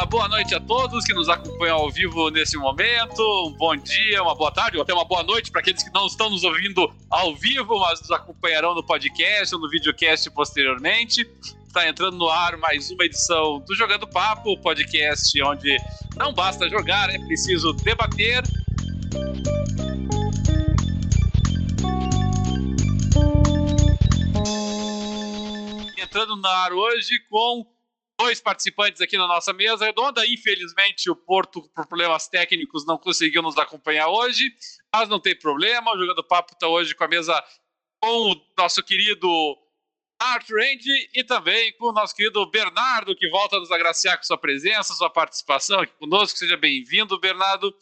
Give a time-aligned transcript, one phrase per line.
[0.00, 3.20] Uma boa noite a todos que nos acompanham ao vivo nesse momento.
[3.46, 6.06] Um bom dia, uma boa tarde ou até uma boa noite para aqueles que não
[6.06, 11.28] estão nos ouvindo ao vivo, mas nos acompanharão no podcast ou no videocast posteriormente.
[11.66, 15.76] Está entrando no ar mais uma edição do Jogando Papo, podcast onde
[16.16, 18.42] não basta jogar, é preciso debater.
[25.98, 27.66] Entrando no ar hoje com
[28.20, 30.26] dois participantes aqui na nossa mesa redonda.
[30.26, 34.44] Infelizmente, o Porto, por problemas técnicos, não conseguiu nos acompanhar hoje,
[34.92, 35.90] mas não tem problema.
[35.92, 37.42] O Jogando Papo está hoje com a mesa
[37.98, 39.28] com o nosso querido
[40.18, 44.24] Art Range e também com o nosso querido Bernardo, que volta a nos agraciar com
[44.24, 46.38] sua presença, sua participação aqui conosco.
[46.38, 47.74] Seja bem-vindo, Bernardo.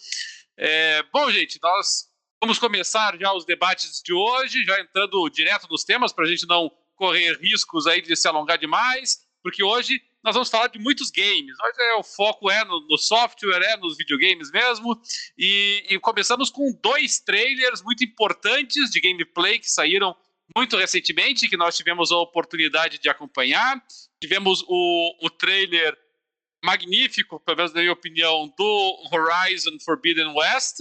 [0.56, 2.08] É, bom, gente, nós
[2.40, 6.46] vamos começar já os debates de hoje, já entrando direto nos temas, para a gente
[6.46, 11.10] não correr riscos aí de se alongar demais, porque hoje nós vamos falar de muitos
[11.10, 11.54] games.
[11.60, 15.00] Hoje é, o foco é no, no, software, é nos videogames mesmo.
[15.36, 20.16] E, e, começamos com dois trailers muito importantes de gameplay que saíram
[20.56, 23.82] muito recentemente, que nós tivemos a oportunidade de acompanhar.
[24.20, 25.96] Tivemos o, o trailer
[26.64, 30.76] magnífico, pelo menos na minha opinião, do Horizon Forbidden West,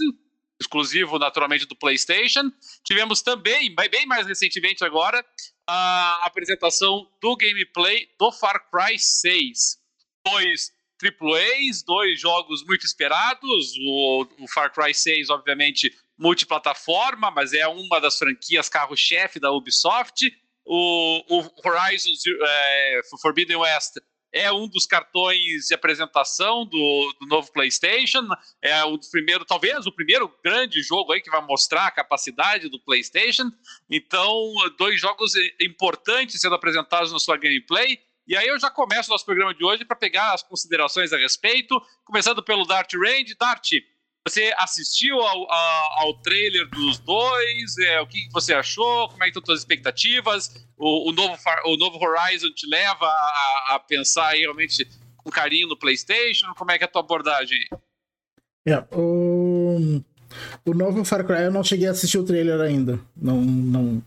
[0.60, 2.50] exclusivo naturalmente do PlayStation.
[2.84, 5.24] Tivemos também, bem mais recentemente agora,
[5.68, 9.78] a apresentação do gameplay do Far Cry 6.
[10.24, 13.74] Dois AAAs, dois jogos muito esperados.
[13.86, 20.32] O, o Far Cry 6, obviamente, multiplataforma, mas é uma das franquias carro-chefe da Ubisoft.
[20.64, 22.10] O, o Horizon
[22.46, 23.96] é, Forbidden West
[24.32, 28.26] é um dos cartões de apresentação do, do, novo PlayStation.
[28.62, 32.80] É o primeiro, talvez o primeiro grande jogo aí que vai mostrar a capacidade do
[32.80, 33.50] PlayStation.
[33.90, 37.98] Então, dois jogos importantes sendo apresentados na sua gameplay.
[38.26, 41.16] E aí eu já começo o nosso programa de hoje para pegar as considerações a
[41.16, 43.34] respeito, começando pelo Dart Range.
[43.40, 43.70] Dart,
[44.26, 47.78] você assistiu ao, ao, ao trailer dos dois?
[47.78, 49.08] É, o que você achou?
[49.08, 50.66] Como é que estão as expectativas?
[50.76, 51.36] O, o, novo,
[51.66, 54.86] o novo Horizon te leva a, a pensar realmente
[55.16, 56.52] com carinho no PlayStation?
[56.54, 57.58] Como é que é a tua abordagem?
[58.66, 60.02] É, o,
[60.64, 63.00] o novo Far Cry eu não cheguei a assistir o trailer ainda.
[63.16, 64.02] Não, não,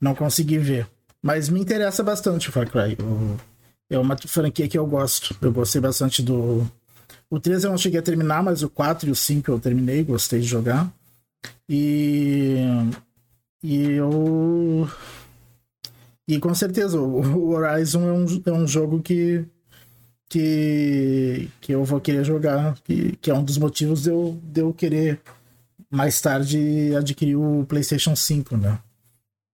[0.00, 0.88] não consegui ver.
[1.22, 2.96] Mas me interessa bastante o Far Cry.
[3.02, 3.36] O,
[3.88, 5.36] é uma franquia que eu gosto.
[5.40, 6.68] Eu gostei bastante do,
[7.30, 10.02] o 3 eu não cheguei a terminar, mas o 4 e o 5 eu terminei,
[10.02, 10.92] gostei de jogar.
[11.68, 12.56] E.
[13.62, 14.90] E eu.
[16.26, 19.44] E com certeza, o Horizon é um, é um jogo que.
[20.28, 24.60] Que, que eu vou querer jogar, que, que é um dos motivos de eu, de
[24.60, 25.20] eu querer
[25.90, 28.78] mais tarde adquirir o PlayStation 5, né?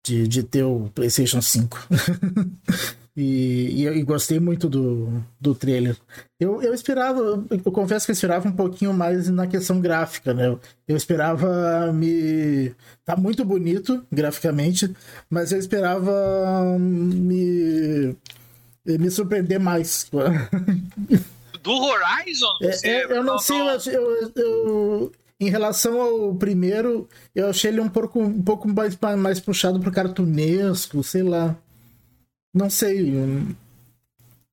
[0.05, 1.89] De, de ter o PlayStation 5.
[3.17, 5.97] E, e, e, gostei muito do, do trailer.
[6.39, 10.49] Eu, eu esperava, eu confesso que eu esperava um pouquinho mais na questão gráfica, né?
[10.49, 12.75] Eu, eu esperava me.
[13.07, 14.95] Tá muito bonito graficamente,
[15.31, 18.15] mas eu esperava me.
[18.85, 20.11] me surpreender mais.
[21.63, 22.59] Do Horizon?
[22.63, 23.57] É, é, eu não sei,
[23.93, 29.41] eu, eu, em relação ao primeiro, eu achei ele um pouco, um pouco mais, mais
[29.41, 31.57] puxado pro cartunesco, sei lá.
[32.57, 33.13] Não sei.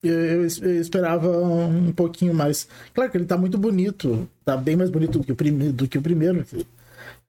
[0.03, 2.67] Eu, esperava um pouquinho mais.
[2.93, 4.29] Claro que ele tá muito bonito.
[4.43, 6.45] Tá bem mais bonito do que o, do que o primeiro.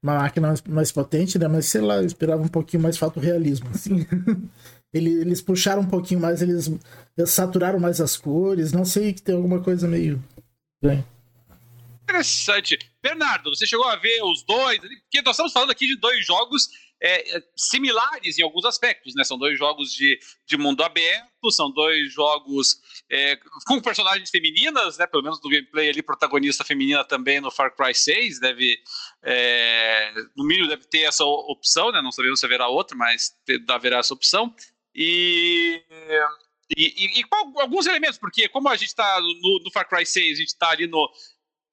[0.03, 1.47] Uma máquina mais, mais potente, né?
[1.47, 4.05] Mas sei lá, eu esperava um pouquinho mais realismo assim.
[4.93, 6.69] eles, puxaram um pouquinho mais, eles,
[7.25, 8.73] saturaram mais as cores.
[8.73, 10.21] Não sei que tem alguma coisa meio.
[12.03, 12.77] Interessante.
[13.01, 14.79] Bernardo, você chegou a ver os dois?
[14.79, 16.67] Porque nós estamos falando aqui de dois jogos
[17.01, 19.23] é, é, similares em alguns aspectos, né?
[19.23, 22.77] São dois jogos de, de mundo aberto, são dois jogos
[23.09, 25.05] é, com personagens femininas, né?
[25.05, 28.79] Pelo menos no gameplay ali, protagonista feminina também no Far Cry 6, deve,
[29.23, 32.01] é, no mínimo deve ter essa opção, né?
[32.01, 33.35] Não sabemos se haverá outra, mas
[33.69, 34.55] haverá essa opção.
[34.93, 35.83] E
[36.75, 37.25] e, e, e,
[37.59, 40.69] alguns elementos, porque como a gente está no, no, Far Cry 6, a gente está
[40.71, 41.07] ali no,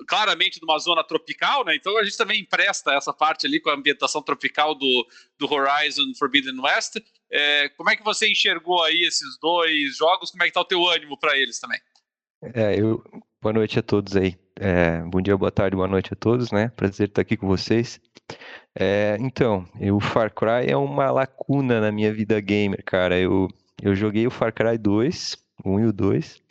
[0.07, 1.75] claramente numa zona tropical, né?
[1.75, 5.07] Então a gente também empresta essa parte ali com a ambientação tropical do,
[5.39, 6.97] do Horizon Forbidden West.
[7.31, 10.31] É, como é que você enxergou aí esses dois jogos?
[10.31, 11.81] Como é que tá o teu ânimo para eles também?
[12.55, 13.03] É, eu...
[13.41, 14.37] Boa noite a todos aí.
[14.55, 16.69] É, bom dia, boa tarde, boa noite a todos, né?
[16.77, 18.01] Prazer estar aqui com vocês.
[18.79, 23.19] É, então, o Far Cry é uma lacuna na minha vida gamer, cara.
[23.19, 23.49] Eu,
[23.83, 26.43] eu joguei o Far Cry 2, 1 e o 2.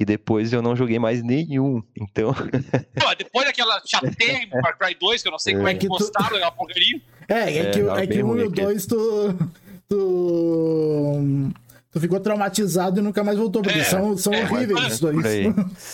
[0.00, 1.82] E depois eu não joguei mais nenhum.
[1.94, 2.32] Então.
[2.32, 5.56] Pô, depois daquela chateia em Far Cry 2, que eu não sei é.
[5.58, 6.36] como é que postaram tu...
[6.36, 7.02] aquela porcaria.
[7.28, 9.38] É, é, que, é, é que o 1 e o 2 tu.
[9.86, 11.52] Tu.
[11.92, 15.16] Tu ficou traumatizado e nunca mais voltou, porque é, são, são é, horríveis os dois.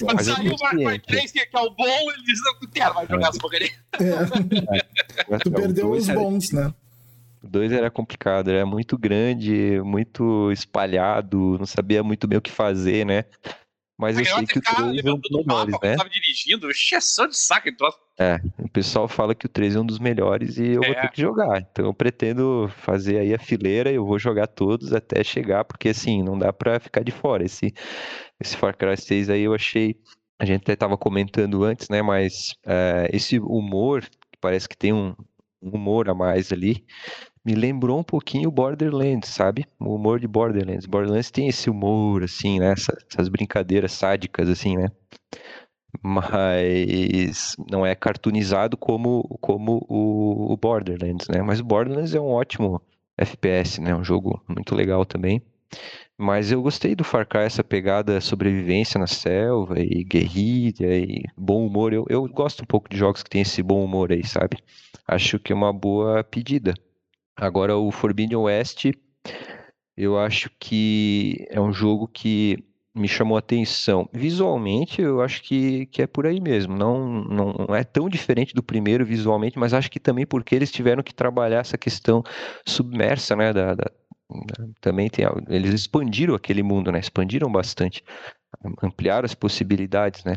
[0.04, 3.28] Quando saiu o Far Cry 3, que é o bom, eles não querem mais jogar
[3.30, 3.70] essa porcaria.
[3.94, 5.38] É.
[5.38, 6.72] tu perdeu os bons, né?
[7.42, 12.52] O 2 era complicado, era muito grande, muito espalhado, não sabia muito bem o que
[12.52, 13.24] fazer, né?
[13.98, 15.96] Mas eu sei que o 3 é um dos melhores, mapa, né?
[15.96, 17.98] Tava dirigindo, exceção de saco troço.
[18.18, 20.86] É, o pessoal fala que o 3 é um dos melhores e eu é.
[20.86, 21.60] vou ter que jogar.
[21.60, 26.22] Então eu pretendo fazer aí a fileira, eu vou jogar todos até chegar, porque assim,
[26.22, 27.44] não dá pra ficar de fora.
[27.44, 27.72] Esse,
[28.38, 29.96] esse Far Cry 6 aí eu achei,
[30.38, 34.92] a gente até tava comentando antes, né, mas é, esse humor, que parece que tem
[34.92, 35.14] um,
[35.62, 36.84] um humor a mais ali,
[37.46, 39.64] me lembrou um pouquinho Borderlands, sabe?
[39.78, 40.84] O humor de Borderlands.
[40.84, 42.72] Borderlands tem esse humor, assim, né?
[42.72, 44.88] Essas, essas brincadeiras sádicas, assim, né?
[46.02, 51.40] Mas não é cartoonizado como, como o, o Borderlands, né?
[51.40, 52.82] Mas o Borderlands é um ótimo
[53.16, 53.94] FPS, né?
[53.94, 55.40] Um jogo muito legal também.
[56.18, 61.64] Mas eu gostei do Far Cry, essa pegada sobrevivência na selva e guerrilha e bom
[61.64, 61.92] humor.
[61.92, 64.58] Eu, eu gosto um pouco de jogos que tem esse bom humor aí, sabe?
[65.06, 66.74] Acho que é uma boa pedida.
[67.36, 68.86] Agora, o Forbidden West,
[69.96, 74.08] eu acho que é um jogo que me chamou a atenção.
[74.12, 76.74] Visualmente, eu acho que, que é por aí mesmo.
[76.74, 81.02] Não, não é tão diferente do primeiro visualmente, mas acho que também porque eles tiveram
[81.02, 82.24] que trabalhar essa questão
[82.66, 83.52] submersa, né?
[83.52, 83.84] Da, da,
[84.80, 86.98] também tem, eles expandiram aquele mundo, né?
[86.98, 88.02] Expandiram bastante,
[88.82, 90.36] ampliaram as possibilidades, né?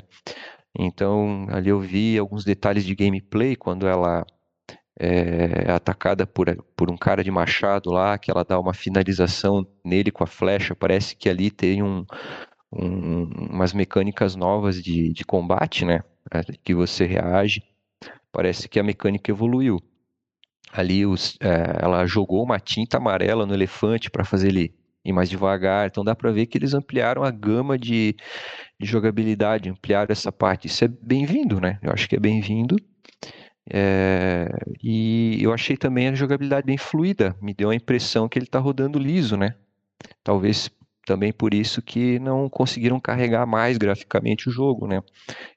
[0.77, 4.25] Então, ali eu vi alguns detalhes de gameplay quando ela
[4.99, 10.11] é atacada por, por um cara de machado lá, que ela dá uma finalização nele
[10.11, 10.75] com a flecha.
[10.75, 12.05] Parece que ali tem um,
[12.71, 16.03] um, umas mecânicas novas de, de combate, né?
[16.63, 17.63] Que você reage.
[18.31, 19.79] Parece que a mecânica evoluiu.
[20.71, 25.29] Ali os, é, ela jogou uma tinta amarela no elefante para fazer ele ir mais
[25.29, 25.87] devagar.
[25.87, 28.15] Então dá para ver que eles ampliaram a gama de,
[28.79, 30.67] de jogabilidade, ampliaram essa parte.
[30.67, 31.79] Isso é bem-vindo, né?
[31.81, 32.75] Eu acho que é bem-vindo.
[33.71, 34.49] É,
[34.81, 38.59] e eu achei também a jogabilidade bem fluida, me deu a impressão que ele está
[38.59, 39.55] rodando liso, né?
[40.23, 40.71] Talvez
[41.05, 45.01] também por isso que não conseguiram carregar mais graficamente o jogo, né?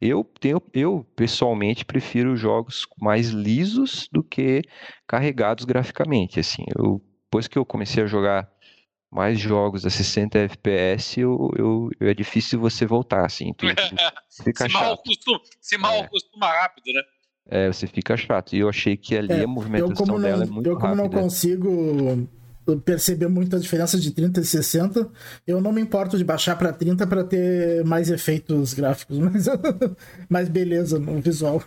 [0.00, 4.62] Eu, tenho, eu pessoalmente prefiro jogos mais lisos do que
[5.06, 6.64] carregados graficamente, assim.
[6.76, 8.50] Eu, depois que eu comecei a jogar
[9.10, 13.52] mais jogos a 60 FPS, eu, eu, eu é difícil você voltar, assim.
[14.42, 16.00] Fica se, mal acostuma, se mal é.
[16.00, 17.02] acostuma rápido, né?
[17.48, 18.54] É, você fica chato.
[18.54, 21.02] E eu achei que ali é, a movimentação dela é muito Eu, como rápida.
[21.02, 22.28] não consigo
[22.84, 25.10] perceber muito a diferença de 30 e 60,
[25.46, 29.46] eu não me importo de baixar para 30 para ter mais efeitos gráficos, mas
[30.28, 31.62] mais beleza no visual.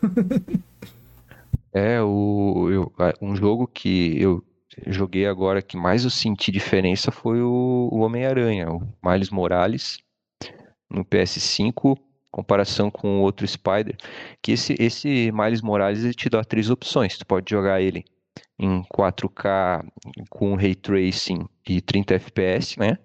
[1.74, 4.42] é, o, eu, um jogo que eu
[4.88, 9.98] joguei agora que mais eu senti diferença foi o, o Homem-Aranha, o Miles Morales,
[10.90, 11.98] no PS5
[12.36, 13.96] comparação com o outro Spider,
[14.42, 17.18] que esse, esse Miles Morales ele te dá três opções.
[17.18, 18.04] Tu pode jogar ele
[18.60, 19.86] em 4K
[20.30, 22.98] com Ray Tracing e 30 FPS, né?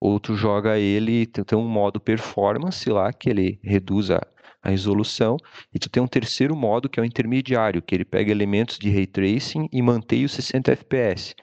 [0.00, 4.20] Ou tu joga ele, tem um modo performance lá, que ele reduz a,
[4.60, 5.36] a resolução,
[5.72, 8.90] e tu tem um terceiro modo, que é o intermediário, que ele pega elementos de
[8.90, 11.36] Ray Tracing e mantém os 60 FPS.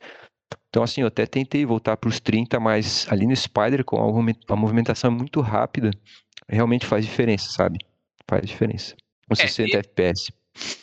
[0.68, 4.56] Então, assim, eu até tentei voltar para os 30, mas ali no Spider, com a
[4.56, 5.92] movimentação é muito rápida,
[6.48, 7.80] realmente faz diferença, sabe?
[8.30, 8.96] Faz diferença.
[9.28, 10.32] Com 60 é, FPS.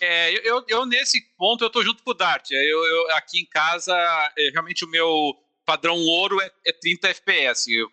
[0.00, 2.50] É, eu, eu, nesse ponto eu tô junto com o Dart.
[2.50, 3.95] Eu, eu aqui em casa,
[4.37, 7.73] é, realmente o meu padrão ouro é, é 30 FPS.
[7.73, 7.88] Eu,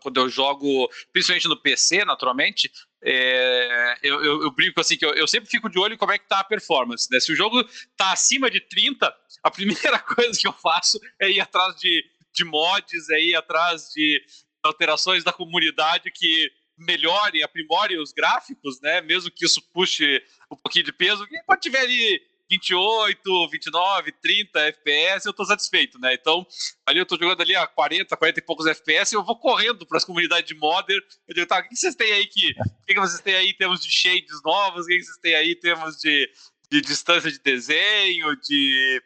[0.00, 2.70] quando eu jogo, principalmente no PC, naturalmente,
[3.02, 6.40] é, eu, brinco assim que eu, sempre fico de olho em como é que tá
[6.40, 7.08] a performance.
[7.10, 7.20] Né?
[7.20, 7.62] Se o jogo
[7.96, 12.44] tá acima de 30, a primeira coisa que eu faço é ir atrás de, de
[12.44, 14.22] mods, é ir atrás de
[14.62, 19.00] alterações da comunidade que melhore, aprimore os gráficos, né?
[19.00, 24.60] Mesmo que isso puxe um pouquinho de peso, e quando tiver ali 28, 29, 30
[24.60, 26.14] FPS, eu tô satisfeito, né?
[26.14, 26.46] Então,
[26.86, 29.96] ali eu tô jogando ali a 40, 40 e poucos FPS, eu vou correndo para
[29.96, 31.00] as comunidades de modder.
[31.26, 32.50] Eu digo, tá, o que vocês têm aí que.
[32.50, 34.84] O que vocês têm aí em termos de shades novos?
[34.84, 36.30] O que vocês têm aí em termos de,
[36.70, 39.02] de distância de desenho, de.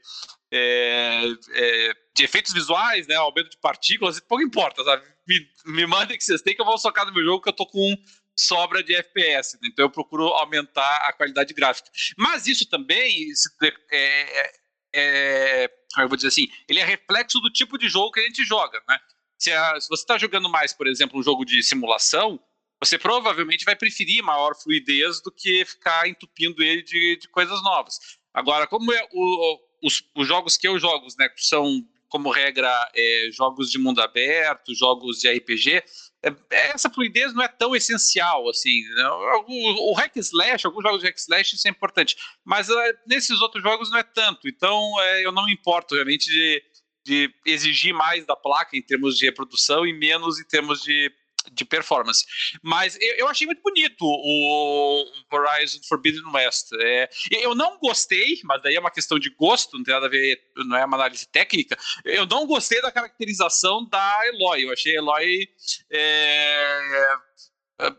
[0.50, 3.14] É, é, de efeitos visuais, né?
[3.14, 5.04] Aumento de partículas, pouco importa, sabe?
[5.28, 7.52] Me, me mandem que vocês têm que eu vou socar no meu jogo que eu
[7.52, 7.94] tô com
[8.34, 9.58] sobra de FPS.
[9.60, 9.68] Né?
[9.70, 11.90] Então eu procuro aumentar a qualidade gráfica.
[12.16, 13.28] Mas isso também
[13.62, 14.52] é, é,
[14.94, 18.44] é, eu vou dizer assim, ele é reflexo do tipo de jogo que a gente
[18.44, 18.98] joga, né?
[19.36, 22.40] Se, a, se você está jogando mais, por exemplo, um jogo de simulação,
[22.80, 27.98] você provavelmente vai preferir maior fluidez do que ficar entupindo ele de, de coisas novas.
[28.32, 33.28] Agora, como é o, os, os, jogos que eu jogo, né, são como regra, é,
[33.32, 35.82] jogos de mundo aberto, jogos de RPG,
[36.22, 38.82] é, essa fluidez não é tão essencial assim.
[38.94, 39.08] Né?
[39.46, 42.74] O, o hack slash, alguns jogos de hack slash, isso é importante, mas uh,
[43.06, 44.48] nesses outros jogos não é tanto.
[44.48, 46.62] Então é, eu não me importo realmente de,
[47.04, 51.12] de exigir mais da placa em termos de reprodução e menos em termos de
[51.52, 52.24] de performance.
[52.62, 56.68] Mas eu, eu, achei muito bonito o Horizon Forbidden West.
[56.80, 60.10] É, eu não gostei, mas daí é uma questão de gosto, não tem nada a
[60.10, 61.76] ver, não é uma análise técnica.
[62.04, 64.64] Eu não gostei da caracterização da Eloy.
[64.64, 65.48] Eu achei a Eloy.
[65.90, 67.18] É,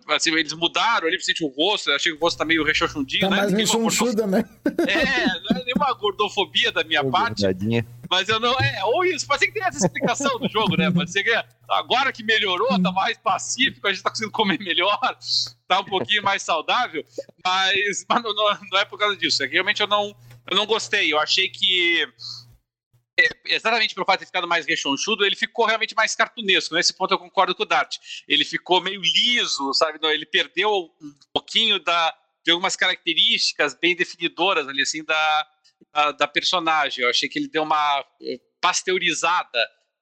[0.10, 3.22] assim, eles mudaram ali, principalmente o rosto, eu achei que o rosto tá meio rechonchudinho,
[3.22, 3.38] tá né?
[3.38, 4.44] mais rechonchuda, né?
[4.66, 7.46] É, não é nenhuma gordofobia da minha parte.
[8.10, 8.58] Mas eu não.
[8.60, 10.90] É, ou isso, pode ser que tenha essa explicação do jogo, né?
[10.90, 11.32] Pode ser que
[11.70, 15.00] agora que melhorou, tá mais pacífico, a gente tá conseguindo comer melhor,
[15.68, 17.06] tá um pouquinho mais saudável,
[17.46, 19.44] mas, mas não, não, é por causa disso.
[19.44, 20.16] É que realmente eu não,
[20.50, 21.14] eu não gostei.
[21.14, 22.08] Eu achei que
[23.20, 26.74] é, exatamente pelo fato de ter ficado mais rechonchudo, ele ficou realmente mais cartunesco.
[26.74, 27.98] Nesse ponto eu concordo com o Dart.
[28.28, 30.00] Ele ficou meio liso, sabe?
[30.08, 35.48] Ele perdeu um pouquinho da, de algumas características bem definidoras ali, assim, da,
[35.94, 37.04] da, da personagem.
[37.04, 39.60] Eu achei que ele deu uma eh, pasteurizada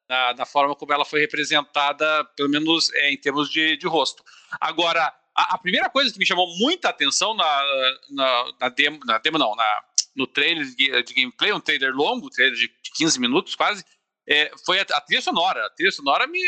[0.07, 4.23] na, na forma como ela foi representada, pelo menos é, em termos de, de rosto.
[4.59, 9.17] Agora, a, a, primeira coisa que me chamou muita atenção na, na, na demo, na
[9.17, 9.83] demo não, na,
[10.15, 13.83] no trailer de, de, gameplay, um trailer longo, um trailer de 15 minutos quase,
[14.27, 15.65] é, foi a, a, trilha sonora.
[15.65, 16.41] A trilha sonora me,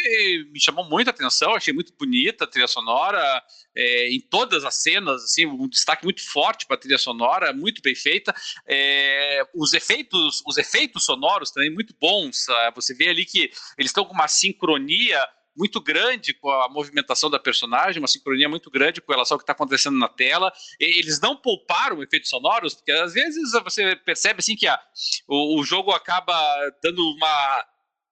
[0.52, 3.42] me chamou muita atenção, achei muito bonita a trilha sonora,
[3.76, 7.82] é, em todas as cenas, assim, um destaque muito forte para a trilha sonora, muito
[7.82, 8.34] bem feita.
[8.68, 12.46] É, os efeitos, os efeitos sonoros também muito bons.
[12.76, 15.26] Você vê ali que eles estão com uma sincronia
[15.60, 19.44] muito grande com a movimentação da personagem, uma sincronia muito grande com relação ao que
[19.44, 20.54] está acontecendo na tela.
[20.80, 24.66] Eles não pouparam efeitos sonoros, porque às vezes você percebe assim que
[25.28, 26.34] o, o jogo acaba
[26.82, 27.66] dando uma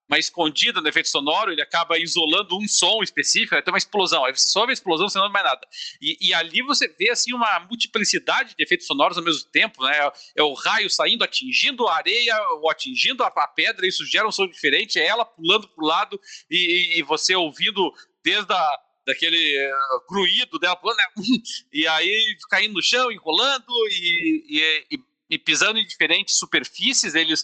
[0.08, 4.24] uma escondida no efeito sonoro, ele acaba isolando um som específico, aí tem uma explosão,
[4.24, 5.68] aí você só vê a explosão, você não vê mais nada.
[6.02, 10.12] E, e, ali você vê assim uma multiplicidade de efeitos sonoros ao mesmo tempo, né?
[10.36, 14.32] É o raio saindo, atingindo a areia, ou atingindo a, a pedra, isso gera um
[14.32, 19.72] som diferente, é ela pulando para o lado e, e, você ouvindo desde a, daquele
[19.72, 21.06] uh, gruído dela pulando, né?
[21.74, 25.00] e aí caindo no chão, enrolando e, e,
[25.30, 27.44] e pisando em diferentes superfícies, eles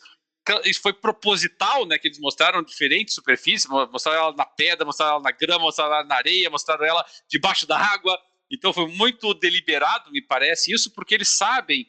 [0.66, 1.98] isso foi proposital, né?
[1.98, 6.04] Que eles mostraram diferentes superfícies, mostraram ela na pedra, mostraram ela na grama, mostraram ela
[6.04, 8.18] na areia, mostraram ela debaixo da água.
[8.52, 11.88] Então foi muito deliberado, me parece, isso porque eles sabem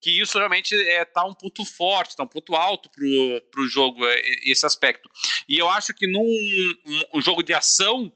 [0.00, 3.66] que isso realmente está é, tá um ponto forte, está um ponto alto para o
[3.66, 5.08] jogo, é, esse aspecto.
[5.48, 8.12] E eu acho que num um, um jogo de ação,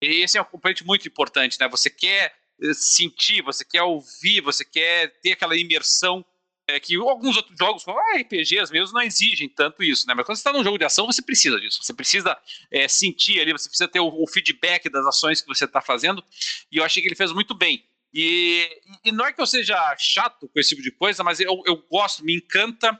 [0.00, 1.68] esse é um componente muito importante, né?
[1.68, 6.24] Você quer eh, sentir, você quer ouvir, você quer ter aquela imersão
[6.68, 10.14] é que alguns outros jogos, como RPGs mesmo, não exigem tanto isso, né?
[10.14, 11.82] Mas quando você está num jogo de ação, você precisa disso.
[11.82, 12.36] Você precisa
[12.70, 16.22] é, sentir ali, você precisa ter o, o, feedback das ações que você está fazendo.
[16.70, 17.82] E eu achei que ele fez muito bem.
[18.12, 18.68] E,
[19.04, 21.76] e, não é que eu seja chato com esse tipo de coisa, mas eu, eu
[21.90, 22.98] gosto, me encanta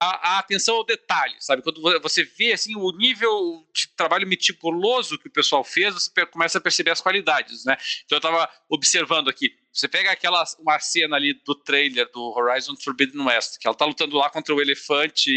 [0.00, 1.62] a, a, atenção ao detalhe, sabe?
[1.62, 6.58] Quando você vê assim o nível de trabalho meticuloso que o pessoal fez, você começa
[6.58, 7.76] a perceber as qualidades, né?
[8.04, 9.54] Então eu estava observando aqui.
[9.72, 13.84] Você pega aquela uma cena ali do trailer do Horizon Forbidden West, que ela tá
[13.84, 15.32] lutando lá contra o elefante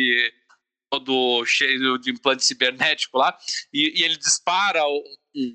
[0.89, 3.37] todo cheio de implante cibernético lá,
[3.73, 4.81] e, e ele dispara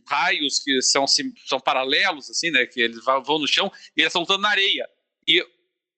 [0.07, 2.67] raios que são, são paralelos, assim, né?
[2.67, 4.89] Que eles vão no chão e eles estão lutando na areia.
[5.27, 5.45] E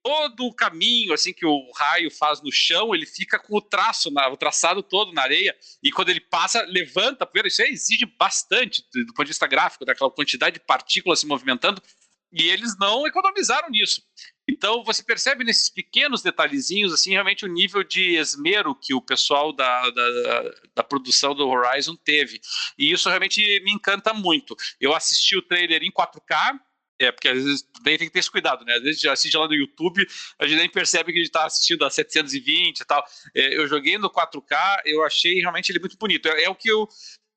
[0.05, 4.13] todo o caminho assim que o raio faz no chão, ele fica com o traço,
[4.31, 7.49] o traçado todo na areia, e quando ele passa, levanta a poeira.
[7.49, 11.83] Isso exige bastante do, do ponto de vista gráfico, daquela quantidade de partículas se movimentando,
[12.31, 14.03] e eles não economizaram nisso.
[14.47, 19.55] Então você percebe nesses pequenos detalhezinhos assim realmente o nível de esmero que o pessoal
[19.55, 20.43] da, da,
[20.75, 22.41] da, produção do Horizon teve.
[22.77, 24.55] E isso realmente me encanta muito.
[24.79, 26.59] Eu assisti o trailer em 4K,
[26.99, 28.75] é, porque às vezes tem que ter esse cuidado, né?
[28.75, 30.07] Às vezes assiste lá no YouTube,
[30.39, 33.05] a gente nem percebe que a gente está assistindo a 720 e tal.
[33.35, 36.29] É, eu joguei no 4K, eu achei realmente ele muito bonito.
[36.29, 36.89] É, é, o que eu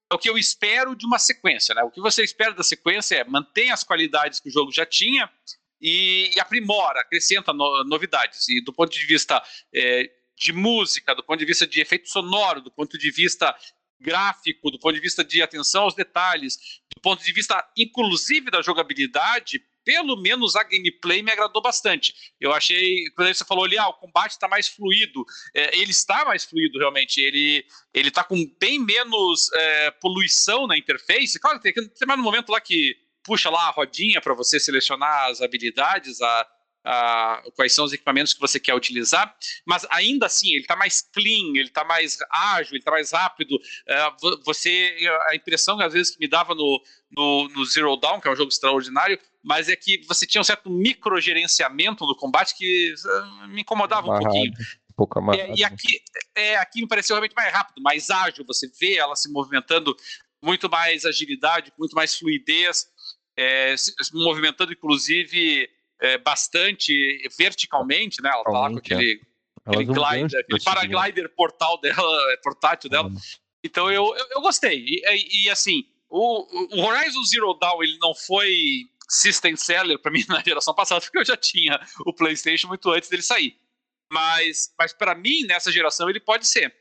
[0.10, 1.84] é o que eu espero de uma sequência, né?
[1.84, 5.30] O que você espera da sequência é manter as qualidades que o jogo já tinha
[5.82, 8.48] e, e aprimora, acrescenta no, novidades.
[8.48, 12.62] E do ponto de vista é, de música, do ponto de vista de efeito sonoro,
[12.62, 13.54] do ponto de vista
[14.00, 16.58] gráfico, do ponto de vista de atenção aos detalhes,
[16.96, 22.14] do ponto de vista inclusive da jogabilidade, pelo menos a gameplay me agradou bastante.
[22.42, 25.24] Eu achei, quando você falou ali, ah, o combate está mais fluido,
[25.56, 30.78] é, ele está mais fluido realmente, ele ele está com bem menos é, poluição na
[30.78, 31.40] interface.
[31.40, 35.30] Claro, tem, tem mais um momento lá que puxa lá a rodinha para você selecionar
[35.30, 36.48] as habilidades, a,
[36.88, 41.02] uh, quais são os equipamentos que você quer utilizar, mas ainda assim ele está mais
[41.02, 43.56] clean, ele está mais ágil, ele está mais rápido.
[43.56, 44.96] Uh, você,
[45.30, 48.36] a impressão às vezes que me dava no, no, no, Zero Dawn, que é um
[48.36, 53.62] jogo extraordinário, mas é que você tinha um certo microgerenciamento no combate que uh, me
[53.62, 54.54] incomodava amarrado, um pouquinho.
[54.92, 55.52] Um pouco amarrado.
[55.52, 56.02] É, e aqui,
[56.36, 58.46] é, aqui me pareceu realmente mais rápido, mais ágil.
[58.48, 59.96] Você vê ela se movimentando
[60.42, 62.88] muito mais agilidade, muito mais fluidez,
[63.36, 65.70] é, se movimentando inclusive
[66.02, 66.94] é, bastante
[67.38, 68.30] verticalmente, né?
[68.34, 69.22] Ela tá lá com aquele,
[69.66, 69.70] é.
[69.70, 71.98] aquele, glider, aquele paraglider portal dela,
[72.34, 73.10] é, portátil dela.
[73.64, 74.86] Então eu, eu, eu gostei.
[74.86, 78.56] E, e, e, assim, o, o Horizon Zero Dawn ele não foi
[79.10, 83.10] system seller para mim na geração passada, porque eu já tinha o PlayStation muito antes
[83.10, 83.58] dele sair.
[84.12, 86.74] Mas, mas para mim, nessa geração, ele pode ser.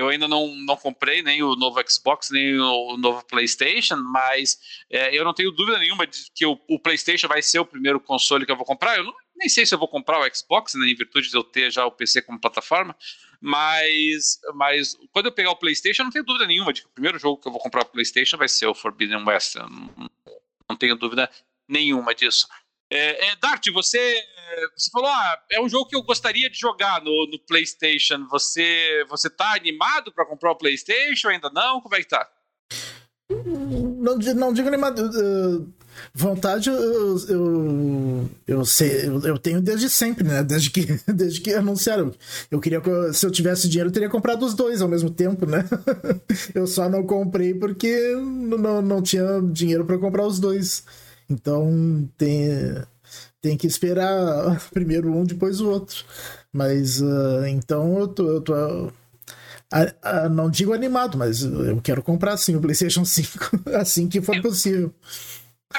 [0.00, 5.14] Eu ainda não, não comprei nem o novo Xbox, nem o, novo PlayStation, mas é,
[5.14, 8.46] eu não tenho dúvida nenhuma de que o, o, PlayStation vai ser o primeiro console
[8.46, 8.96] que eu vou comprar.
[8.96, 11.44] Eu não, nem sei se eu vou comprar o Xbox, né, em virtude de eu
[11.44, 12.96] ter já o PC como plataforma,
[13.42, 16.92] mas, mas quando eu pegar o PlayStation, eu não tenho dúvida nenhuma de que o
[16.92, 19.56] primeiro jogo que eu vou comprar o PlayStation vai ser o Forbidden West.
[19.56, 20.10] Não,
[20.66, 21.30] não tenho dúvida
[21.68, 22.48] nenhuma disso.
[22.90, 24.20] É, é, Dart, você,
[24.76, 28.26] você falou, ah, é um jogo que eu gostaria de jogar no, no PlayStation.
[28.30, 31.28] Você, você tá animado para comprar o PlayStation?
[31.28, 31.80] Ainda não?
[31.80, 32.28] Como é que tá?
[33.30, 34.98] Não, não digo animado.
[34.98, 35.72] Uh,
[36.12, 40.42] vontade eu, eu, eu, sei, eu, eu, tenho desde sempre, né?
[40.42, 42.12] Desde que, desde que anunciaram.
[42.50, 42.82] Eu queria,
[43.12, 45.64] se eu tivesse dinheiro, eu teria comprado os dois ao mesmo tempo, né?
[46.54, 50.84] eu só não comprei porque não, não tinha dinheiro para comprar os dois.
[51.30, 52.48] Então tem,
[53.40, 56.04] tem que esperar primeiro um, depois o outro.
[56.52, 58.28] Mas uh, então eu tô.
[58.28, 58.92] Eu tô
[60.32, 64.92] não digo animado, mas eu quero comprar sim o PlayStation 5 assim que for possível.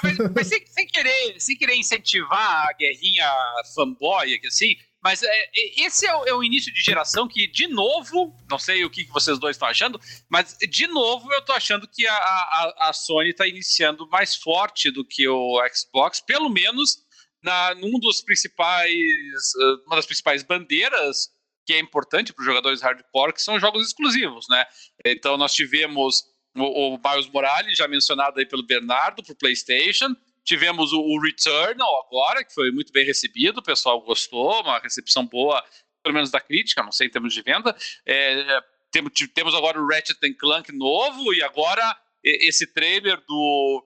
[0.01, 3.29] Mas, mas sem, sem, querer, sem querer incentivar a guerrinha
[3.75, 8.35] fanboy, assim, mas é, esse é o, é o, início de geração que, de novo,
[8.49, 11.87] não sei o que, que vocês dois estão achando, mas de novo eu estou achando
[11.87, 16.99] que a, a, a Sony está iniciando mais forte do que o Xbox, pelo menos
[17.43, 21.29] na, num dos principais, eh, uma das principais bandeiras
[21.65, 24.65] que é importante para os jogadores hardcore, que são jogos exclusivos, né?
[25.05, 26.23] Então nós tivemos
[26.55, 30.15] o, o Miles Morales, já mencionado aí pelo Bernardo, para o PlayStation.
[30.51, 35.25] Tivemos o, o Returnal agora, que foi muito bem recebido, o pessoal gostou, uma recepção
[35.25, 35.63] boa,
[36.03, 37.73] pelo menos da crítica, não sei em termos de venda.
[38.05, 38.61] É,
[38.91, 43.85] temos, temos agora o Ratchet Clank novo e agora esse trailer do,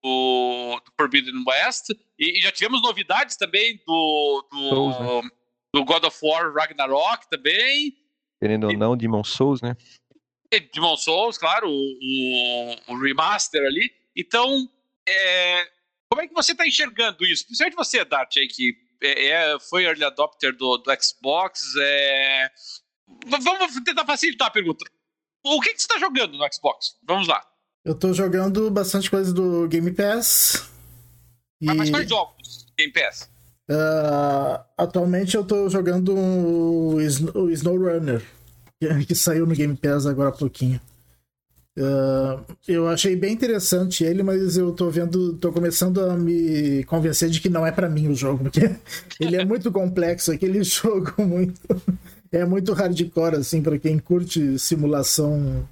[0.00, 1.90] do, do Forbidden West.
[2.16, 5.30] E, e, já tivemos novidades também do, do, Souls, né?
[5.74, 7.92] do God of War Ragnarok também.
[8.40, 9.76] Querendo ou não, Demon Souls, né?
[10.72, 13.90] Demon Souls, claro, o, o, remaster ali.
[14.16, 14.70] Então,
[15.08, 15.73] é,
[16.14, 17.44] como é que você está enxergando isso?
[17.44, 18.72] Principalmente você, Dart, aí, que
[19.02, 21.60] é, é, foi early adopter do, do Xbox.
[21.76, 22.48] É...
[23.26, 24.84] Vamos tentar facilitar a pergunta.
[25.44, 26.96] O que, que você está jogando no Xbox?
[27.04, 27.44] Vamos lá.
[27.84, 30.70] Eu estou jogando bastante coisa do Game Pass.
[31.60, 31.66] E...
[31.66, 33.28] Mas quais jogos Game Pass?
[33.68, 38.24] Uh, atualmente eu estou jogando o, o SnowRunner,
[39.06, 40.80] que saiu no Game Pass agora há pouquinho.
[41.76, 47.28] Uh, eu achei bem interessante ele, mas eu tô vendo, tô começando a me convencer
[47.28, 48.70] de que não é para mim o jogo, porque
[49.18, 51.60] ele é muito complexo, aquele jogo muito
[52.30, 55.68] é muito hardcore assim para quem curte simulação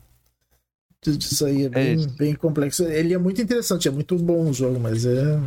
[1.01, 2.85] disso aí é, é bem, é bem complexo.
[2.85, 5.41] Ele é muito interessante, é muito bom o jogo, mas é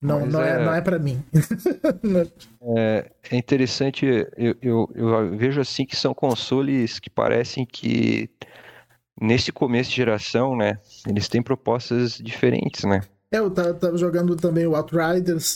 [0.00, 1.22] não, mas não, é, é, não é para mim.
[2.76, 8.30] é, é, interessante, eu, eu, eu vejo assim que são consoles que parecem que
[9.20, 13.00] nesse começo de geração, né, eles têm propostas diferentes, né?
[13.30, 15.54] É, eu tava, tava jogando também o Outriders,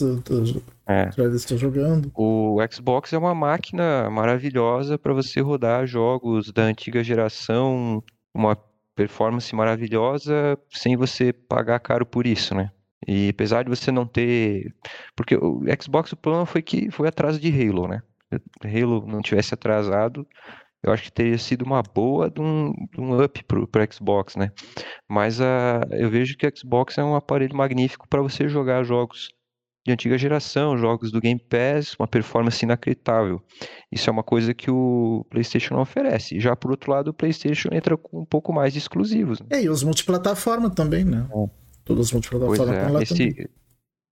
[0.87, 1.05] é.
[1.05, 2.11] Outriders tô jogando.
[2.15, 8.55] O Xbox é uma máquina maravilhosa para você rodar jogos da antiga geração, uma
[8.95, 12.71] performance maravilhosa sem você pagar caro por isso, né?
[13.07, 14.73] E apesar de você não ter,
[15.15, 18.01] porque o Xbox o problema foi que foi atraso de Halo, né?
[18.63, 20.25] Halo não tivesse atrasado,
[20.83, 24.35] eu acho que teria sido uma boa de um, de um up para o Xbox,
[24.35, 24.51] né?
[25.09, 29.29] Mas uh, eu vejo que o Xbox é um aparelho magnífico para você jogar jogos
[29.85, 33.41] de antiga geração, jogos do Game Pass, uma performance inacreditável.
[33.91, 36.39] Isso é uma coisa que o PlayStation não oferece.
[36.39, 39.41] Já por outro lado, o PlayStation entra com um pouco mais de exclusivos.
[39.41, 39.47] Né?
[39.51, 41.27] É, e os multiplataforma também, né?
[41.29, 41.49] É.
[41.83, 43.49] Todos os multiplataforma é, lá esse, também.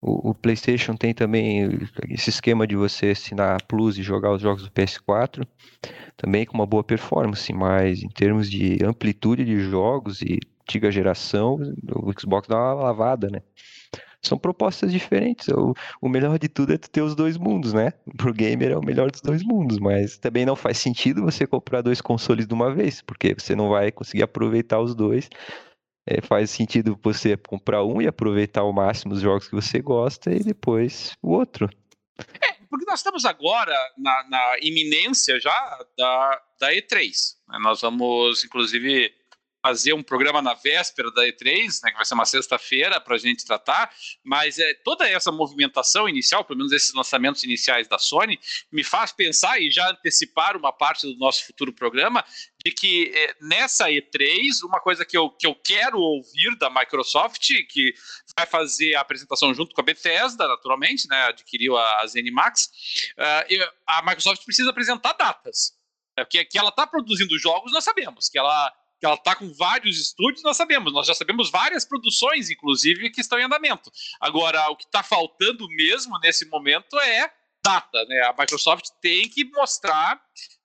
[0.02, 4.62] O, o, PlayStation tem também esse esquema de você assinar Plus e jogar os jogos
[4.62, 5.46] do PS4,
[6.16, 11.58] também com uma boa performance, mas em termos de amplitude de jogos e antiga geração,
[11.94, 13.42] o Xbox dá uma lavada, né?
[14.22, 15.48] são propostas diferentes.
[15.48, 17.92] O, o melhor de tudo é tu ter os dois mundos, né?
[18.16, 21.80] Pro gamer é o melhor dos dois mundos, mas também não faz sentido você comprar
[21.80, 25.28] dois consoles de uma vez, porque você não vai conseguir aproveitar os dois.
[26.06, 30.32] É, faz sentido você comprar um e aproveitar ao máximo os jogos que você gosta
[30.32, 31.68] e depois o outro.
[32.42, 37.10] É, porque nós estamos agora na, na iminência já da, da E3.
[37.48, 37.58] Né?
[37.60, 39.12] Nós vamos, inclusive,
[39.62, 43.18] fazer um programa na véspera da E3, né, que vai ser uma sexta-feira para a
[43.18, 43.94] gente tratar,
[44.24, 48.38] mas é, toda essa movimentação inicial, pelo menos esses lançamentos iniciais da Sony,
[48.72, 52.24] me faz pensar e já antecipar uma parte do nosso futuro programa
[52.64, 57.48] de que é, nessa E3, uma coisa que eu, que eu quero ouvir da Microsoft,
[57.68, 57.94] que
[58.36, 62.70] vai fazer a apresentação junto com a Bethesda, naturalmente, né, adquiriu a, a ZeniMax,
[63.18, 65.78] uh, a Microsoft precisa apresentar datas.
[66.16, 68.28] É, que, que ela está produzindo jogos, nós sabemos.
[68.28, 72.50] Que ela que ela está com vários estúdios, nós sabemos, nós já sabemos várias produções,
[72.50, 73.90] inclusive, que estão em andamento.
[74.20, 77.32] Agora, o que está faltando mesmo nesse momento é
[77.64, 78.20] data, né?
[78.26, 80.20] A Microsoft tem que mostrar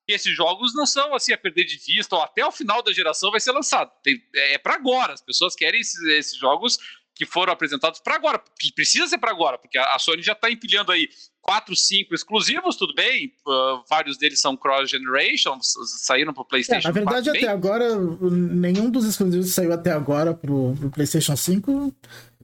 [0.05, 2.91] que esses jogos não são assim a perder de vista, ou até o final da
[2.91, 3.89] geração vai ser lançado.
[4.03, 6.77] Tem, é para agora, as pessoas querem esses, esses jogos
[7.15, 10.51] que foram apresentados para agora, que precisa ser para agora, porque a, Sony já está
[10.51, 11.07] empilhando aí
[11.41, 16.91] quatro, cinco exclusivos, tudo bem, uh, vários deles são cross-generation, saíram para o PlayStation é,
[16.91, 17.49] Na verdade, 4, até bem.
[17.49, 17.95] agora,
[18.29, 21.95] nenhum dos exclusivos saiu até agora para o PlayStation 5,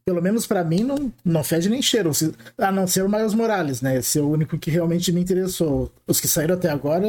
[0.06, 2.12] pelo menos para mim, não, não fede nem cheiro,
[2.58, 3.98] a não ser o Miles Morales, né?
[3.98, 5.92] Esse é o único que realmente me interessou.
[6.08, 7.08] Os que saíram até agora.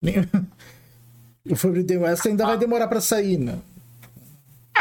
[0.00, 0.16] Nem...
[1.46, 2.46] O Forbidden West ainda ah.
[2.46, 3.58] vai demorar para sair, né?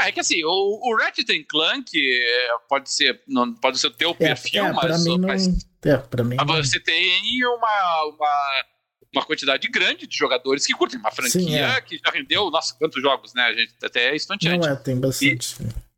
[0.04, 3.92] Ah, é que assim, o, o Ratchet Clank é, pode ser, não, pode ser o
[3.92, 5.56] teu é, perfil, é, mas, mim mas, não,
[5.94, 6.84] é, pra mim você não.
[6.84, 8.64] tem uma, uma,
[9.16, 11.80] uma quantidade grande de jogadores que curtem uma franquia Sim, é.
[11.80, 13.44] que já rendeu, nossa, quantos jogos, né?
[13.44, 14.68] A gente até é estonteante.
[14.68, 15.56] Não é, tem bastante.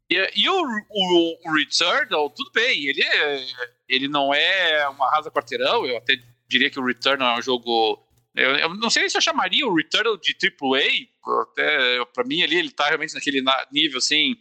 [0.08, 3.46] E, e, e o, o, o Returnal, tudo bem, ele, é,
[3.90, 6.14] ele não é uma rasa quarteirão, eu até
[6.48, 8.05] diria que o Returnal é um jogo
[8.36, 12.58] eu, eu, não sei se eu chamaria o Returnal de AAA, até para mim ali
[12.58, 14.36] ele tá realmente naquele nível assim,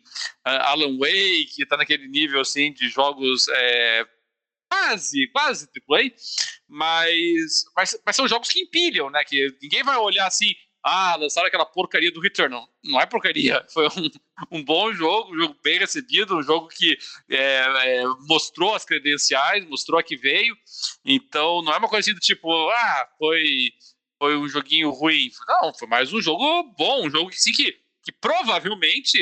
[0.44, 4.06] Alan Wake, tá naquele nível assim de jogos é,
[4.68, 6.10] quase, quase AAA,
[6.68, 9.22] mas, mas, mas são jogos que empilham, né?
[9.24, 10.52] Que ninguém vai olhar assim,
[10.84, 12.68] ah, lançaram aquela porcaria do Returnal.
[12.84, 16.98] Não é porcaria, foi um, um bom jogo, um jogo bem recebido, um jogo que
[17.30, 20.54] é, é, mostrou as credenciais, mostrou a que veio.
[21.02, 23.70] Então não é uma coisa assim do tipo, ah, foi,
[24.18, 25.30] foi um joguinho ruim.
[25.48, 27.72] Não, foi mais um jogo bom, um jogo que sim que,
[28.04, 29.18] que provavelmente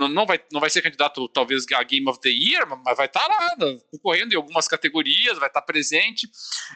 [0.00, 3.06] não, não, vai, não vai ser candidato, talvez, a Game of the Year, mas vai
[3.06, 6.26] estar tá lá, né, concorrendo em algumas categorias, vai estar tá presente,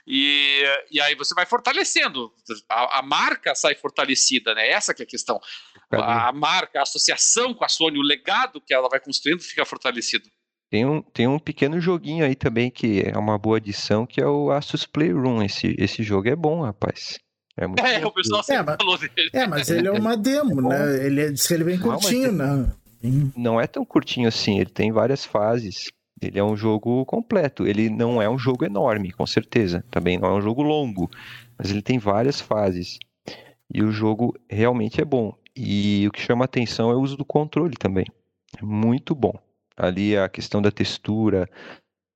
[0.07, 2.31] e, e aí você vai fortalecendo.
[2.69, 4.69] A, a marca sai fortalecida, né?
[4.69, 5.41] Essa que é a questão.
[5.91, 9.65] A, a, marca, a associação com a Sony, o legado que ela vai construindo fica
[9.65, 10.29] fortalecido.
[10.71, 14.27] Tem um, tem um pequeno joguinho aí também que é uma boa adição, que é
[14.27, 15.43] o Asus Playroom.
[15.43, 17.19] Esse, esse jogo é bom, rapaz.
[17.57, 19.31] É, muito é o pessoal sempre é, falou dele.
[19.33, 21.07] É, mas ele é uma demo, é né?
[21.07, 22.73] Ele, diz que ele vem curtinho, né?
[23.37, 25.90] Não é tão curtinho assim, ele tem várias fases.
[26.21, 27.67] Ele é um jogo completo.
[27.67, 29.85] Ele não é um jogo enorme, com certeza.
[29.90, 31.11] Também não é um jogo longo,
[31.59, 32.99] mas ele tem várias fases.
[33.73, 35.35] E o jogo realmente é bom.
[35.57, 38.07] E o que chama atenção é o uso do controle também.
[38.59, 39.35] É muito bom.
[39.77, 41.49] Ali a questão da textura,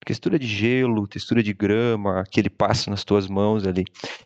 [0.05, 3.85] textura de gelo, textura de grama, que ele passa nas tuas mãos ali.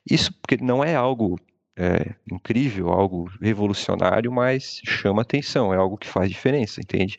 [0.08, 1.38] Isso porque não é algo
[1.76, 7.16] é, incrível, algo revolucionário, mas chama atenção, é algo que faz diferença, entende?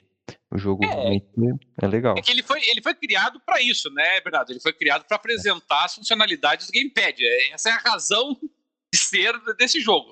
[0.51, 1.17] O jogo é,
[1.81, 2.15] é legal.
[2.17, 4.51] É que ele foi, ele foi criado para isso, né, Bernardo?
[4.51, 7.19] Ele foi criado para apresentar as funcionalidades do gamepad.
[7.19, 8.37] É, essa é a razão
[8.93, 10.07] de ser desse jogo.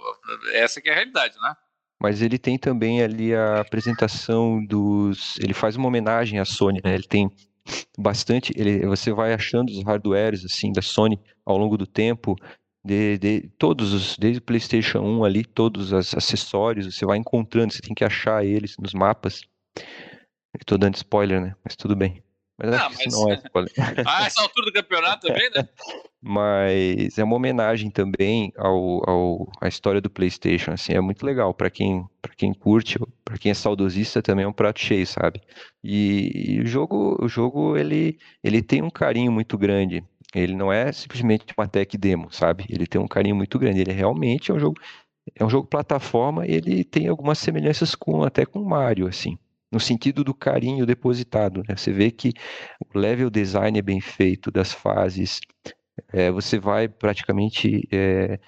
[0.53, 1.55] Essa que é a realidade, né?
[2.01, 5.37] Mas ele tem também ali a apresentação dos.
[5.37, 6.95] Ele faz uma homenagem à Sony, né?
[6.95, 7.29] Ele tem
[7.95, 8.51] bastante.
[8.55, 12.35] Ele, você vai achando os hardwares assim da Sony ao longo do tempo
[12.83, 17.73] de, de, todos os, desde o PlayStation 1 ali, todos os acessórios, você vai encontrando,
[17.73, 19.41] você tem que achar eles nos mapas.
[20.59, 21.55] Estou dando spoiler, né?
[21.63, 22.23] Mas tudo bem.
[22.57, 23.13] Mas, não, mas...
[23.13, 23.71] não é spoiler.
[24.05, 25.67] ah, essa altura do campeonato também, né?
[26.21, 31.51] mas é uma homenagem também ao, ao à história do PlayStation, assim, é muito legal
[31.53, 35.41] para quem para quem curte, para quem é saudosista também é um prato cheio, sabe?
[35.83, 40.71] E, e o jogo, o jogo ele ele tem um carinho muito grande ele não
[40.71, 42.65] é simplesmente uma tech demo, sabe?
[42.69, 43.81] Ele tem um carinho muito grande.
[43.81, 44.79] Ele realmente é um jogo,
[45.35, 49.37] é um jogo plataforma ele tem algumas semelhanças com até com Mario, assim,
[49.71, 51.63] no sentido do carinho depositado.
[51.67, 51.75] Né?
[51.75, 52.33] Você vê que
[52.93, 55.39] o level design é bem feito das fases.
[56.13, 58.39] É, você vai praticamente é,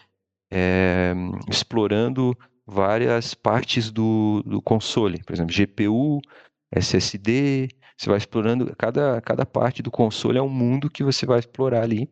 [0.52, 1.14] é,
[1.50, 6.22] explorando várias partes do, do console, por exemplo, GPU,
[6.72, 11.40] SSD, Você vai explorando cada, cada parte do console é um mundo que você vai
[11.40, 12.10] explorar ali.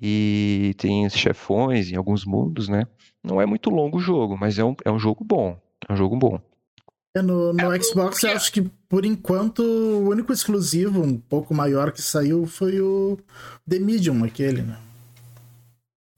[0.00, 2.86] E tem os chefões em alguns mundos, né?
[3.22, 5.58] Não é muito longo o jogo, mas é um, é um jogo bom.
[5.88, 6.40] É um jogo bom.
[7.14, 11.54] É, no, no é, Xbox, eu acho que por enquanto o único exclusivo um pouco
[11.54, 13.18] maior que saiu foi o
[13.68, 14.78] The Medium, aquele, né?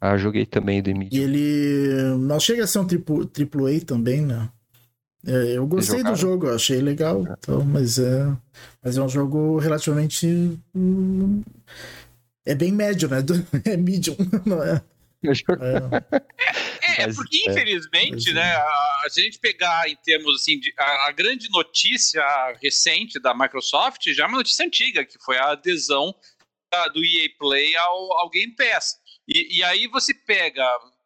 [0.01, 1.20] Ah, joguei também The Medium.
[1.20, 4.49] E ele não chega a ser um triplo, triplo A também, né?
[5.27, 8.37] É, eu gostei do jogo, achei legal, então, mas, é,
[8.83, 10.27] mas é um jogo relativamente.
[10.75, 11.43] Hum,
[12.47, 13.19] é bem médio, né?
[13.65, 14.83] É medium, não é?
[15.25, 18.35] É, é, é porque é, infelizmente, é.
[18.35, 22.23] né, a, a gente pegar em termos assim, de, a, a, grande notícia
[22.61, 26.15] recente da Microsoft já é uma notícia antiga, que foi a adesão
[26.71, 28.99] da, do EA Play ao, ao Game Pass.
[29.27, 30.63] E, e aí você pega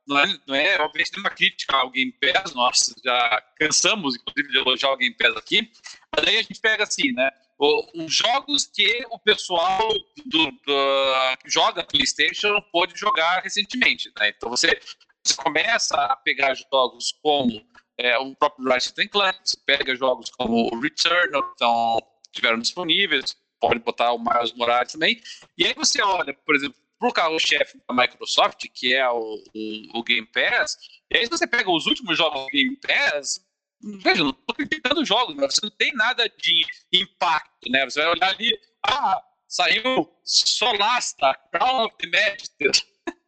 [0.08, 4.58] não é, não é obviamente nenhuma crítica ao Game Pass, nós já cansamos, inclusive, de
[4.58, 5.70] elogiar o Game Pass aqui,
[6.16, 7.30] mas aí a gente pega assim, né?
[7.58, 9.92] Os jogos que o pessoal
[10.24, 14.30] do, do, que joga PlayStation pôde jogar recentemente, né?
[14.30, 14.80] Então você,
[15.22, 17.60] você começa a pegar jogos como
[17.98, 21.98] é, o próprio Ratchet Clank, você pega jogos como o Returnal, então
[22.32, 25.20] tiveram disponíveis, pode botar o Miles Morales também,
[25.56, 30.02] e aí você olha, por exemplo, pro carro-chefe da Microsoft, que é o, o, o,
[30.02, 30.76] Game Pass,
[31.10, 33.40] e aí você pega os últimos jogos do Game Pass,
[33.82, 37.84] veja, não estou criticando jogos, mas você não tem nada de impacto, né?
[37.84, 42.36] Você vai olhar ali, ah, saiu Solasta, Crown of the.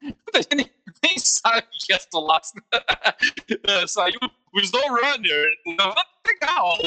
[0.03, 2.63] Muita gente nem sabe o que é Solasta.
[3.89, 4.19] saiu
[4.53, 5.47] o Snow Runner.
[6.27, 6.79] Legal,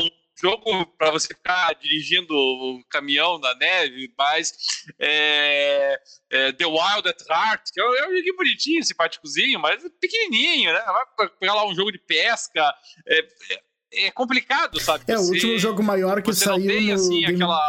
[0.43, 4.53] jogo para você ficar dirigindo o caminhão na neve, mas
[4.99, 5.97] é,
[6.29, 10.73] é, The Wild at Heart, que é um, é um joguinho bonitinho, simpáticozinho, mas pequenininho,
[10.73, 10.81] né?
[11.17, 12.73] Vai pegar lá um jogo de pesca,
[13.07, 15.05] é, é, é complicado, sabe?
[15.07, 17.35] É, você, o último jogo maior que saiu tem, no assim, Game...
[17.35, 17.61] aquela...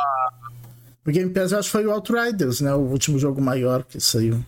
[1.07, 2.75] O Game Pass, eu acho que foi o Outriders, né?
[2.75, 4.45] O último jogo maior que saiu.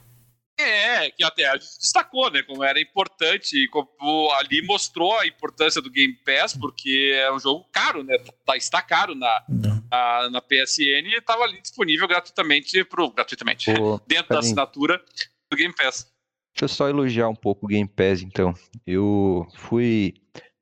[0.58, 2.42] É, que até a gente destacou, né?
[2.42, 7.66] Como era importante, como ali mostrou a importância do Game Pass, porque é um jogo
[7.70, 8.16] caro, né?
[8.44, 9.44] Tá, está caro na,
[9.90, 15.02] na, na, PSN e estava ali disponível gratuitamente, pro, gratuitamente Pô, dentro da assinatura
[15.50, 16.10] do Game Pass.
[16.54, 18.54] Deixa eu só elogiar um pouco o Game Pass, então.
[18.86, 20.14] Eu fui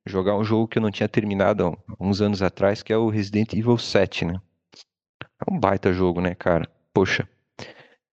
[0.05, 3.07] jogar um jogo que eu não tinha terminado há uns anos atrás, que é o
[3.07, 4.41] Resident Evil 7, né?
[5.39, 6.69] É um baita jogo, né, cara?
[6.93, 7.27] Poxa,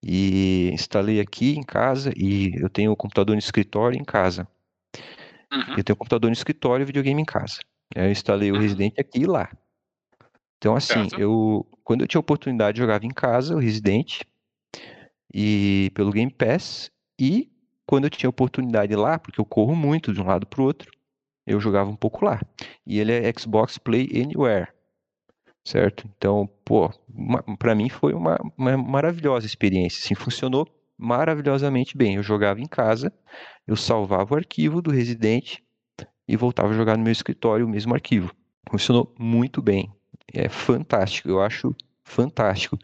[0.04, 4.46] e instalei aqui em casa e eu tenho o computador no escritório em casa.
[5.52, 5.76] Uhum.
[5.76, 7.60] Eu tenho o computador no escritório e videogame em casa.
[7.94, 8.60] Eu instalei o uhum.
[8.60, 9.50] Resident aqui e lá.
[10.58, 11.20] Então, assim, certo.
[11.20, 14.22] eu quando eu tinha oportunidade, jogava em casa o Resident
[15.34, 17.50] e pelo Game Pass e
[17.86, 20.90] quando eu tinha oportunidade lá, porque eu corro muito de um lado para o outro,
[21.46, 22.40] eu jogava um pouco lá.
[22.86, 24.68] E ele é Xbox Play Anywhere
[25.64, 26.08] certo?
[26.16, 26.90] Então, pô,
[27.58, 30.66] para mim foi uma, uma, maravilhosa experiência, assim, funcionou
[30.98, 32.16] maravilhosamente bem.
[32.16, 33.12] Eu jogava em casa,
[33.66, 35.58] eu salvava o arquivo do Resident
[36.26, 38.34] e voltava a jogar no meu escritório o mesmo arquivo.
[38.70, 39.90] Funcionou muito bem,
[40.32, 42.78] é fantástico, eu acho fantástico.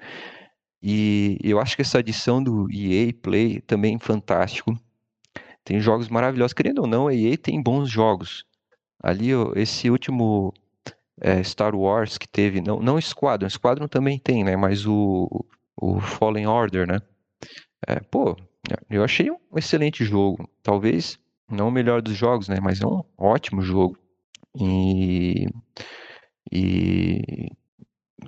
[0.83, 4.79] E eu acho que essa adição do EA Play também é fantástico.
[5.64, 8.45] Tem jogos maravilhosos, querendo ou não, a EA tem bons jogos.
[9.03, 10.53] Ali, esse último
[11.20, 14.57] é, Star Wars que teve, não, não Squadron, Squadron também tem, né?
[14.57, 15.44] Mas o,
[15.76, 17.00] o Fallen Order, né?
[17.87, 18.37] É, pô,
[18.90, 20.48] eu achei um excelente jogo.
[20.62, 21.18] Talvez
[21.50, 22.59] não o melhor dos jogos, né?
[22.61, 23.98] Mas é um ótimo jogo.
[24.54, 25.46] E,
[26.52, 27.50] e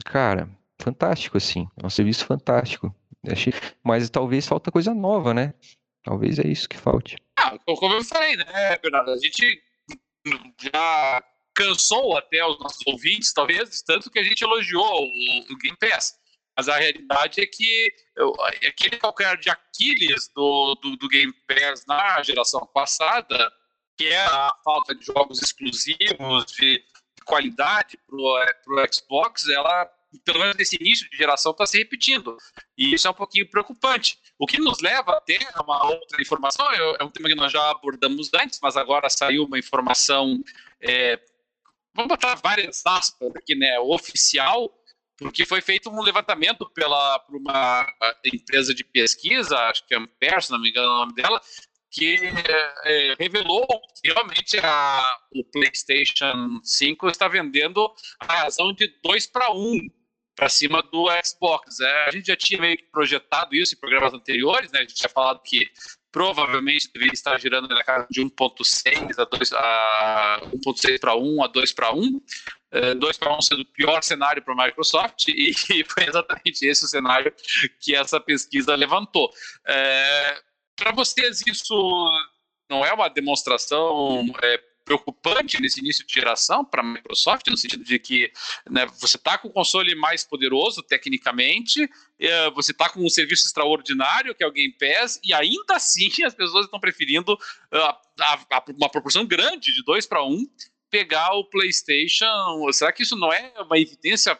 [0.04, 0.48] cara,
[0.80, 1.68] fantástico assim.
[1.82, 2.94] É um serviço fantástico.
[3.28, 3.52] Achei,
[3.84, 5.52] mas talvez falta coisa nova, né?
[6.02, 7.16] Talvez é isso que falte.
[7.38, 9.10] Ah, como eu falei, né, Bernardo?
[9.10, 9.62] A gente
[10.72, 11.22] já
[11.54, 16.14] cansou até os nossos ouvintes, talvez, tanto que a gente elogiou o, o Game Pass.
[16.56, 21.86] Mas a realidade é que eu, aquele calcanhar de Aquiles do, do, do, Game Pass
[21.86, 23.50] na geração passada,
[23.96, 26.82] que é a falta de jogos exclusivos, de
[27.24, 29.88] qualidade para o Xbox, ela,
[30.24, 32.36] pelo menos nesse início de geração, está se repetindo.
[32.76, 34.18] E isso é um pouquinho preocupante.
[34.38, 37.52] O que nos leva até a uma outra informação, é, é um tema que nós
[37.52, 40.42] já abordamos antes, mas agora saiu uma informação
[40.80, 41.18] é,
[41.94, 44.72] vamos botar várias aspas aqui, né, oficial,
[45.16, 47.86] porque foi feito um levantamento pela, por uma
[48.24, 51.40] empresa de pesquisa, acho que é Ampere, se não me engano o nome dela,
[51.90, 52.16] que
[52.84, 53.66] é, revelou
[54.00, 59.78] que realmente a, o PlayStation 5 está vendendo a razão de 2 para 1
[60.36, 61.80] para cima do Xbox.
[61.80, 64.78] É, a gente já tinha meio que projetado isso em programas anteriores, né?
[64.78, 65.66] A gente tinha falado que
[66.12, 71.46] provavelmente deveria estar girando na casa de 1.6 a 2 a 1.6 para 1 a
[71.46, 72.20] 2 para 1,
[72.98, 76.88] 2 para 1 sendo o pior cenário para a Microsoft, e, foi exatamente esse o
[76.88, 77.32] cenário
[77.80, 79.30] que essa pesquisa levantou.
[79.66, 80.42] É,
[80.76, 82.08] para vocês, isso
[82.68, 87.84] não é uma demonstração é, preocupante nesse início de geração para a Microsoft, no sentido
[87.84, 88.32] de que
[88.68, 93.46] né, você está com o console mais poderoso tecnicamente, é, você está com um serviço
[93.46, 97.76] extraordinário que é o Game Pass, e ainda assim as pessoas estão preferindo uh,
[98.18, 100.46] a, a, uma proporção grande de 2 para 1 um,
[100.90, 102.26] pegar o PlayStation.
[102.72, 104.36] Será que isso não é uma evidência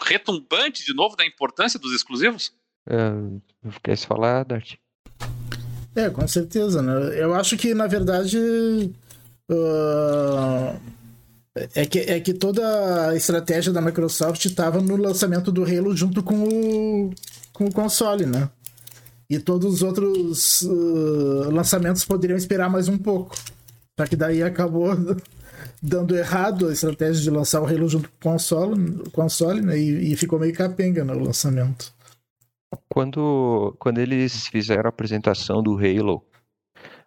[0.00, 2.52] retumbante de novo da importância dos exclusivos?
[2.88, 3.42] Uh,
[3.82, 4.76] quer se falar, Dart?
[5.96, 7.20] É, com certeza, né?
[7.20, 8.38] Eu acho que, na verdade,
[9.50, 10.80] uh,
[11.74, 16.22] é, que, é que toda a estratégia da Microsoft estava no lançamento do Halo junto
[16.22, 17.10] com o,
[17.52, 18.48] com o console, né?
[19.28, 23.36] E todos os outros uh, lançamentos poderiam esperar mais um pouco.
[23.98, 24.90] Só que daí acabou
[25.82, 29.78] dando errado a estratégia de lançar o Halo junto com o console, console né?
[29.78, 31.92] e, e ficou meio capenga no lançamento.
[32.88, 36.24] Quando, quando eles fizeram a apresentação do Halo,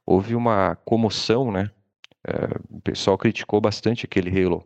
[0.05, 1.71] houve uma comoção, né?
[2.69, 4.65] O pessoal criticou bastante aquele Halo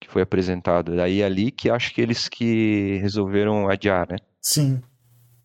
[0.00, 0.96] que foi apresentado.
[0.96, 4.16] Daí é ali que acho que eles que resolveram adiar, né?
[4.40, 4.82] Sim.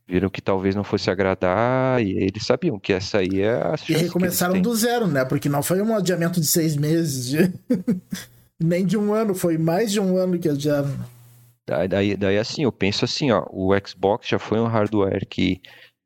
[0.08, 3.94] Viram que talvez não fosse agradar e eles sabiam que essa aí é a E
[3.94, 5.24] recomeçaram do zero, né?
[5.26, 7.54] Porque não foi um adiamento de seis meses, de...
[8.60, 10.98] nem de um ano, foi mais de um ano que adiaram.
[11.68, 15.62] Daí, daí assim, eu penso assim, ó, o Xbox já foi um hardware que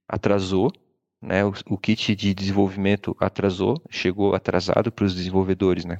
[0.10, 0.74] atrasou,
[1.22, 1.46] né?
[1.46, 5.96] O, o kit de desenvolvimento atrasou, chegou atrasado para os desenvolvedores, né?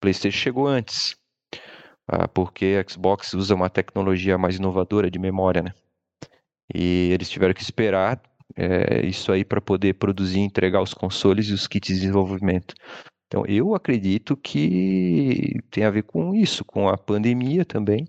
[0.00, 1.16] PlayStation chegou antes,
[2.08, 5.74] ah, porque a Xbox usa uma tecnologia mais inovadora de memória, né?
[6.74, 8.22] E eles tiveram que esperar
[8.56, 12.74] é, isso aí para poder produzir e entregar os consoles e os kits de desenvolvimento.
[13.26, 18.08] Então, eu acredito que tem a ver com isso, com a pandemia também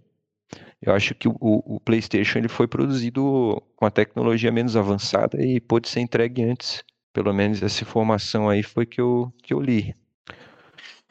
[0.82, 5.60] eu acho que o, o, PlayStation ele foi produzido com a tecnologia menos avançada e
[5.60, 6.84] pôde ser entregue antes.
[7.13, 9.94] Pelo menos essa informação aí foi que eu, que eu li.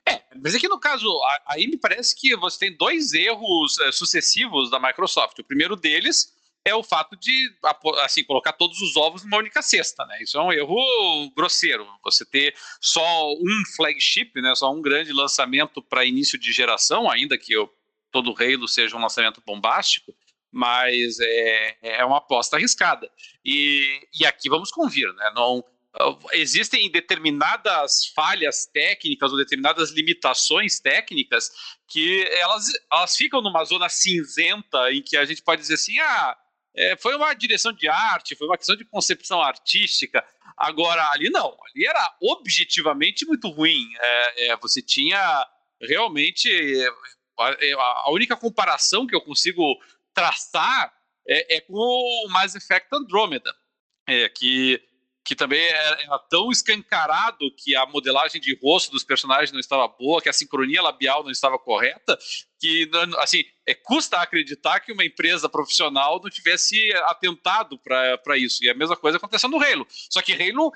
[0.09, 1.07] É, mas aqui no caso,
[1.47, 5.39] aí me parece que você tem dois erros é, sucessivos da Microsoft.
[5.39, 7.53] O primeiro deles é o fato de
[8.03, 10.21] assim colocar todos os ovos numa única cesta, né?
[10.21, 10.77] Isso é um erro
[11.37, 11.87] grosseiro.
[12.05, 14.55] Você ter só um flagship, né?
[14.55, 17.71] Só um grande lançamento para início de geração, ainda que eu
[18.11, 20.14] todo Halo seja um lançamento bombástico,
[20.53, 23.11] mas é, é uma aposta arriscada.
[23.44, 25.33] E, e aqui vamos convir, né?
[25.35, 25.64] Não,
[26.33, 31.51] existem determinadas falhas técnicas ou determinadas limitações técnicas
[31.88, 36.37] que elas, elas ficam numa zona cinzenta em que a gente pode dizer assim, ah,
[36.77, 40.25] é, foi uma direção de arte, foi uma questão de concepção artística.
[40.57, 43.88] Agora, ali não, ali era objetivamente muito ruim.
[43.99, 45.46] É, é, você tinha
[45.81, 46.49] realmente
[47.40, 49.62] a, única comparação que eu consigo
[50.14, 50.92] traçar
[51.26, 53.55] é, é com o Mass Effect Andromeda,
[54.07, 54.83] é, que,
[55.24, 59.87] que também era, era, tão escancarado que a modelagem de rosto dos personagens não estava
[59.87, 62.18] boa, que a sincronia labial não estava correta,
[62.59, 68.64] que assim é, custa acreditar que uma empresa profissional não tivesse atentado para isso.
[68.64, 69.87] E a mesma coisa aconteceu no Halo.
[69.88, 70.72] Só que Halo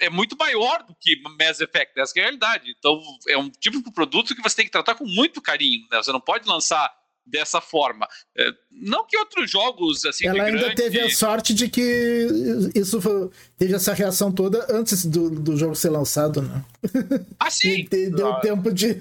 [0.00, 2.74] é, muito maior do que Mass Effect, essa é a realidade.
[2.78, 5.98] Então, é um tipo de produto que você tem que tratar com muito carinho, né?
[5.98, 6.90] Você não pode lançar
[7.26, 8.08] dessa forma.
[8.36, 10.26] É, não que outros jogos assim.
[10.26, 10.74] Ela ainda grande...
[10.74, 12.26] teve a sorte de que
[12.74, 16.64] isso foi, teve essa reação toda antes do, do jogo ser lançado, né?
[17.38, 17.86] Ah, sim!
[17.88, 18.94] deu ah, tempo de.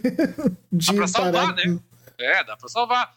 [0.72, 1.80] de dá pra salvar, né?
[2.20, 3.16] É, dá pra salvar.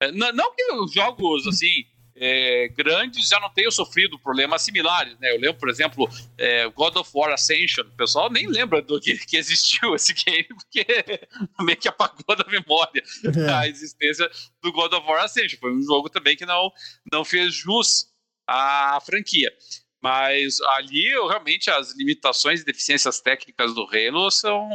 [0.00, 1.84] É, não, não que os jogos assim
[2.16, 5.18] é, grandes já não tenham sofrido problemas similares.
[5.18, 5.32] Né?
[5.32, 7.84] Eu lembro, por exemplo, é, God of War Ascension.
[7.84, 10.86] O pessoal nem lembra do que, que existiu esse game, porque
[11.60, 13.52] meio que apagou da memória é.
[13.52, 14.30] a existência
[14.62, 15.58] do God of War Ascension.
[15.58, 16.72] Foi um jogo também que não,
[17.10, 18.06] não fez jus
[18.46, 19.52] à franquia.
[20.00, 24.68] Mas ali, realmente, as limitações e deficiências técnicas do Halo são,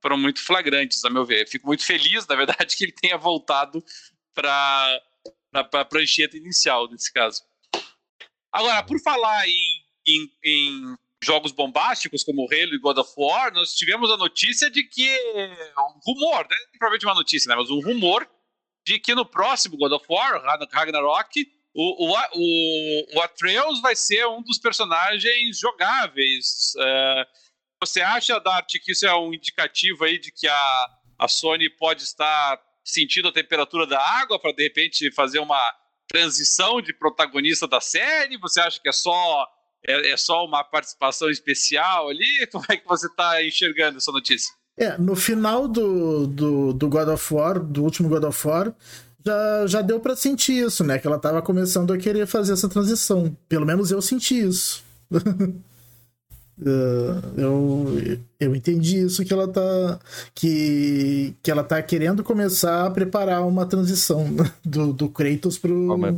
[0.00, 1.46] foram muito flagrantes, a meu ver.
[1.46, 3.84] Fico muito feliz, na verdade, que ele tenha voltado
[4.34, 5.02] para
[5.50, 7.42] para a prancheta inicial, nesse caso.
[8.52, 13.74] Agora, por falar em, em, em jogos bombásticos como Halo e God of War, nós
[13.74, 15.08] tivemos a notícia de que.
[15.78, 16.56] Um rumor, né?
[16.72, 17.56] Provavelmente uma notícia, né?
[17.56, 18.28] Mas um rumor
[18.86, 20.42] de que no próximo God of War,
[20.72, 26.72] Ragnarok, o, o, o, o Atreus vai ser um dos personagens jogáveis.
[26.76, 27.50] Uh,
[27.82, 32.02] você acha, Dart, que isso é um indicativo aí de que a, a Sony pode
[32.02, 35.60] estar sentindo a temperatura da água para de repente fazer uma
[36.08, 38.38] transição de protagonista da série?
[38.38, 39.46] Você acha que é só
[39.86, 42.46] é, é só uma participação especial ali?
[42.52, 44.52] Como é que você está enxergando essa notícia?
[44.76, 48.74] É, no final do, do, do God of War, do último God of War,
[49.24, 50.98] já, já deu para sentir isso, né?
[50.98, 53.36] Que ela tava começando a querer fazer essa transição.
[53.48, 54.82] Pelo menos eu senti isso.
[57.36, 59.98] eu, eu entendi isso que ela tá
[60.34, 64.26] que, que ela tá querendo começar a preparar uma transição
[64.64, 66.16] do, do Kratos pro, oh, mas...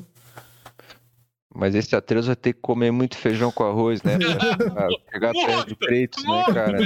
[1.54, 4.18] mas esse Atreus vai ter que comer muito feijão com arroz, né?
[4.72, 6.78] Pra pegar perto do Kratos, né, cara?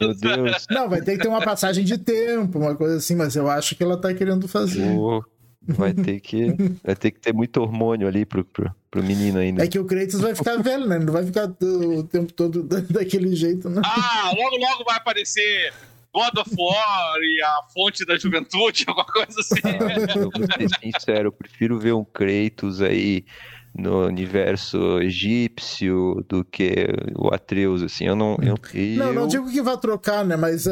[0.00, 0.66] Meu Deus.
[0.70, 3.76] Não, vai ter que ter uma passagem de tempo, uma coisa assim, mas eu acho
[3.76, 4.88] que ela tá querendo fazer.
[4.96, 5.22] Oh,
[5.62, 9.64] vai ter que, vai ter que ter muito hormônio ali pro, pro, pro menino ainda.
[9.64, 10.98] É que o Kratos vai ficar velho, né?
[10.98, 13.82] Não vai ficar o tempo todo daquele jeito, né?
[13.84, 15.72] Ah, logo, logo vai aparecer
[16.12, 19.60] God of War e a fonte da juventude, alguma coisa assim.
[19.64, 23.24] Ah, eu vou ser sincero, eu prefiro ver um Kratos aí
[23.74, 28.36] no universo egípcio do que o Atreus, assim, eu não...
[28.42, 28.58] Eu,
[28.96, 29.14] não, eu...
[29.14, 30.70] não digo que vai trocar, né, mas uh,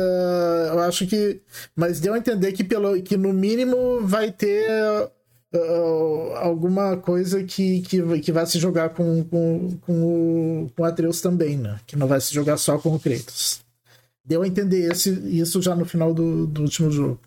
[0.72, 1.40] eu acho que...
[1.76, 4.68] Mas deu a entender que, pelo, que no mínimo vai ter
[5.55, 10.84] uh, alguma coisa que, que, que vai se jogar com, com, com, o, com o
[10.84, 13.61] Atreus também, né, que não vai se jogar só com o Kratos.
[14.24, 17.20] Deu a entender esse, isso já no final do, do último jogo.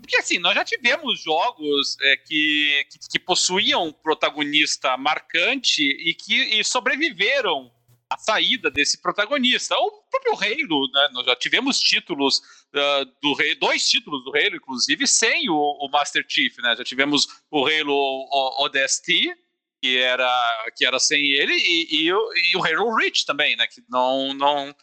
[0.00, 6.14] Porque assim, nós já tivemos jogos é, que, que, que, possuíam um protagonista marcante e
[6.14, 7.72] que e sobreviveram
[8.08, 9.76] à saída desse protagonista.
[9.76, 11.08] O próprio Halo, né?
[11.12, 15.88] Nós já tivemos títulos uh, do Halo, dois títulos do Halo, inclusive, sem o, o,
[15.90, 16.76] Master Chief, né?
[16.76, 18.28] Já tivemos o Halo
[18.60, 19.34] ODST,
[19.82, 23.66] que era, que era sem ele, e, e, e o Halo Reach também, né?
[23.66, 24.74] Que não, não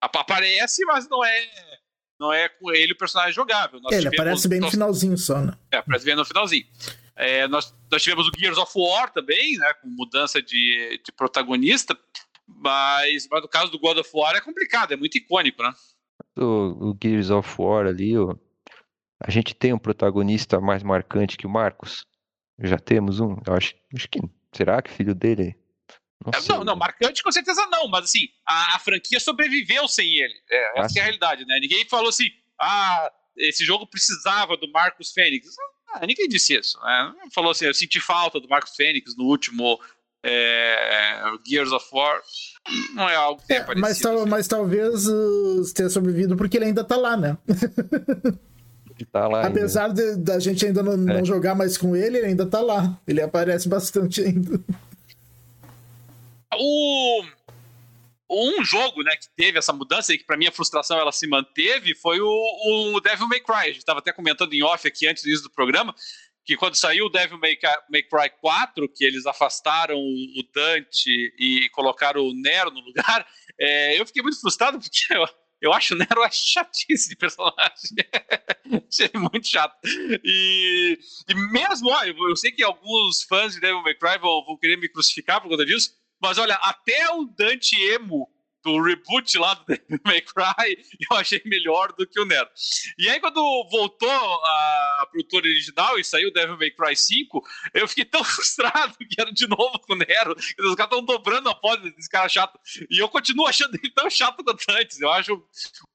[0.00, 1.80] aparece, mas não é
[2.18, 3.80] não é com ele o personagem jogável.
[3.80, 4.68] Nós ele tivemos, aparece bem nós...
[4.68, 5.52] no finalzinho só, né?
[5.70, 6.64] É, aparece bem no finalzinho.
[7.16, 9.72] É, nós, nós tivemos o Gears of War também, né?
[9.74, 11.98] Com mudança de, de protagonista.
[12.46, 15.72] Mas, mas no caso do God of War é complicado, é muito icônico, né?
[16.36, 18.38] O, o Gears of War ali, o,
[19.20, 22.04] a gente tem um protagonista mais marcante que o Marcos?
[22.58, 23.36] Já temos um?
[23.46, 24.20] Eu acho, acho que.
[24.52, 25.56] Será que filho dele
[26.24, 30.16] não, é, não, não, marcante com certeza não, mas assim, a, a franquia sobreviveu sem
[30.16, 30.34] ele.
[30.50, 31.58] É, essa ah, é a realidade, né?
[31.60, 32.28] Ninguém falou assim,
[32.60, 35.48] ah, esse jogo precisava do Marcos Fênix.
[35.92, 36.78] Ah, ninguém disse isso.
[36.80, 37.14] Né?
[37.34, 39.78] Falou assim, eu senti falta do Marcos Fênix no último
[40.24, 42.20] é, Gears of War.
[42.94, 44.30] Não é algo que tenha é, mas, tal, assim.
[44.30, 47.36] mas talvez uh, tenha sobrevivido porque ele ainda tá lá, né?
[49.10, 50.96] Tá lá Apesar da gente ainda não, é.
[50.96, 52.96] não, jogar mais com ele, ele ainda tá lá.
[53.06, 54.60] Ele aparece bastante ainda.
[56.58, 57.24] O
[58.30, 61.26] um jogo, né, que teve essa mudança e que para mim a frustração ela se
[61.26, 63.54] manteve foi o, o Devil May Cry.
[63.54, 65.94] A gente estava até comentando em off aqui antes do início do programa
[66.44, 67.58] que quando saiu o Devil May,
[67.90, 73.26] May Cry 4, que eles afastaram o Dante e colocaram o Nero no lugar,
[73.58, 75.26] é, eu fiquei muito frustrado porque eu,
[75.62, 77.72] eu acho o Nero a chatice de personagem.
[78.88, 79.74] Achei muito chato.
[80.22, 80.98] E,
[81.28, 84.56] e mesmo, ó, eu, eu, sei que alguns fãs de Devil May Cry vão, vão
[84.58, 85.92] querer me crucificar por conta disso,
[86.24, 88.26] mas olha, até o Dante Emo
[88.64, 90.78] do reboot lá do Devil May Cry,
[91.10, 92.48] eu achei melhor do que o Nero.
[92.98, 97.42] E aí, quando voltou a produtora original e saiu o Devil May Cry 5,
[97.74, 100.34] eu fiquei tão frustrado que era de novo com o Nero.
[100.34, 102.58] Os caras estão dobrando a foda desse cara chato.
[102.90, 104.98] E eu continuo achando ele tão chato quanto antes.
[104.98, 105.42] Eu acho um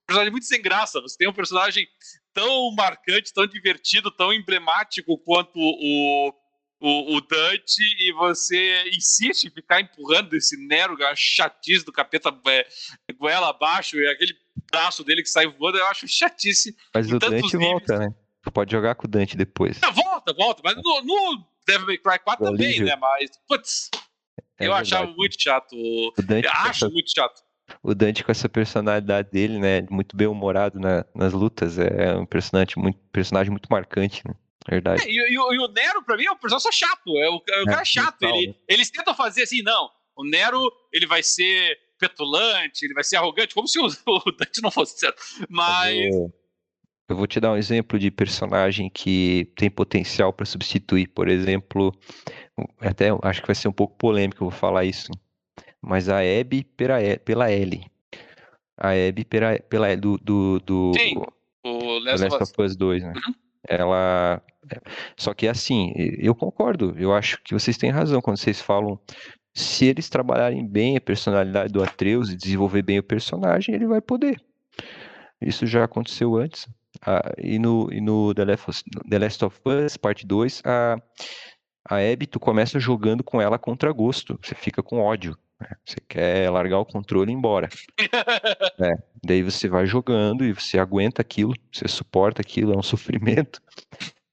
[0.06, 1.00] personagem muito sem graça.
[1.00, 1.88] Você tem um personagem
[2.32, 6.32] tão marcante, tão divertido, tão emblemático quanto o
[6.80, 12.34] o, o Dante e você insiste em ficar empurrando esse Nero, a chatice do capeta
[12.48, 12.66] é,
[13.12, 14.34] goela abaixo e aquele
[14.70, 16.74] braço dele que sai voando, eu acho chatice.
[16.94, 17.70] Mas o Dante níveis.
[17.70, 18.14] volta, né?
[18.42, 19.78] Tu pode jogar com o Dante depois.
[19.80, 22.96] Não, volta, volta, mas no, no Devil May Cry 4 o também, né?
[22.96, 23.90] Mas, putz,
[24.58, 24.94] é eu verdade.
[24.94, 25.76] achava muito chato.
[25.76, 26.88] O Dante eu acho essa...
[26.88, 27.42] muito chato.
[27.82, 29.86] O Dante com essa personalidade dele, né?
[29.90, 34.34] Muito bem humorado na, nas lutas, é um personagem muito, personagem muito marcante, né?
[34.68, 35.02] Verdade.
[35.02, 37.16] É, e, e, e, o Nero, pra mim, é um personagem chato.
[37.16, 38.22] É o, é o é, cara chato.
[38.22, 38.54] Ele, né?
[38.68, 39.90] eles tentam fazer assim, não.
[40.14, 44.62] O Nero, ele vai ser petulante, ele vai ser arrogante, como se o, o Dante
[44.62, 45.22] não fosse certo.
[45.48, 45.96] Mas.
[45.96, 46.32] Eu,
[47.08, 51.08] eu vou te dar um exemplo de personagem que tem potencial para substituir.
[51.08, 51.92] Por exemplo,
[52.80, 55.10] até acho que vai ser um pouco polêmico eu vou falar isso.
[55.82, 57.00] Mas a Abby pela
[57.50, 57.84] L.
[58.76, 61.16] A Abby pela, pela do, do, do, Sim,
[61.64, 63.12] o Last, Last of Us 2, né?
[63.16, 63.34] Uhum
[63.68, 64.42] ela.
[65.16, 68.98] Só que assim, eu concordo, eu acho que vocês têm razão quando vocês falam.
[69.52, 74.00] Se eles trabalharem bem a personalidade do Atreus e desenvolver bem o personagem, ele vai
[74.00, 74.40] poder.
[75.40, 76.68] Isso já aconteceu antes.
[77.04, 80.96] Ah, e no, e no The, Last The Last of Us, parte 2, a,
[81.88, 84.38] a Abby, tu começa jogando com ela contra gosto.
[84.42, 85.36] Você fica com ódio.
[85.84, 87.68] Você quer largar o controle e ir embora.
[88.80, 88.92] é,
[89.24, 93.60] daí você vai jogando e você aguenta aquilo, você suporta aquilo, é um sofrimento.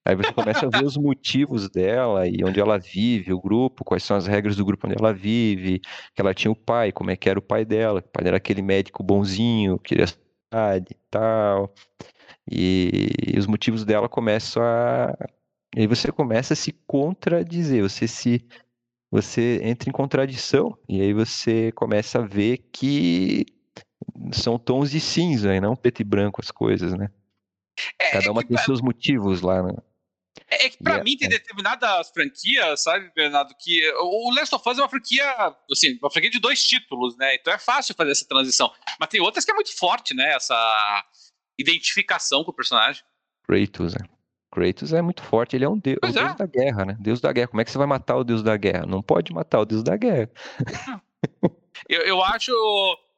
[0.05, 4.03] Aí você começa a ver os motivos dela e onde ela vive, o grupo, quais
[4.03, 5.79] são as regras do grupo onde ela vive,
[6.15, 8.37] que ela tinha o pai, como é que era o pai dela, o pai era
[8.37, 10.05] aquele médico bonzinho, queria
[10.89, 11.73] e tal.
[12.49, 15.13] E, e os motivos dela começam a.
[15.75, 18.45] E aí você começa a se contradizer, você se.
[19.09, 23.45] Você entra em contradição, e aí você começa a ver que
[24.33, 27.09] são tons de cinza e não preto e branco as coisas, né?
[27.99, 29.73] É, Cada uma é tem seus motivos lá, né?
[30.49, 31.03] É, é que pra yeah.
[31.03, 35.97] mim tem determinadas franquias, sabe, Bernardo, que o Last of Us é uma franquia, assim,
[36.01, 37.35] uma franquia de dois títulos, né?
[37.35, 38.71] Então é fácil fazer essa transição.
[38.99, 40.35] Mas tem outras que é muito forte, né?
[40.35, 41.05] Essa
[41.57, 43.03] identificação com o personagem.
[43.43, 44.01] Kratos, né?
[44.51, 46.11] Kratos é muito forte, ele é um deus, é.
[46.11, 46.97] deus da guerra, né?
[46.99, 47.47] Deus da guerra.
[47.47, 48.85] Como é que você vai matar o deus da guerra?
[48.85, 50.29] Não pode matar o deus da guerra.
[51.89, 52.51] eu, eu acho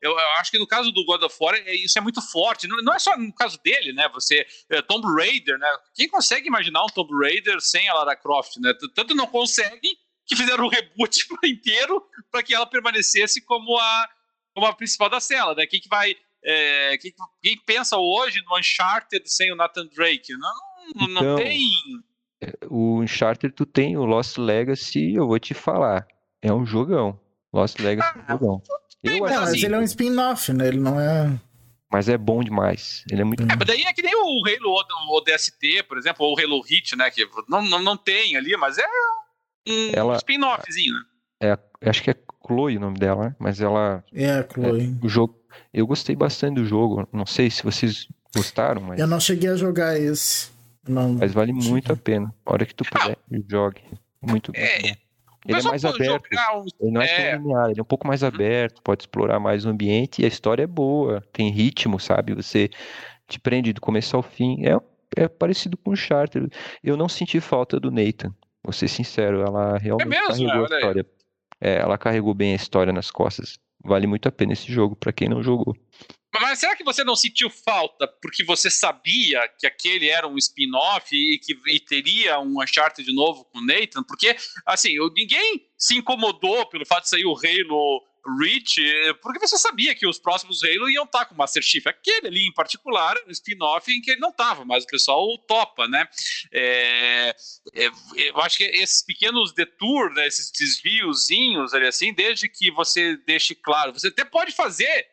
[0.01, 2.67] eu, acho que no caso do God of War é, isso é muito forte.
[2.67, 4.09] Não, é só no caso dele, né?
[4.13, 5.67] Você é, Tomb Raider, né?
[5.93, 8.73] Quem consegue imaginar um Tomb Raider sem a Lara Croft, né?
[8.95, 12.01] Tanto não consegue que fizeram um reboot inteiro
[12.31, 14.09] para que ela permanecesse como a,
[14.53, 15.65] como a principal da cela, né?
[15.65, 20.31] Quem que vai é, quem, quem, pensa hoje no Uncharted sem o Nathan Drake?
[20.37, 20.59] Não,
[20.95, 21.61] então, não tem.
[22.41, 26.07] É, o Uncharted, tu tem o Lost Legacy, eu vou te falar.
[26.41, 27.19] É um jogão.
[27.53, 28.61] Lost Legacy ah, é um jogão.
[29.03, 30.67] Eu não, mas ele é um spin-off, né?
[30.67, 31.39] Ele não é.
[31.91, 33.03] Mas é bom demais.
[33.09, 33.43] Ele é muito.
[33.43, 36.95] É, mas daí é que nem o Halo ODST, por exemplo, ou o Halo Hit,
[36.95, 37.09] né?
[37.09, 38.85] Que não, não, não tem ali, mas é
[39.67, 40.15] um ela...
[40.17, 41.01] spin-offzinho, né?
[41.41, 42.15] É, acho que é
[42.45, 43.35] Chloe o nome dela, né?
[43.39, 44.03] Mas ela.
[44.13, 44.97] É, Chloe.
[45.01, 45.39] É, o jogo.
[45.73, 47.07] Eu gostei bastante do jogo.
[47.11, 48.99] Não sei se vocês gostaram, mas.
[48.99, 50.51] Eu não cheguei a jogar esse.
[50.89, 52.33] Não, mas vale muito a pena.
[52.45, 53.81] A hora que tu puder, ah, jogue.
[54.21, 54.87] Muito é, bom.
[55.47, 56.27] Ele é mais aberto.
[56.55, 56.65] Um...
[56.81, 57.31] Ele não é, é.
[57.31, 58.27] tão linear, ele é um pouco mais uhum.
[58.27, 62.33] aberto, pode explorar mais o ambiente e a história é boa, tem ritmo, sabe?
[62.33, 62.69] Você
[63.27, 64.65] te prende do começo ao fim.
[64.65, 64.77] É,
[65.15, 66.47] é parecido com o Charter.
[66.83, 68.33] Eu não senti falta do Nathan,
[68.63, 70.47] vou ser sincero, ela realmente é mesmo?
[70.47, 71.05] carregou a história.
[71.61, 73.57] É, ela carregou bem a história nas costas.
[73.83, 75.75] Vale muito a pena esse jogo para quem não jogou.
[76.33, 81.15] Mas será que você não sentiu falta porque você sabia que aquele era um spin-off
[81.15, 84.03] e que e teria um Uncharted de novo com o Nathan?
[84.03, 88.05] Porque, assim, ninguém se incomodou pelo fato de sair o Halo
[88.37, 88.79] Reach,
[89.21, 91.85] porque você sabia que os próximos Halo iam estar com o Master Chief.
[91.87, 95.87] Aquele ali em particular, um spin-off em que ele não estava, mas o pessoal topa,
[95.87, 96.07] né?
[96.51, 97.35] É,
[97.73, 103.17] é, eu acho que esses pequenos detours, né, esses desviozinhos ali assim, desde que você
[103.25, 105.07] deixe claro, você até pode fazer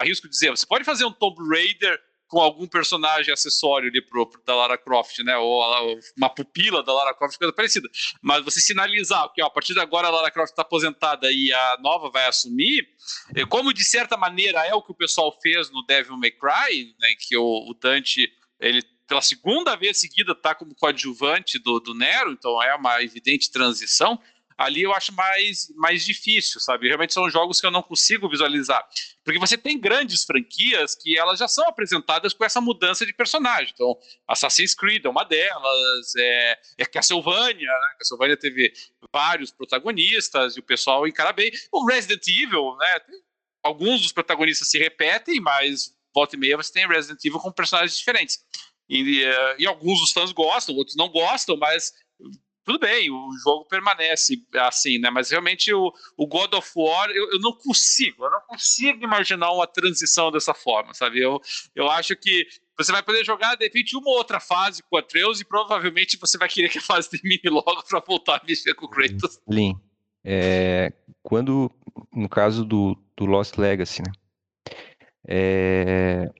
[0.00, 4.54] arrisco dizer, você pode fazer um Tomb Raider com algum personagem acessório ali pro, da
[4.54, 5.36] Lara Croft, né?
[5.36, 7.88] Ou uma pupila da Lara Croft, coisa parecida.
[8.22, 11.52] Mas você sinalizar que ó, a partir de agora a Lara Croft está aposentada e
[11.52, 12.88] a nova vai assumir,
[13.48, 17.14] como de certa maneira é o que o pessoal fez no Devil May Cry, né?
[17.18, 22.30] Que o, o Dante ele pela segunda vez seguida está como coadjuvante do, do Nero,
[22.30, 24.20] então é uma evidente transição
[24.60, 26.86] ali eu acho mais, mais difícil, sabe?
[26.86, 28.86] Realmente são jogos que eu não consigo visualizar.
[29.24, 33.72] Porque você tem grandes franquias que elas já são apresentadas com essa mudança de personagem.
[33.72, 33.96] Então,
[34.28, 37.94] Assassin's Creed é uma delas, é, é Castlevania, né?
[37.98, 38.70] Castlevania teve
[39.10, 41.50] vários protagonistas e o pessoal encara bem.
[41.72, 43.00] O Resident Evil, né?
[43.62, 47.96] Alguns dos protagonistas se repetem, mas volta e meia você tem Resident Evil com personagens
[47.96, 48.44] diferentes.
[48.90, 49.24] E,
[49.56, 51.94] e, alguns dos fãs gostam, outros não gostam, mas
[52.64, 55.10] tudo bem, o jogo permanece assim, né?
[55.10, 59.50] Mas realmente o, o God of War, eu, eu, não consigo, eu não consigo imaginar
[59.52, 61.20] uma transição dessa forma, sabe?
[61.20, 61.40] Eu,
[61.74, 62.46] eu acho que
[62.76, 66.38] você vai poder jogar, de repente, uma outra fase com a Atreus e provavelmente você
[66.38, 69.38] vai querer que a fase termine logo para voltar a mexer com o Kratos.
[69.48, 69.78] Lin,
[70.24, 70.92] é,
[71.22, 71.70] quando,
[72.12, 74.12] no caso do, do Lost Legacy, né?
[75.26, 76.30] É,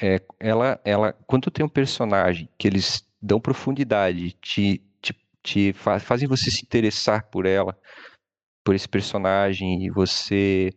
[0.00, 4.82] é, ela, ela, quando tem um personagem que eles dão profundidade, te
[5.42, 7.76] te fa fazem você se interessar por ela,
[8.64, 10.70] por esse personagem, e você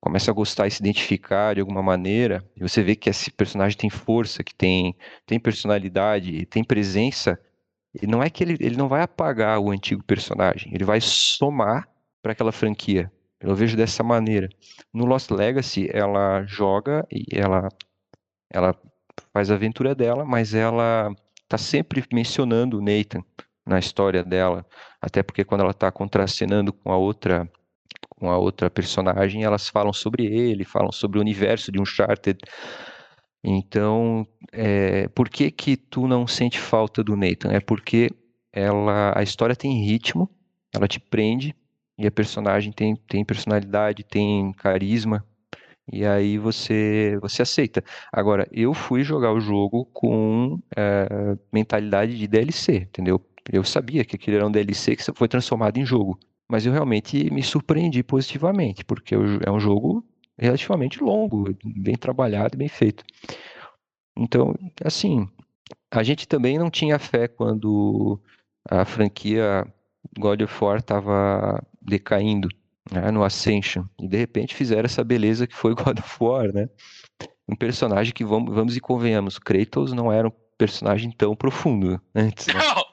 [0.00, 3.76] começa a gostar e se identificar de alguma maneira, e você vê que esse personagem
[3.76, 4.96] tem força, que tem,
[5.26, 7.38] tem personalidade, tem presença,
[8.00, 11.88] e não é que ele, ele não vai apagar o antigo personagem, ele vai somar
[12.22, 13.12] para aquela franquia.
[13.40, 14.48] Eu vejo dessa maneira.
[14.92, 17.68] No Lost Legacy, ela joga e ela,
[18.50, 18.74] ela
[19.32, 21.10] faz a aventura dela, mas ela
[21.48, 23.24] tá sempre mencionando o Nathan,
[23.66, 24.66] na história dela,
[25.00, 27.50] até porque quando ela está contracenando com a outra
[28.10, 32.38] com a outra personagem, elas falam sobre ele, falam sobre o universo de Uncharted.
[33.42, 37.50] Então, é, por que que tu não sente falta do Nathan?
[37.52, 38.10] É porque
[38.52, 40.28] ela, a história tem ritmo,
[40.74, 41.54] ela te prende
[41.98, 45.24] e a personagem tem, tem personalidade, tem carisma,
[45.92, 47.82] e aí você você aceita.
[48.12, 53.20] Agora, eu fui jogar o jogo com é, mentalidade de DLC, entendeu?
[53.50, 56.18] Eu sabia que aquele era um DLC que foi transformado em jogo,
[56.48, 60.04] mas eu realmente me surpreendi positivamente, porque é um jogo
[60.38, 63.04] relativamente longo, bem trabalhado, bem feito.
[64.16, 65.28] Então, assim,
[65.90, 68.20] a gente também não tinha fé quando
[68.68, 69.66] a franquia
[70.18, 72.48] God of War estava decaindo
[72.90, 73.84] né, no Ascension.
[73.98, 76.68] E de repente fizeram essa beleza que foi God of War, né?
[77.48, 82.46] Um personagem que, vamos, vamos e convenhamos, Kratos não era um personagem tão profundo antes.
[82.46, 82.54] Né?
[82.54, 82.89] Não!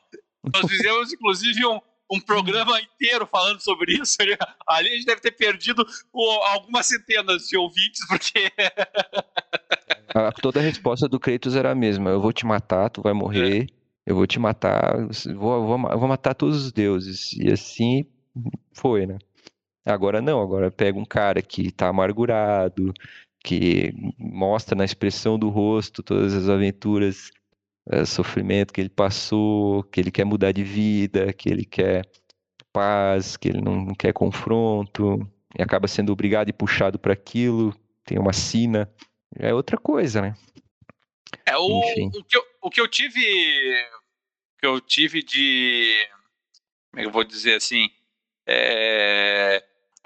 [0.54, 1.80] Nós fizemos, inclusive, um,
[2.12, 4.18] um programa inteiro falando sobre isso.
[4.20, 4.38] Né?
[4.68, 5.86] Ali a gente deve ter perdido
[6.54, 8.52] algumas centenas de ouvintes, porque.
[10.42, 13.64] toda a resposta do Kratos era a mesma: eu vou te matar, tu vai morrer,
[13.64, 13.68] é.
[14.06, 14.96] eu vou te matar,
[15.36, 17.34] vou, vou, vou matar todos os deuses.
[17.34, 18.06] E assim
[18.74, 19.18] foi, né?
[19.86, 22.94] Agora não, agora pega um cara que tá amargurado,
[23.44, 27.32] que mostra na expressão do rosto todas as aventuras,
[27.90, 32.06] é, sofrimento que ele passou, que ele quer mudar de vida, que ele quer
[32.72, 35.20] paz, que ele não, não quer confronto,
[35.58, 37.74] e acaba sendo obrigado e puxado para aquilo,
[38.06, 38.92] tem uma sina,
[39.36, 40.36] é outra coisa, né?
[41.46, 43.22] É, o, o, que, eu, o que eu tive,
[44.60, 46.08] que eu tive de,
[46.92, 47.90] como é que eu vou dizer assim,
[48.46, 49.27] é,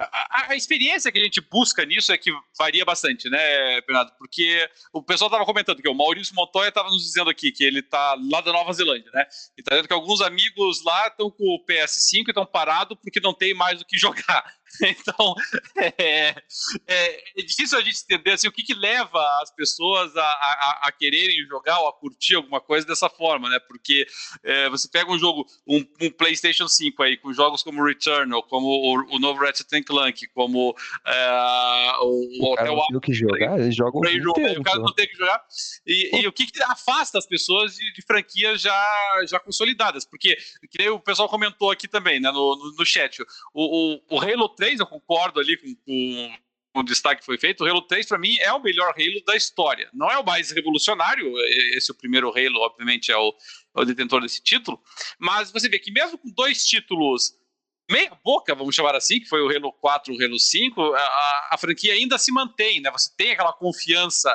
[0.02, 4.12] a, a, experiência que a gente busca nisso é que varia bastante, né, Bernardo?
[4.18, 7.80] Porque o pessoal estava comentando que o Maurício Montoya estava nos dizendo aqui que ele
[7.80, 9.26] está lá da Nova Zelândia, né?
[9.58, 13.20] E está dizendo que alguns amigos lá estão com o PS5 e estão parados porque
[13.20, 14.44] não tem mais o que jogar.
[15.02, 15.36] Então,
[15.78, 16.36] é,
[16.88, 20.82] é, é, difícil a gente entender assim, o que, que leva as pessoas a, a,
[20.84, 23.60] a, quererem jogar ou a curtir alguma coisa dessa forma, né?
[23.68, 24.06] Porque
[24.44, 28.68] é, você pega um jogo, um, um, PlayStation 5 aí, com jogos como Returnal, como
[28.68, 34.02] o, o novo Ratchet Clank, como é, o, o Hotel Não que jogar, eles jogam
[34.02, 35.42] o, inteiro, o cara não tem que jogar.
[35.86, 40.06] E, e o que, que, afasta as pessoas de, de, franquias já, já consolidadas?
[40.06, 40.38] Porque,
[40.70, 44.50] que o pessoal comentou aqui também, né, no, no, no chat, o, o, o Halo
[44.62, 47.64] 3, eu concordo ali com, com, o destaque que foi feito.
[47.64, 49.90] O Halo 3, para mim, é o melhor Halo da história.
[49.92, 51.34] Não é o mais revolucionário,
[51.76, 53.36] esse é o primeiro Halo, obviamente, é o,
[53.76, 54.80] é o detentor desse título.
[55.18, 57.34] Mas você vê que mesmo com dois títulos
[57.90, 61.58] meia boca, vamos chamar assim, que foi o Halo 4 o Halo 5, a, a,
[61.58, 62.92] franquia ainda se mantém, né?
[62.92, 64.32] Você tem aquela confiança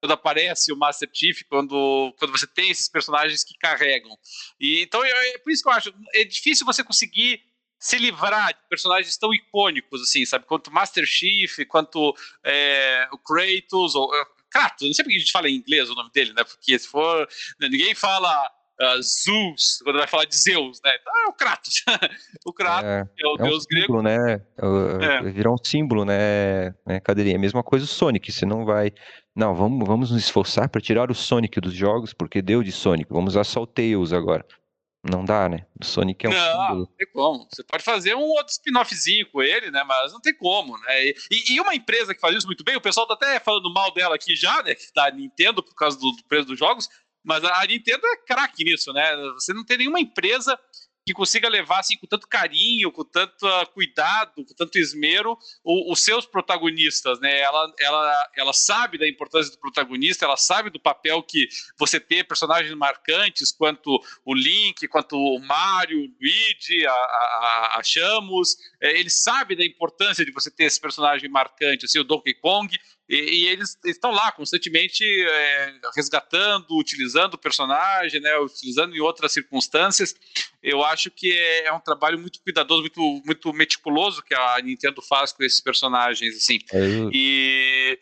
[0.00, 4.16] quando aparece o Master Chief, quando, quando você tem esses personagens que carregam.
[4.60, 7.42] E, então é, é por isso que eu acho, é difícil você conseguir
[7.84, 10.46] se livrar de personagens tão icônicos, assim, sabe?
[10.46, 15.30] Quanto Master Chief, quanto é, o Kratos, ou uh, Kratos, não sei porque a gente
[15.30, 16.44] fala em inglês o nome dele, né?
[16.44, 17.28] Porque se for.
[17.60, 20.96] Né, ninguém fala uh, Zeus quando vai falar de Zeus, né?
[20.98, 21.84] Então é o Kratos.
[22.46, 24.00] o Kratos é, é o é deus um grego.
[24.00, 24.40] né?
[24.56, 25.30] É, é.
[25.30, 27.38] Virou um símbolo, né, né Cadeirinha?
[27.38, 28.92] Mesma coisa o Sonic, você não vai.
[29.36, 33.12] Não, vamos, vamos nos esforçar para tirar o Sonic dos jogos, porque deu de Sonic.
[33.12, 34.42] Vamos usar só o Tails agora.
[35.10, 35.66] Não dá, né?
[35.78, 36.80] O Sonic é um não, símbolo.
[36.80, 37.48] Não, tem como.
[37.52, 39.84] Você pode fazer um outro spin-offzinho com ele, né?
[39.84, 41.04] Mas não tem como, né?
[41.08, 41.14] E,
[41.50, 44.14] e, uma empresa que faz isso muito bem, o pessoal tá até falando mal dela
[44.14, 44.74] aqui já, né?
[44.94, 46.88] Da Nintendo, por causa do, do preço dos jogos,
[47.22, 49.14] mas a Nintendo é craque nisso, né?
[49.34, 50.58] Você não tem nenhuma empresa
[51.04, 55.92] que consiga levar assim com tanto carinho, com tanto uh, cuidado, com tanto esmero o,
[55.92, 57.40] os seus protagonistas, né?
[57.40, 61.46] Ela, ela, ela sabe da importância do protagonista, ela sabe do papel que
[61.78, 67.82] você ter personagens marcantes, quanto o Link, quanto o Mario, o Luigi, a, a, a
[67.82, 72.34] Chamos, é, ele sabe da importância de você ter esse personagem marcante, assim, o Donkey
[72.34, 72.74] Kong.
[73.08, 79.32] E, e, eles estão lá constantemente é, resgatando, utilizando o personagem, né, utilizando em outras
[79.32, 80.14] circunstâncias.
[80.62, 85.02] Eu acho que é, é, um trabalho muito cuidadoso, muito, muito meticuloso que a Nintendo
[85.02, 86.58] faz com esses personagens, assim.
[86.72, 86.78] É.
[87.12, 87.98] E,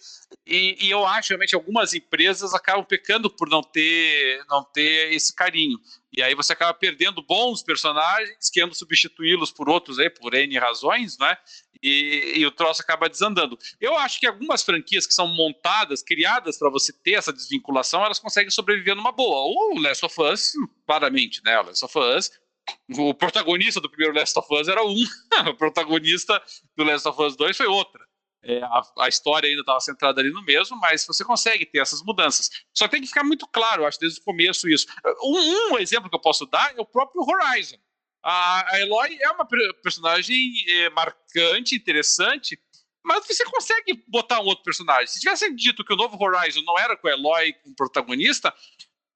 [0.47, 5.35] e, e, eu acho realmente algumas empresas acabam pecando por não ter, não ter esse
[5.35, 5.81] carinho.
[6.13, 11.19] E aí você acaba perdendo bons personagens, querendo substituí-los por outros aí, por N razões,
[11.19, 11.37] né?
[11.83, 13.59] E, e, o troço acaba desandando.
[13.81, 18.21] Eu acho que algumas franquias que são montadas, criadas para você ter essa desvinculação, elas
[18.21, 19.53] conseguem sobreviver numa boa.
[19.53, 20.53] O Last of Us,
[20.87, 21.59] claramente, né?
[21.59, 22.31] O Last of Us
[22.97, 24.95] o protagonista do primeiro Last of Us era um,
[25.49, 26.41] o protagonista
[26.77, 28.07] do Last of Us 2 foi outra.
[28.45, 32.03] É, a, a, história ainda estava centrada ali no mesmo, mas você consegue ter essas
[32.03, 32.51] mudanças.
[32.75, 34.87] Só tem que ficar muito claro, acho, desde o começo isso.
[35.23, 37.77] Um, um exemplo que eu posso dar é o próprio Horizon.
[38.23, 39.47] A, a Eloy é uma
[39.83, 40.37] personagem
[40.69, 42.59] é, marcante, interessante,
[43.05, 45.09] mas você consegue botar um outro personagem.
[45.09, 48.55] Se tivesse dito que o novo Horizon não era com a Eloy como protagonista,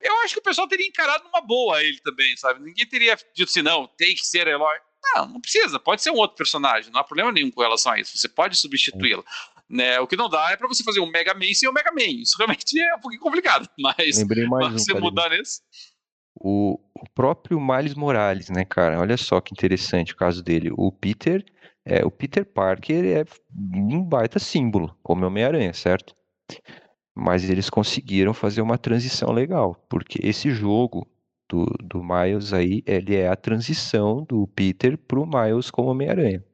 [0.01, 2.61] eu acho que o pessoal teria encarado numa boa ele também, sabe?
[2.61, 4.79] Ninguém teria dito assim, não, tem que ser Eloy.
[5.15, 8.01] Não, não precisa, pode ser um outro personagem, não há problema nenhum com relação a
[8.01, 8.19] isso.
[8.19, 9.23] Você pode substituí-la.
[9.69, 9.99] Né?
[10.01, 12.23] O que não dá é para você fazer um Mega Man sem o Mega Man.
[12.23, 15.61] Isso realmente é um pouquinho complicado, mas Lembrei mais você um, mudar nesse.
[16.39, 19.01] O, o próprio Miles Morales, né, cara?
[19.01, 20.71] Olha só que interessante o caso dele.
[20.77, 21.45] O Peter,
[21.85, 23.25] é, o Peter Parker é
[23.75, 26.15] um baita símbolo, como Homem-Aranha, certo?
[27.15, 31.07] Mas eles conseguiram fazer uma transição legal, porque esse jogo
[31.49, 36.45] do, do Miles aí, ele é a transição do Peter pro Miles como Homem-Aranha.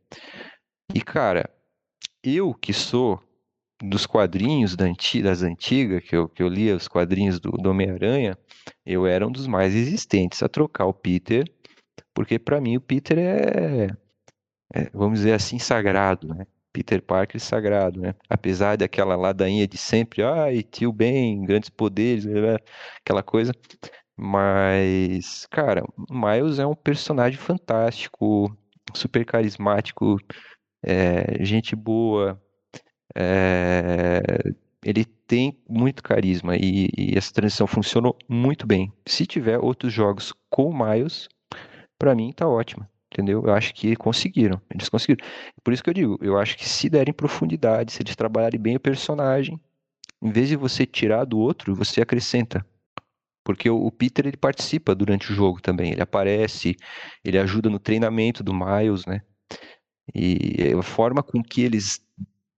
[0.94, 1.48] E, cara,
[2.22, 3.20] eu que sou
[3.82, 8.38] dos quadrinhos das antigas, que eu, que eu lia os quadrinhos do, do Homem-Aranha,
[8.86, 11.44] eu era um dos mais resistentes a trocar o Peter,
[12.14, 13.88] porque para mim o Peter é,
[14.74, 16.46] é, vamos dizer assim, sagrado, né?
[16.72, 18.14] Peter Parker sagrado, né?
[18.30, 22.24] Apesar daquela ladainha de sempre, ai, tio Ben, grandes poderes,
[23.04, 23.52] aquela coisa.
[24.16, 28.56] Mas, cara, Miles é um personagem fantástico,
[28.94, 30.18] super carismático,
[30.82, 32.40] é, gente boa,
[33.14, 34.20] é,
[34.84, 38.92] ele tem muito carisma e, e, essa transição funcionou muito bem.
[39.06, 41.28] Se tiver outros jogos com o Miles,
[41.98, 43.42] para mim tá ótimo, entendeu?
[43.44, 45.24] Eu acho que conseguiram, eles conseguiram.
[45.62, 48.76] Por isso que eu digo, eu acho que se derem profundidade, se eles trabalharem bem
[48.76, 49.60] o personagem,
[50.20, 52.64] em vez de você tirar do outro, você acrescenta.
[53.44, 56.76] Porque o, o Peter ele participa durante o jogo também, ele aparece,
[57.24, 59.22] ele ajuda no treinamento do Miles, né?
[60.14, 62.00] E a forma com que eles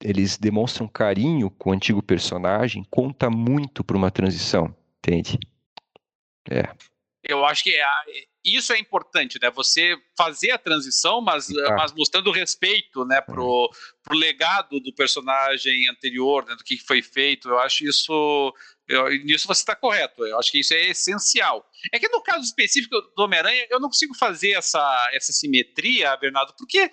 [0.04, 5.38] eles demonstram carinho com o antigo personagem conta muito para uma transição, entende?
[6.50, 6.68] É.
[7.26, 7.86] Eu acho que é,
[8.44, 9.50] isso é importante, né?
[9.52, 11.74] Você fazer a transição, mas, ah.
[11.74, 13.76] mas mostrando respeito, né, pro, é.
[14.02, 17.48] pro legado do personagem anterior, né, do que foi feito.
[17.48, 18.54] Eu acho isso
[18.86, 20.26] eu, nisso você está correto.
[20.26, 21.66] Eu acho que isso é essencial.
[21.90, 26.54] É que no caso específico do Homem-Aranha, eu não consigo fazer essa, essa simetria, Bernardo,
[26.58, 26.90] porque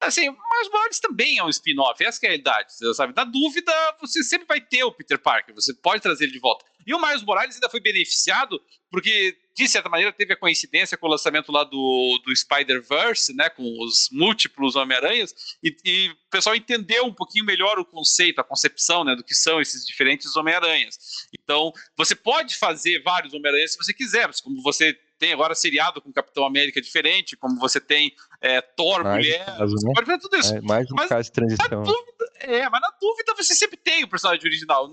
[0.00, 3.12] Assim, mas Morales também é um spin-off, essa é a realidade, sabe?
[3.16, 6.64] Na dúvida, você sempre vai ter o Peter Parker, você pode trazer ele de volta.
[6.86, 11.06] E o Miles Morales ainda foi beneficiado porque, de certa maneira, teve a coincidência com
[11.06, 16.54] o lançamento lá do, do Spider-Verse, né, com os múltiplos Homem-Aranhas, e, e, o pessoal
[16.54, 21.26] entendeu um pouquinho melhor o conceito, a concepção, né, do que são esses diferentes Homem-Aranhas.
[21.38, 26.12] Então, você pode fazer vários Homem-Aranhas se você quiser, como você tem agora seriado com
[26.12, 29.92] Capitão América diferente, como você tem é, Thor, mais mulher, caso, você né?
[29.94, 30.54] pode fazer tudo isso.
[30.54, 31.82] É, mais um mas, caso de transição.
[31.82, 34.90] Dúvida, é, mas na dúvida você sempre tem o personagem original.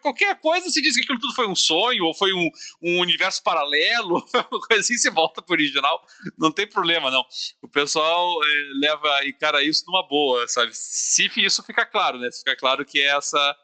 [0.00, 2.50] Qualquer coisa se diz que aquilo tudo foi um sonho, ou foi um,
[2.82, 4.16] um universo paralelo,
[4.50, 6.04] uma coisa assim, você volta pro original,
[6.36, 7.24] não tem problema, não.
[7.62, 10.70] O pessoal é, leva e cara isso numa boa, sabe?
[10.74, 12.30] Se isso fica claro, né?
[12.30, 13.56] Se fica claro que é essa,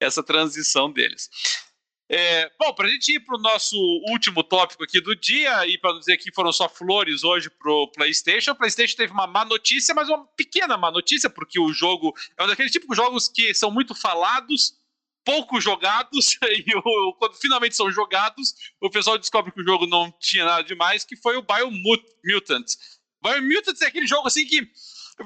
[0.00, 1.30] essa transição deles.
[2.12, 3.76] É, bom, para a gente ir para o nosso
[4.08, 7.86] último tópico aqui do dia, e para dizer que foram só flores hoje para o
[7.86, 12.12] PlayStation, o PlayStation teve uma má notícia, mas uma pequena má notícia, porque o jogo
[12.36, 14.74] é um daqueles tipos de jogos que são muito falados,
[15.24, 20.12] pouco jogados, e o, quando finalmente são jogados, o pessoal descobre que o jogo não
[20.18, 22.66] tinha nada demais, que foi o Biomutant.
[23.22, 24.68] Biomutant é aquele jogo assim que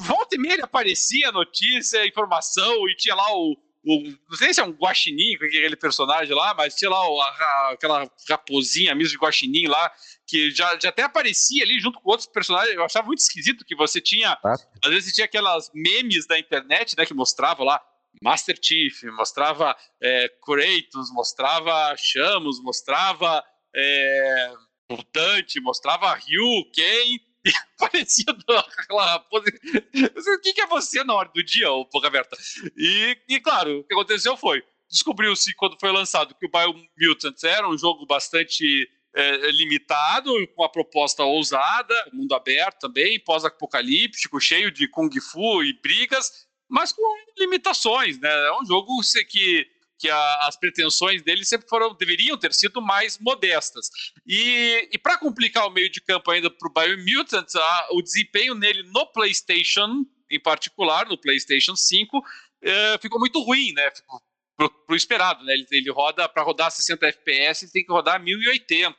[0.00, 4.64] volta e meia aparecia notícia, informação, e tinha lá o o, não sei se é
[4.64, 9.92] um guaxinim, aquele personagem lá, mas tinha lá a, aquela raposinha mesmo de guaxinim lá,
[10.26, 12.74] que já, já até aparecia ali junto com outros personagens.
[12.74, 14.38] Eu achava muito esquisito que você tinha.
[14.44, 14.54] Ah.
[14.84, 17.80] Às vezes tinha aquelas memes da internet, né, que mostrava lá
[18.22, 24.52] Master Chief, mostrava é, Kratos, mostrava Chamos, mostrava é,
[24.90, 27.33] Mutante, mostrava Ryu, Ken
[27.78, 29.44] parecia aquela raposa.
[29.46, 32.36] O que, é você na hora do dia, ô boca aberta?
[32.76, 37.68] E, e claro, o que aconteceu foi: descobriu-se quando foi lançado que o Biomutant era
[37.68, 44.88] um jogo bastante é, limitado, com uma proposta ousada, mundo aberto também, pós-apocalíptico, cheio de
[44.88, 47.02] kung fu e brigas, mas com
[47.38, 48.30] limitações, né?
[48.48, 49.66] É um jogo que
[50.04, 53.88] que a, as pretensões dele sempre foram, deveriam ter sido mais modestas.
[54.26, 57.48] E, e para complicar o meio de campo ainda para o Biomutant,
[57.90, 62.22] o desempenho nele no PlayStation, em particular, no PlayStation 5,
[62.62, 63.90] eh, ficou muito ruim, né?
[63.96, 64.20] Ficou
[64.54, 65.54] pro, pro esperado, né?
[65.54, 68.94] Ele, ele roda para rodar 60 FPS, ele tem que rodar 1080.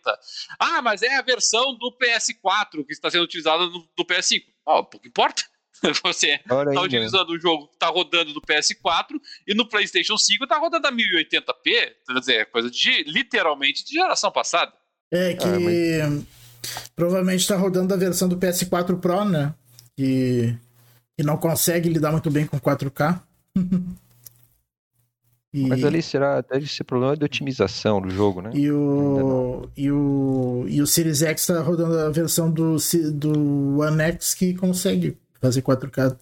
[0.58, 4.42] Ah, mas é a versão do PS4 que está sendo utilizada no, do PS5.
[4.66, 5.44] Oh, pouco importa.
[6.04, 10.58] Você está utilizando o jogo que está rodando no PS4 e no PlayStation 5 está
[10.58, 14.74] rodando a 1080p, quer dizer, é coisa de literalmente de geração passada.
[15.12, 16.24] É que ah, mas...
[16.96, 19.54] provavelmente está rodando a versão do PS4 Pro, né?
[19.96, 20.58] Que,
[21.18, 23.22] que não consegue lidar muito bem com 4K.
[25.56, 25.70] E...
[25.70, 28.52] Mas ali será, deve ser problema de otimização do jogo, né?
[28.54, 32.76] E o, e o, e o Series X está rodando a versão do,
[33.14, 36.18] do One X que consegue fazer 4K.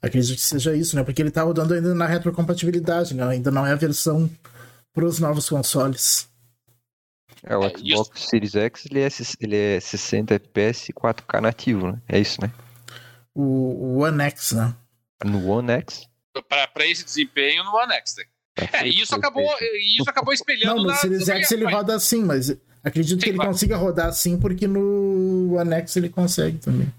[0.00, 1.02] Acredito que seja isso, né?
[1.02, 3.24] Porque ele está rodando ainda na retrocompatibilidade, né?
[3.24, 4.30] Ainda não é a versão
[4.92, 6.28] para os novos consoles.
[7.42, 9.08] É, o é, Xbox é, Series X ele é,
[9.40, 12.00] ele é 60 FPS e 4K nativo, né?
[12.08, 12.50] É isso, né?
[13.34, 14.74] O, o One X, né?
[15.24, 16.08] No One X?
[16.48, 18.16] Para esse desempenho no One X.
[18.16, 18.24] Né?
[18.72, 19.46] É, isso acabou,
[19.98, 20.76] isso acabou espelhando.
[20.76, 23.46] Não, no Series X ele roda assim, mas acredito Sim, que ele vai.
[23.46, 26.92] consiga rodar assim porque no One X ele consegue também.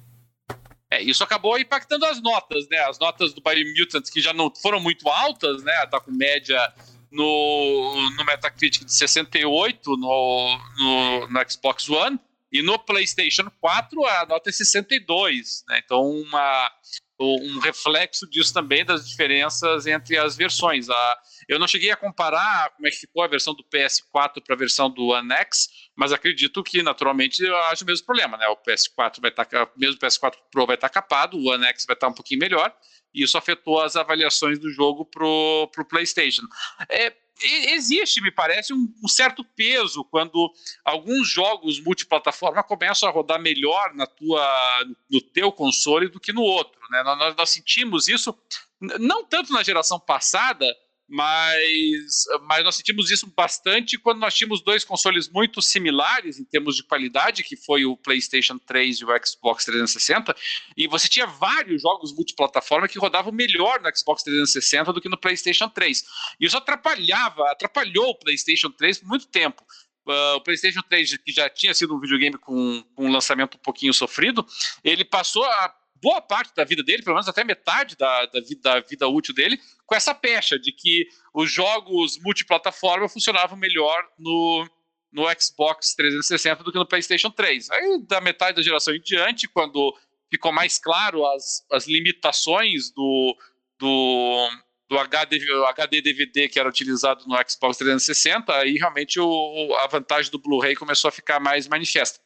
[0.90, 2.78] É, isso acabou impactando as notas, né?
[2.80, 5.86] As notas do Biomutant que já não foram muito altas, né?
[5.88, 6.74] Tá com média
[7.12, 12.20] no, no Metacritic de 68 no, no, no Xbox One
[12.52, 15.82] e no PlayStation 4 a nota é 62, né?
[15.84, 16.72] Então uma
[17.20, 20.88] um reflexo disso também das diferenças entre as versões.
[20.90, 24.54] A, eu não cheguei a comparar como é que ficou a versão do PS4 para
[24.54, 25.68] a versão do One X,
[25.98, 28.48] mas acredito que naturalmente haja o mesmo problema, né?
[28.50, 31.66] O PS4 vai estar, tá, mesmo o PS4 Pro vai estar tá capado, o One
[31.66, 32.72] X vai estar tá um pouquinho melhor,
[33.12, 36.44] e isso afetou as avaliações do jogo pro, pro PlayStation.
[36.88, 40.54] É, existe, me parece, um, um, certo peso quando
[40.86, 46.44] alguns jogos multiplataforma começam a rodar melhor na tua, no teu console do que no
[46.44, 46.80] outro.
[46.92, 47.02] Né?
[47.02, 48.38] Nós, nós sentimos isso
[48.80, 50.66] não tanto na geração passada,
[51.08, 56.76] mas, mas nós sentimos isso bastante quando nós tínhamos dois consoles muito similares em termos
[56.76, 60.36] de qualidade, que foi o PlayStation 3 e o Xbox 360,
[60.76, 65.18] e você tinha vários jogos multiplataforma que rodavam melhor no Xbox 360 do que no
[65.18, 66.04] PlayStation 3.
[66.40, 69.64] E isso atrapalhava, atrapalhou o PlayStation 3 por muito tempo.
[70.06, 73.60] Uh, o PlayStation 3, que já tinha sido um videogame com, com um lançamento um
[73.60, 74.46] pouquinho sofrido,
[74.82, 75.70] ele passou a
[76.02, 79.34] boa parte da vida dele, pelo menos até metade da, da, vida, da vida útil
[79.34, 84.68] dele, com essa pecha de que os jogos multiplataforma funcionavam melhor no,
[85.12, 87.70] no Xbox 360 do que no PlayStation 3.
[87.72, 89.96] Aí, da metade da geração em diante, quando
[90.30, 93.38] ficou mais claro as, as limitações do,
[93.80, 94.50] do,
[94.90, 100.32] do HD, HD DVD que era utilizado no Xbox 360, aí realmente o, a vantagem
[100.32, 102.20] do Blu-ray começou a ficar mais manifesta.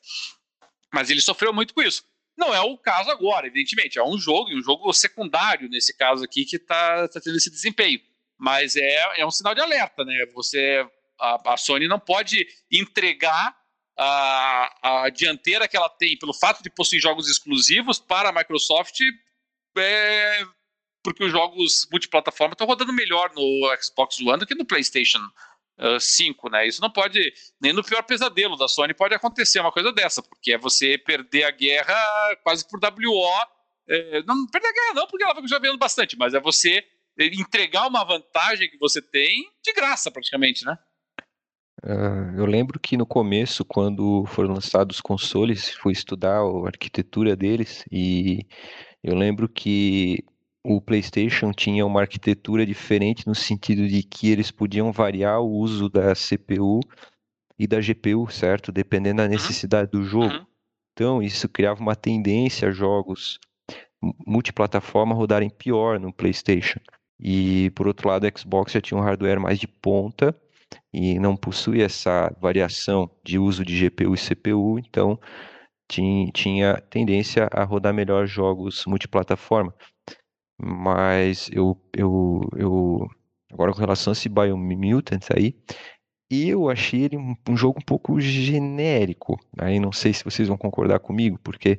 [0.94, 2.04] Mas ele sofreu muito com isso.
[2.42, 4.00] Não é o caso agora, evidentemente.
[4.00, 8.00] É um jogo, um jogo secundário nesse caso aqui, que está tá tendo esse desempenho.
[8.36, 10.26] Mas é, é um sinal de alerta, né?
[10.34, 10.84] Você,
[11.20, 13.56] a, a Sony não pode entregar
[13.96, 19.00] a, a, dianteira que ela tem pelo fato de possuir jogos exclusivos para a Microsoft,
[19.78, 20.44] é,
[21.04, 25.22] porque os jogos multiplataforma estão rodando melhor no Xbox One do que no PlayStation
[26.00, 26.68] 5, né?
[26.68, 30.54] Isso não pode, nem no pior pesadelo da Sony pode acontecer uma coisa dessa, porque
[30.54, 31.96] é você perder a guerra
[32.44, 33.30] quase por WO.
[33.90, 36.84] É, não perder a guerra não, porque ela vai já vendo bastante, mas é você
[37.20, 40.78] entregar uma vantagem que você tem de graça, praticamente, né?
[41.84, 47.36] Uh, eu lembro que no começo, quando foram lançados os consoles, fui estudar a arquitetura
[47.36, 48.46] deles e
[49.04, 50.24] eu lembro que
[50.64, 55.90] o PlayStation tinha uma arquitetura diferente no sentido de que eles podiam variar o uso
[55.90, 56.80] da CPU
[57.58, 58.72] e da GPU, certo?
[58.72, 59.30] Dependendo da uhum.
[59.30, 60.34] necessidade do jogo.
[60.34, 60.46] Uhum.
[60.94, 63.40] Então, isso criava uma tendência a jogos
[64.26, 66.80] multiplataforma rodarem pior no PlayStation.
[67.20, 70.36] E, por outro lado, o Xbox já tinha um hardware mais de ponta
[70.94, 75.20] e não possui essa variação de uso de GPU e CPU, então
[76.34, 79.74] tinha tendência a rodar melhor jogos multiplataforma.
[80.62, 83.10] Mas eu, eu, eu
[83.52, 85.56] agora com relação a esse Biomutant aí,
[86.30, 89.40] eu achei ele um, um, jogo um pouco genérico.
[89.60, 91.78] Aí não sei se vocês vão concordar comigo, porque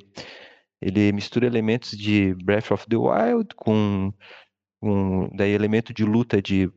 [0.80, 4.12] ele mistura elementos de Breath of the Wild com,
[4.80, 6.70] com daí elemento de luta de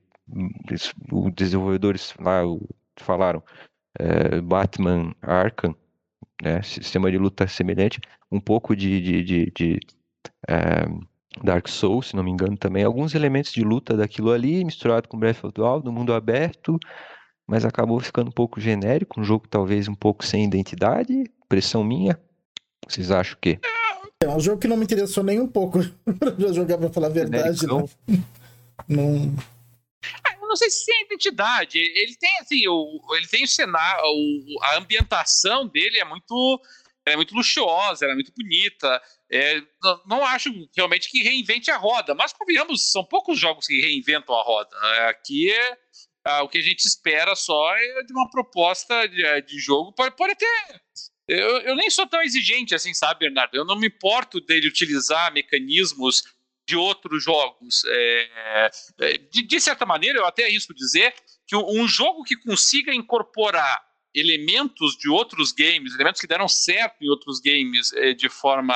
[1.12, 2.42] os desenvolvedores lá
[2.98, 3.44] falaram
[4.00, 5.76] é, Batman Arkham,
[6.42, 8.00] né, sistema de luta semelhante,
[8.32, 9.80] um pouco de, de, de, de
[10.48, 10.86] é,
[11.44, 12.84] Dark Souls, se não me engano, também.
[12.84, 16.80] Alguns elementos de luta daquilo ali, misturado com Breath of the Wild, no mundo aberto,
[17.48, 22.20] mas acabou ficando um pouco genérico, um jogo talvez um pouco sem identidade, pressão minha.
[22.88, 23.60] Vocês acham o quê?
[24.24, 25.80] É um jogo que não me interessou nem um pouco
[26.20, 27.68] pra jogar, pra falar a verdade.
[27.68, 27.84] Né?
[28.88, 29.36] Não.
[30.24, 31.78] Ah, eu não sei se tem identidade.
[31.78, 36.62] Ele tem assim, o, ele tem o cenário, o, a ambientação dele é muito
[37.06, 39.02] é muito luxuosa, ela é muito bonita.
[39.32, 39.60] É,
[40.06, 44.44] não, acho realmente que reinvente a roda, mas convenhamos, são poucos jogos que reinventam a
[44.44, 44.76] roda.
[44.98, 45.78] É, aqui é,
[46.28, 49.94] é, o que a gente espera só é de uma proposta de, é, de jogo.
[49.94, 50.82] Pode, pode ter.
[51.28, 53.56] Eu, eu, nem sou tão exigente assim, sabe, Bernardo?
[53.56, 56.24] Eu não me importo dele utilizar mecanismos
[56.68, 57.84] de outros jogos.
[57.88, 61.14] É, é, de, de, certa maneira, eu até arrisco dizer
[61.48, 67.10] que um jogo que consiga incorporar elementos de outros games, elementos que deram certo em
[67.10, 68.76] outros games é, de forma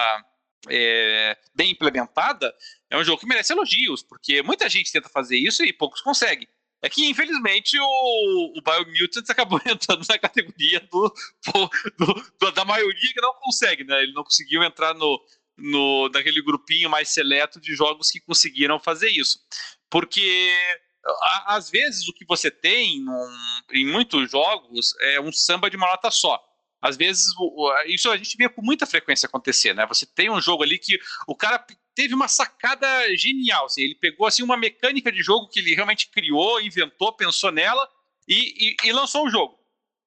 [0.68, 2.54] é, bem implementada,
[2.90, 6.48] é um jogo que merece elogios, porque muita gente tenta fazer isso e poucos conseguem.
[6.82, 11.14] É que, infelizmente, o, o Biomutant acabou entrando na categoria do,
[11.46, 14.02] do, do, da maioria que não consegue, né?
[14.02, 15.22] Ele não conseguiu entrar no,
[15.58, 19.40] no, naquele grupinho mais seleto de jogos que conseguiram fazer isso.
[19.90, 20.54] Porque
[21.46, 23.38] às vezes o que você tem num,
[23.72, 26.42] em muitos jogos é um samba de uma nota só.
[26.82, 27.26] Às vezes,
[27.88, 29.86] isso a gente vê com muita frequência acontecer, né?
[29.88, 34.26] Você tem um jogo ali que o cara teve uma sacada genial, assim, ele pegou
[34.26, 37.86] assim uma mecânica de jogo que ele realmente criou, inventou, pensou nela
[38.28, 39.60] e, e, e lançou o jogo.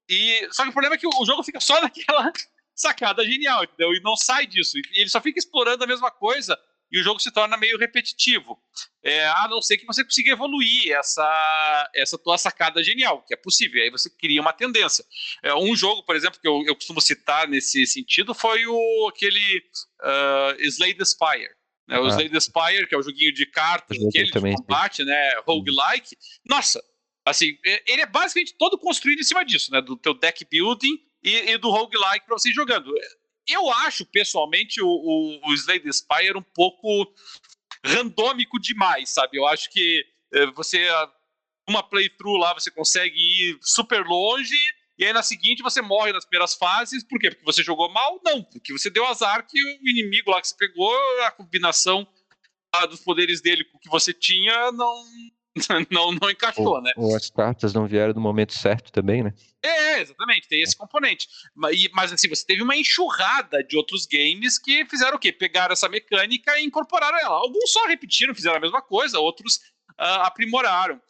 [0.08, 2.32] E só que o problema é que o jogo fica só naquela
[2.74, 3.92] sacada genial, entendeu?
[3.92, 4.78] E não sai disso.
[4.78, 6.58] E ele só fica explorando a mesma coisa
[6.92, 8.58] e o jogo se torna meio repetitivo.
[9.02, 13.36] É, a não ser que você consiga evoluir essa, essa tua sacada genial, que é
[13.36, 13.82] possível.
[13.82, 15.02] Aí você cria uma tendência.
[15.42, 19.62] É, um jogo, por exemplo, que eu, eu, costumo citar nesse sentido foi o aquele
[20.02, 21.50] uh, Slay the Spire.
[21.88, 21.98] Né?
[21.98, 22.08] O ah.
[22.08, 25.40] Slay the Spire, que é o joguinho de cartas, aquele de combate, né?
[25.46, 26.14] Roguelike.
[26.44, 26.82] Nossa,
[27.24, 29.80] assim, ele é basicamente todo construído em cima disso, né?
[29.80, 32.92] Do teu deck building e, e do roguelike para você jogando.
[33.48, 37.12] Eu acho, pessoalmente, o, o, o Slay the Spire um pouco
[37.84, 39.38] randômico demais, sabe?
[39.38, 40.86] Eu acho que eh, você,
[41.68, 44.56] uma playthrough lá, você consegue ir super longe,
[44.98, 47.30] e aí na seguinte você morre nas primeiras fases, por quê?
[47.30, 48.20] Porque você jogou mal?
[48.24, 52.06] Não, porque você deu azar que o inimigo lá que você pegou, a combinação
[52.88, 55.04] dos poderes dele com o que você tinha, não,
[55.90, 56.92] não, não encaixou, ou, né?
[56.96, 59.34] Ou as cartas não vieram no momento certo também, né?
[59.62, 61.28] É, exatamente, tem esse componente.
[61.54, 65.30] Mas, mas assim, você teve uma enxurrada de outros games que fizeram o quê?
[65.30, 67.36] Pegaram essa mecânica e incorporaram ela.
[67.36, 69.56] Alguns só repetiram, fizeram a mesma coisa, outros
[70.00, 71.00] uh, aprimoraram.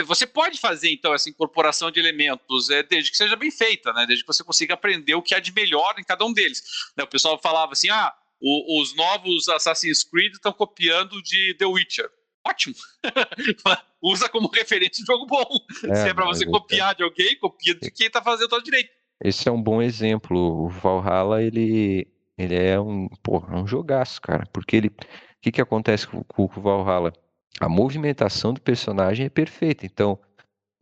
[0.00, 4.06] Você pode fazer, então, essa incorporação de elementos, é, desde que seja bem feita, né?
[4.06, 6.62] Desde que você consiga aprender o que há de melhor em cada um deles.
[6.96, 7.04] Né?
[7.04, 12.10] O pessoal falava assim, ah, o, os novos Assassin's Creed estão copiando de The Witcher
[12.46, 12.74] ótimo.
[14.02, 15.44] Usa como referência um jogo bom.
[15.84, 18.90] É, Se é pra você copiar de alguém, copia de quem tá fazendo todo direito.
[19.22, 20.64] Esse é um bom exemplo.
[20.64, 24.44] O Valhalla, ele, ele é um, porra, um jogaço, cara.
[24.52, 24.88] Porque ele.
[24.88, 27.12] O que, que acontece com, com o Valhalla?
[27.60, 29.86] A movimentação do personagem é perfeita.
[29.86, 30.18] Então,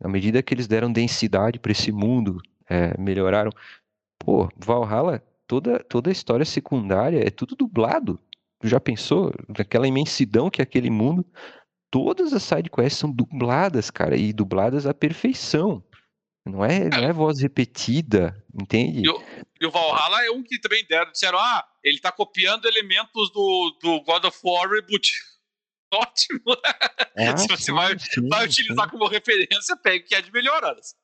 [0.03, 3.51] à medida que eles deram densidade para esse mundo, é, melhoraram.
[4.17, 8.19] Pô, Valhalla, toda, toda a história secundária é tudo dublado
[8.63, 11.25] já pensou naquela imensidão que é aquele mundo?
[11.89, 15.83] Todas as sidequests são dubladas, cara, e dubladas à perfeição.
[16.45, 19.01] Não é, não é voz repetida, entende?
[19.05, 19.23] E o,
[19.61, 23.77] e o Valhalla é um que também deram, disseram, ah, ele tá copiando elementos do,
[23.81, 25.11] do God of War Reboot.
[25.93, 26.41] Ótimo!
[27.15, 28.91] Ah, Se você sim, vai, sim, vai utilizar sim.
[28.91, 30.95] como referência, pega o que é de melhoras.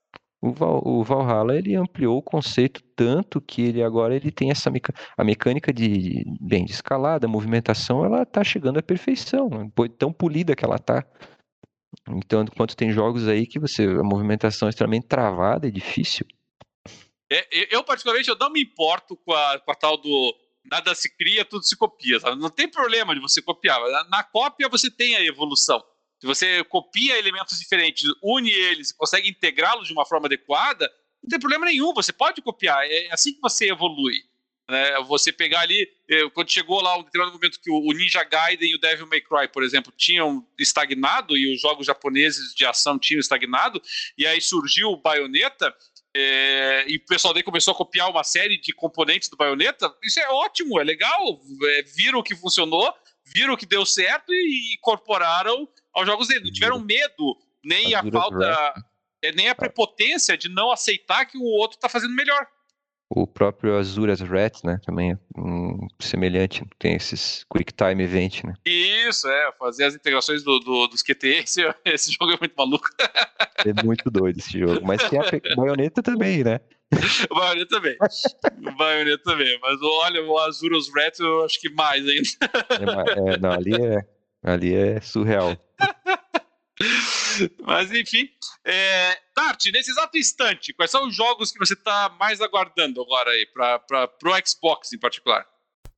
[0.41, 4.69] O, Val, o Valhalla ele ampliou o conceito tanto que ele agora ele tem essa
[4.69, 9.49] meca, a mecânica de bem de escalada, movimentação, ela tá chegando à perfeição,
[9.97, 11.03] tão polida que ela tá.
[12.09, 16.25] Então, enquanto tem jogos aí que você a movimentação é extremamente travada, é difícil.
[17.31, 20.35] É, eu particularmente eu não me importo com a, com a tal do
[20.69, 22.39] nada se cria, tudo se copia, sabe?
[22.39, 23.79] Não tem problema de você copiar.
[24.09, 25.83] Na cópia você tem a evolução.
[26.19, 30.91] Se você copia elementos diferentes, une eles e consegue integrá-los de uma forma adequada,
[31.21, 31.93] não tem problema nenhum.
[31.93, 32.85] Você pode copiar.
[32.85, 34.15] É assim que você evolui.
[34.69, 34.99] Né?
[35.07, 38.75] Você pegar ali, eh, quando chegou lá um determinado momento que o Ninja Gaiden e
[38.75, 43.19] o Devil May Cry, por exemplo, tinham estagnado e os jogos japoneses de ação tinham
[43.19, 43.81] estagnado,
[44.17, 45.73] e aí surgiu o Bayonetta,
[46.13, 49.93] é, e o pessoal daí começou a copiar uma série de componentes do Bayonetta.
[50.03, 51.39] Isso é ótimo, é legal.
[51.63, 52.91] É, viram que funcionou,
[53.33, 56.45] viram que deu certo e incorporaram aos jogos dele.
[56.45, 58.73] Não tiveram medo, nem a, falta,
[59.23, 62.47] é, nem a prepotência de não aceitar que o outro está fazendo melhor.
[63.09, 68.53] O próprio Azuras Rat, né, também é um semelhante, tem esses Quick Time Event, né?
[68.65, 72.85] Isso, é, fazer as integrações do, do, dos QT, esse, esse jogo é muito maluco.
[73.65, 75.23] É muito doido esse jogo, mas tem a
[75.55, 76.59] baioneta também, né?
[77.29, 77.97] O baioneta também.
[78.65, 82.29] O baioneta também, mas olha, o Azuras Rat eu acho que mais ainda.
[82.39, 84.07] É, é, não, ali é,
[84.43, 85.57] ali é surreal.
[87.65, 88.29] Mas enfim.
[88.63, 89.17] É...
[89.33, 93.47] Tati, nesse exato instante, quais são os jogos que você está mais aguardando agora aí,
[93.47, 95.45] para o Xbox em particular?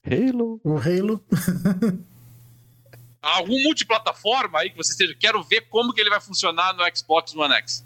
[0.05, 0.59] Halo.
[0.63, 1.23] O Halo.
[3.21, 5.13] Algum multiplataforma aí que você esteja.
[5.19, 7.85] Quero ver como que ele vai funcionar no Xbox One X.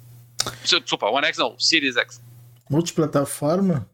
[0.64, 2.22] Desculpa, One X não, Series X.
[2.70, 3.88] Multiplataforma?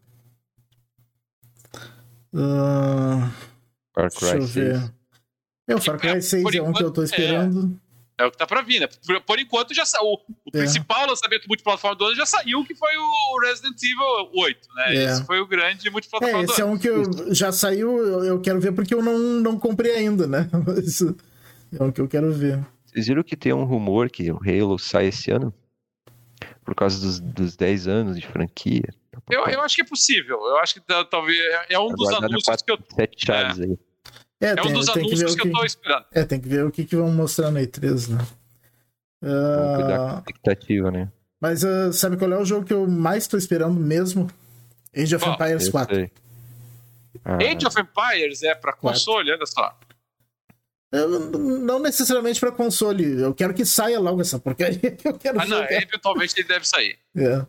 [2.32, 3.28] Uh,
[3.94, 4.92] Far Cry deixa eu ver.
[5.68, 7.78] É, o Far Cry 6 é um que eu tô esperando.
[8.18, 8.88] É, é o que tá pra vir, né?
[9.06, 10.04] Por, por enquanto já saiu.
[10.04, 10.58] O, o é.
[10.58, 14.96] principal lançamento multiplataforma do ano já saiu, que foi o Resident Evil 8, né?
[14.96, 15.04] É.
[15.04, 17.04] Esse foi o grande multiplataforma é, esse é um que eu,
[17.34, 20.48] já saiu, eu, eu, quero ver porque eu não, não comprei ainda, né?
[20.84, 21.16] Isso
[21.78, 22.64] é um que eu quero ver.
[22.84, 25.54] Vocês viram que tem um rumor que o Halo sai esse ano?
[26.70, 28.94] Por causa dos, dos 10 anos de franquia.
[29.28, 30.36] Eu, eu acho que é possível.
[30.40, 32.78] Eu acho que talvez é, é um dos anúncios que eu.
[32.94, 33.64] Sete chaves é.
[33.64, 33.78] aí.
[34.40, 36.06] É, é tem, um dos anúncios que, que, eu tô esperando.
[36.12, 38.24] É, tem que ver o que, que vão mostrar na E3, né?
[39.20, 39.74] Uh...
[39.74, 41.12] Cuidar com a expectativa, né?
[41.40, 44.30] Mas uh, sabe qual é o jogo que eu mais tô esperando mesmo?
[44.96, 46.08] Age of oh, Empires 4.
[47.24, 47.34] Ah.
[47.34, 49.34] Age of Empires é pra console, 4.
[49.34, 49.76] olha só.
[50.92, 53.20] Não necessariamente para console.
[53.20, 54.80] Eu quero que saia logo essa porcaria.
[55.04, 55.72] Eu quero ah, não, jogar.
[55.72, 56.98] eventualmente ele deve sair.
[57.16, 57.46] É.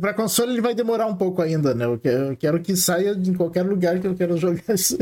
[0.00, 1.84] Para console ele vai demorar um pouco ainda, né?
[1.84, 4.98] Eu quero, eu quero que saia em qualquer lugar que eu quero jogar isso.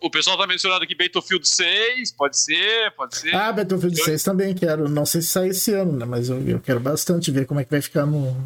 [0.00, 3.34] O pessoal tá mencionando aqui Battlefield 6, pode ser, pode ser.
[3.34, 4.04] Ah, Battlefield eu...
[4.04, 4.88] 6 também quero.
[4.88, 6.04] Não sei se sai esse ano, né?
[6.04, 8.36] Mas eu, eu quero bastante ver como é que vai ficar no,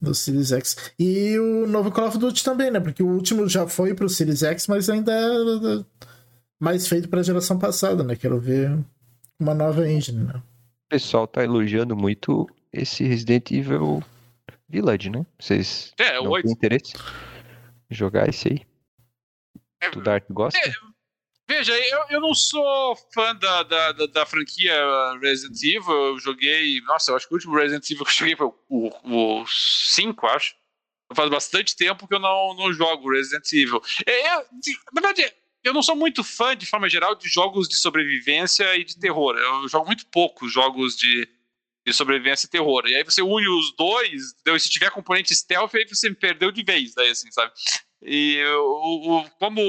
[0.00, 0.76] no Series X.
[0.98, 2.80] E o novo Call of Duty também, né?
[2.80, 5.84] Porque o último já foi pro Series X, mas ainda é
[6.58, 8.16] mais feito para a geração passada, né?
[8.16, 8.78] Quero ver
[9.38, 10.34] uma nova engine, né?
[10.86, 14.02] O pessoal tá elogiando muito esse Resident Evil
[14.68, 15.24] Village, né?
[15.38, 16.94] Vocês é, não têm interesse
[17.90, 18.66] em jogar esse aí?
[19.80, 20.58] É, o Dark gosta?
[20.58, 20.72] É,
[21.48, 24.74] veja, eu, eu não sou fã da, da, da, da, franquia
[25.20, 25.92] Resident Evil.
[25.92, 26.80] Eu joguei.
[26.82, 30.26] Nossa, eu acho que o último Resident Evil que eu joguei foi o, o 5,
[30.26, 30.54] acho.
[31.14, 33.80] Faz bastante tempo que eu não, não jogo Resident Evil.
[34.04, 35.32] É, é, na verdade,
[35.64, 39.36] eu não sou muito fã, de forma geral, de jogos de sobrevivência e de terror.
[39.36, 41.28] Eu jogo muito poucos jogos de,
[41.86, 42.86] de sobrevivência e terror.
[42.86, 46.50] E aí você une os dois, e se tiver componente stealth, aí você me perdeu
[46.50, 47.52] de vez, daí, assim, sabe?
[48.02, 49.60] E o, como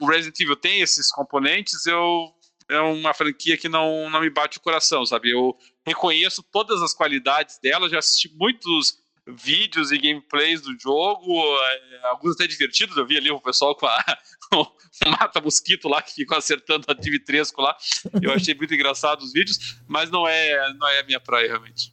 [0.00, 2.34] o Resident Evil tem esses componentes, eu
[2.70, 5.30] é uma franquia que não, não me bate o coração, sabe?
[5.30, 8.98] Eu reconheço todas as qualidades dela, já assisti muitos
[9.36, 13.86] vídeos e gameplays do jogo, é, alguns até divertidos, eu vi ali o pessoal com
[13.86, 14.18] a,
[14.54, 14.66] o
[15.10, 17.76] mata-mosquito lá que ficou acertando a Dimitresco lá,
[18.22, 21.92] eu achei muito engraçado os vídeos, mas não é, não é a minha praia realmente.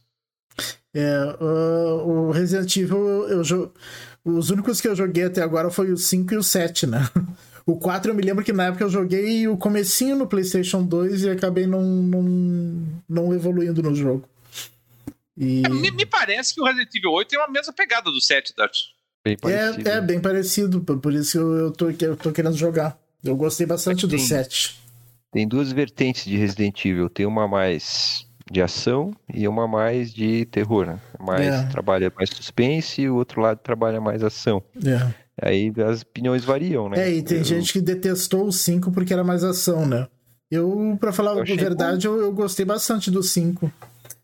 [0.94, 3.74] É, uh, o Resident Evil, eu, eu,
[4.24, 7.06] os únicos que eu joguei até agora foi o 5 e o 7, né?
[7.66, 11.24] O 4 eu me lembro que na época eu joguei o comecinho no PlayStation 2
[11.24, 14.28] e acabei não, não, não evoluindo no jogo.
[15.36, 15.62] E...
[15.64, 18.54] É, me, me, parece que o Resident Evil 8 tem a mesma pegada do 7,
[18.56, 18.76] Dart.
[19.24, 22.96] Bem é, é, bem parecido, por isso eu, eu, tô, eu tô querendo jogar.
[23.24, 24.78] Eu gostei bastante do 7.
[25.32, 27.10] Tem duas vertentes de Resident Evil.
[27.10, 31.00] Tem uma mais de ação e uma mais de terror, né?
[31.18, 31.66] Mais é.
[31.66, 34.62] trabalha mais suspense e o outro lado trabalha mais ação.
[34.84, 35.12] É.
[35.42, 37.08] Aí as opiniões variam, né?
[37.08, 37.44] É, e tem eu...
[37.44, 40.06] gente que detestou o 5 porque era mais ação, né?
[40.48, 43.70] Eu, pra falar a verdade, eu, eu, gostei bastante do 5.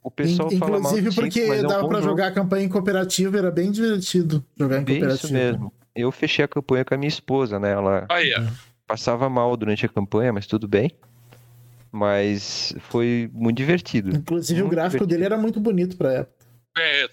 [0.03, 2.11] O pessoal In, fala Inclusive mal porque 5, dava é um pra jogo.
[2.11, 5.15] jogar a campanha em cooperativa, era bem divertido jogar em cooperativa.
[5.15, 5.73] Isso mesmo.
[5.95, 7.73] Eu fechei a campanha com a minha esposa, né?
[7.73, 8.07] Ela
[8.87, 10.91] passava mal durante a campanha, mas tudo bem.
[11.91, 14.17] Mas foi muito divertido.
[14.17, 15.11] Inclusive muito o gráfico divertido.
[15.15, 16.47] dele era muito bonito pra época.
[16.79, 17.07] É,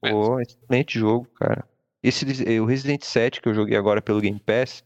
[0.00, 1.64] Pô, excelente jogo, cara.
[2.02, 2.24] Esse,
[2.60, 4.84] o Resident 7 que eu joguei agora pelo Game Pass,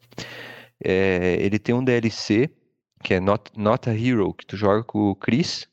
[0.82, 2.50] é, ele tem um DLC
[3.02, 5.68] que é Not, Not a Hero, que tu joga com o Chris,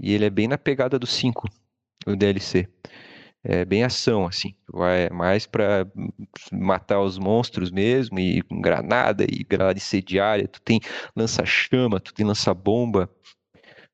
[0.00, 1.48] e ele é bem na pegada do 5,
[2.06, 2.68] o DLC.
[3.44, 4.54] É bem ação, assim.
[4.72, 5.86] Vai mais para
[6.52, 10.48] matar os monstros mesmo, e com granada, e granada incendiária.
[10.48, 10.80] Tu tem
[11.16, 13.08] lança-chama, tu tem lança-bomba.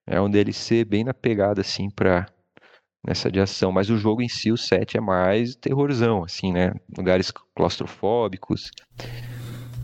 [0.06, 2.26] É um DLC bem na pegada, assim, pra,
[3.06, 3.70] nessa de ação.
[3.70, 6.72] Mas o jogo em si, o 7, é mais terrorzão, assim, né?
[6.96, 8.70] Lugares claustrofóbicos.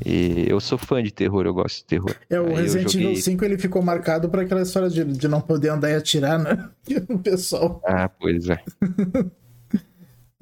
[0.04, 2.16] E eu sou fã de terror, eu gosto de terror.
[2.28, 5.68] É, o Resident Evil 5 ele ficou marcado para aquela história de, de não poder
[5.68, 6.70] andar e atirar, né?
[7.08, 7.82] O pessoal.
[7.84, 8.62] Ah, pois é.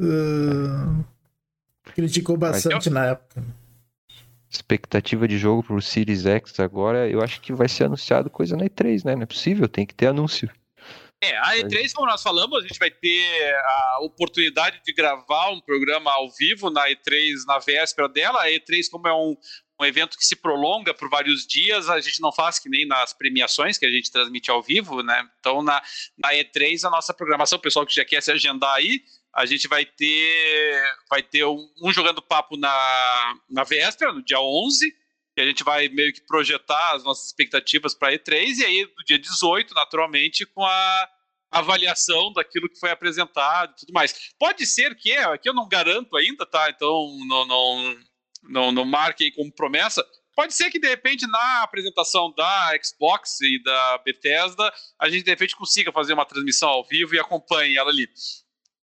[0.01, 1.05] uh...
[1.95, 2.93] Criticou bastante eu...
[2.93, 3.43] na época.
[4.49, 8.65] Expectativa de jogo pro Series X agora, eu acho que vai ser anunciado coisa na
[8.65, 9.15] E3, né?
[9.15, 10.49] Não é possível, tem que ter anúncio.
[11.21, 15.61] É, a E3, como nós falamos, a gente vai ter a oportunidade de gravar um
[15.61, 18.43] programa ao vivo na E3 na véspera dela.
[18.43, 19.37] A E3, como é um,
[19.81, 23.13] um evento que se prolonga por vários dias, a gente não faz que nem nas
[23.13, 25.29] premiações que a gente transmite ao vivo, né?
[25.41, 25.83] Então, na,
[26.17, 29.03] na E3, a nossa programação, o pessoal que já quer se agendar aí,
[29.35, 34.41] a gente vai ter, vai ter um, um jogando papo na, na véspera, no dia
[34.41, 34.93] 11,
[35.39, 39.05] que a gente vai meio que projetar as nossas expectativas para E3, e aí no
[39.05, 41.09] dia 18, naturalmente, com a
[41.49, 44.33] avaliação daquilo que foi apresentado e tudo mais.
[44.37, 46.69] Pode ser que, aqui eu não garanto ainda, tá?
[46.69, 47.97] Então não, não,
[48.43, 50.05] não, não marquem como promessa,
[50.35, 55.31] pode ser que de repente na apresentação da Xbox e da Bethesda a gente de
[55.31, 58.09] repente consiga fazer uma transmissão ao vivo e acompanhe ela ali.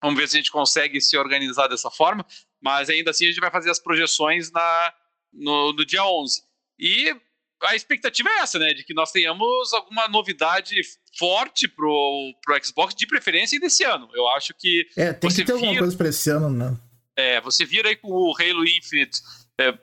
[0.02, 2.27] Vamos ver se a gente consegue se organizar dessa forma,
[2.60, 4.93] mas ainda assim a gente vai fazer as projeções na,
[5.32, 6.42] no, no dia 11.
[6.78, 7.14] E
[7.62, 8.74] a expectativa é essa, né?
[8.74, 10.74] De que nós tenhamos alguma novidade
[11.16, 14.09] forte pro, pro Xbox, de preferência desse ano.
[14.14, 14.86] Eu acho que.
[14.96, 16.76] É, tem que ter alguma coisa pra esse ano, né?
[17.16, 19.20] É, você vira aí com o Halo Infinite
[19.59, 19.78] é,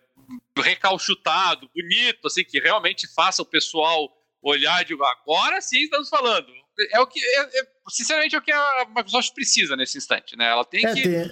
[0.57, 4.11] recalchutado, bonito, assim, que realmente faça o pessoal
[4.41, 6.51] olhar e dizer, agora sim estamos falando.
[6.91, 10.49] É o que, é, é, sinceramente, é o que a Microsoft precisa nesse instante, né?
[10.49, 11.01] Ela tem é, que.
[11.01, 11.31] Tem,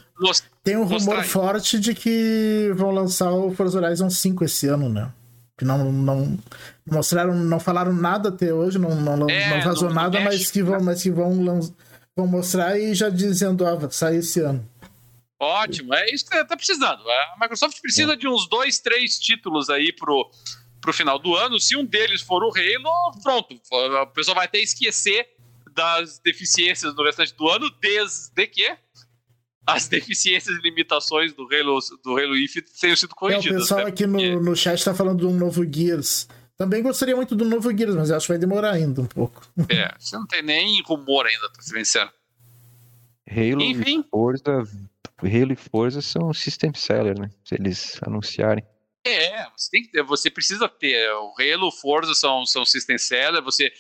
[0.64, 5.12] tem um rumor forte de que vão lançar o Forza Horizon 5 esse ano, né?
[5.58, 6.38] que não, não
[6.86, 10.80] mostraram, não falaram nada até hoje, não, não, é, não vazou nada, mas que vão,
[10.80, 11.44] mas que vão,
[12.16, 14.64] vão mostrar e já dizendo, ah, sai esse ano.
[15.40, 17.02] Ótimo, é isso que tá precisando.
[17.10, 18.16] A Microsoft precisa é.
[18.16, 20.30] de uns dois, três títulos aí pro,
[20.80, 21.60] pro final do ano.
[21.60, 23.60] Se um deles for o Halo, pronto.
[24.02, 25.28] A pessoa vai até esquecer
[25.78, 28.76] das deficiências do restante do ano, desde que
[29.64, 33.52] as deficiências e limitações do Halo, do Halo Infinite tenham sido corrigidas.
[33.52, 33.90] É, o pessoal né?
[33.90, 36.28] aqui no, no chat está falando de um novo Gears.
[36.58, 39.48] Também gostaria muito do novo Gears, mas acho que vai demorar ainda um pouco.
[39.70, 42.10] É, você não tem nem rumor ainda, pra ser sincero.
[43.30, 44.00] Halo Enfim.
[44.00, 44.64] e Forza,
[45.22, 47.30] Halo e Forza são system seller, né?
[47.44, 48.64] Se eles anunciarem.
[49.06, 51.10] É, você, tem que, você precisa ter.
[51.12, 53.72] O Halo, Forza são, são system seller, você.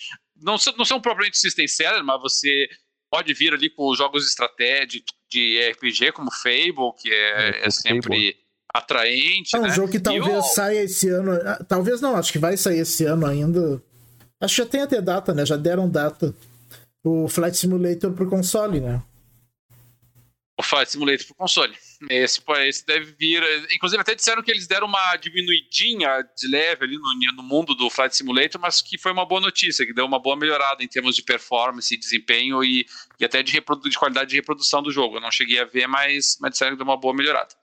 [0.42, 2.68] Não, não são propriamente system seller, mas você
[3.12, 7.70] pode vir ali com jogos de estratégia, de RPG como Fable, que é, é, é
[7.70, 8.38] sempre Fable.
[8.74, 9.56] atraente.
[9.56, 9.70] É um né?
[9.70, 10.44] jogo que talvez eu...
[10.44, 11.34] saia esse ano.
[11.34, 13.82] Ah, talvez não, acho que vai sair esse ano ainda.
[14.40, 15.46] Acho que já tem até data, né?
[15.46, 16.36] Já deram data.
[17.04, 19.02] O Flight Simulator pro console, né?
[20.58, 21.78] o Flight Simulator para console.
[22.10, 23.44] Esse, esse deve vir.
[23.74, 27.90] Inclusive, até disseram que eles deram uma diminuidinha de leve ali no, no mundo do
[27.90, 31.16] Flight Simulator, mas que foi uma boa notícia, que deu uma boa melhorada em termos
[31.16, 32.86] de performance, desempenho e,
[33.20, 35.18] e até de, de qualidade de reprodução do jogo.
[35.18, 37.56] Eu não cheguei a ver, mas, mas disseram que deu uma boa melhorada.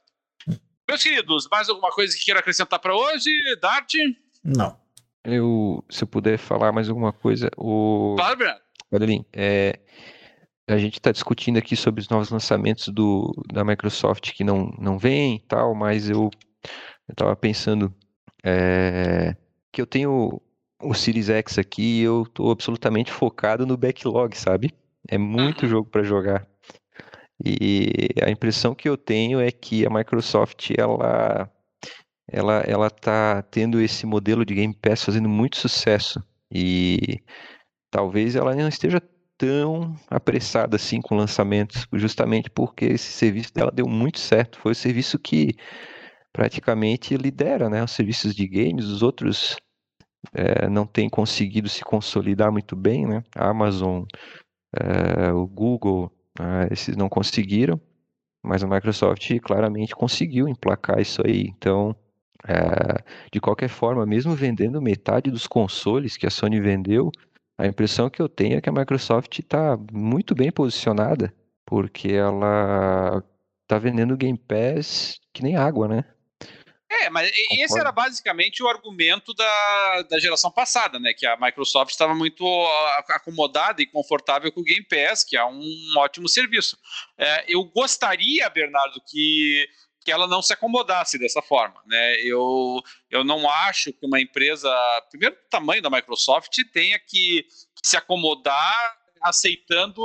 [0.89, 3.31] Meus queridos, mais alguma coisa que queira acrescentar para hoje?
[3.61, 3.93] Dart?
[4.45, 4.79] Não.
[5.25, 8.15] Eu, se eu puder falar mais alguma coisa, o.
[8.17, 8.65] Claro.
[8.93, 9.81] Olha é,
[10.67, 14.99] a gente está discutindo aqui sobre os novos lançamentos do, da Microsoft que não, não
[14.99, 16.31] vem e tal, mas eu
[17.09, 17.95] estava pensando
[18.43, 19.37] é,
[19.71, 20.41] que eu tenho
[20.83, 24.73] o Series X aqui e eu estou absolutamente focado no backlog, sabe?
[25.09, 25.69] É muito uhum.
[25.69, 26.47] jogo para jogar.
[27.45, 31.51] E a impressão que eu tenho é que a Microsoft ela
[32.27, 37.23] ela ela tá tendo esse modelo de Game Pass fazendo muito sucesso e
[37.91, 39.01] talvez ela não esteja
[39.37, 44.59] tão apressada assim com lançamentos, justamente porque esse serviço dela deu muito certo.
[44.59, 45.55] Foi o serviço que
[46.33, 49.57] praticamente lidera né, os serviços de games, os outros
[50.33, 53.23] é, não têm conseguido se consolidar muito bem, né?
[53.37, 54.05] A Amazon,
[54.73, 57.81] é, o Google, é, esses não conseguiram,
[58.43, 61.53] mas a Microsoft claramente conseguiu emplacar isso aí.
[61.57, 61.95] Então,
[62.47, 63.03] é,
[63.33, 67.11] de qualquer forma, mesmo vendendo metade dos consoles que a Sony vendeu,
[67.57, 71.33] a impressão que eu tenho é que a Microsoft está muito bem posicionada,
[71.65, 73.23] porque ela
[73.63, 76.05] está vendendo Game Pass que nem água, né?
[77.01, 77.65] É, mas Concordo.
[77.65, 81.13] esse era basicamente o argumento da, da geração passada, né?
[81.13, 82.45] Que a Microsoft estava muito
[83.09, 86.79] acomodada e confortável com o Game Pass, que é um ótimo serviço.
[87.19, 89.67] É, eu gostaria, Bernardo, que
[90.05, 91.81] que ela não se acomodasse dessa forma.
[91.87, 92.17] Né?
[92.21, 94.71] Eu, eu não acho que uma empresa,
[95.09, 97.47] primeiro, o tamanho da Microsoft, tenha que
[97.83, 100.03] se acomodar aceitando,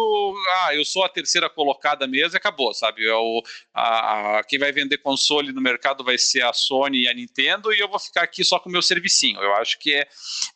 [0.63, 3.03] ah, eu sou a terceira colocada mesmo e acabou, sabe?
[3.03, 3.41] Eu,
[3.73, 7.73] a, a, quem vai vender console no mercado vai ser a Sony e a Nintendo
[7.73, 9.41] e eu vou ficar aqui só com o meu servicinho.
[9.41, 10.07] Eu acho que é,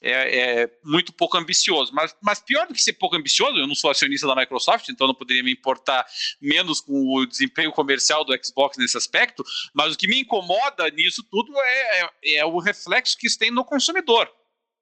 [0.01, 1.93] é, é, muito pouco ambicioso.
[1.93, 5.07] Mas, mas pior do que ser pouco ambicioso, eu não sou acionista da Microsoft, então
[5.07, 6.05] não poderia me importar
[6.41, 11.21] menos com o desempenho comercial do Xbox nesse aspecto, mas o que me incomoda nisso
[11.29, 14.31] tudo é, é, é o reflexo que isso tem no consumidor.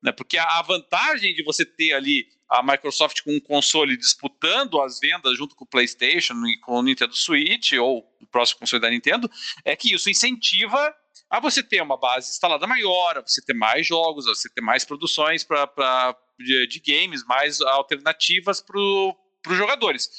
[0.02, 0.12] Né?
[0.12, 5.38] Porque a vantagem de você ter ali a Microsoft com um console disputando as vendas
[5.38, 9.32] junto com o PlayStation e com o Nintendo Switch ou o próximo console da Nintendo,
[9.64, 10.94] é que isso incentiva
[11.30, 14.60] a você ter uma base instalada maior, a você ter mais jogos, a você ter
[14.60, 20.10] mais produções pra, de, de games, mais alternativas para os jogadores.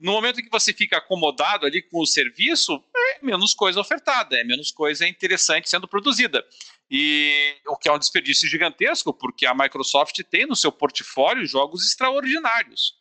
[0.00, 2.82] No momento em que você fica acomodado ali com o serviço,
[3.12, 6.44] é menos coisa ofertada, é menos coisa interessante sendo produzida.
[6.90, 11.86] E o que é um desperdício gigantesco, porque a Microsoft tem no seu portfólio jogos
[11.86, 12.94] extraordinários.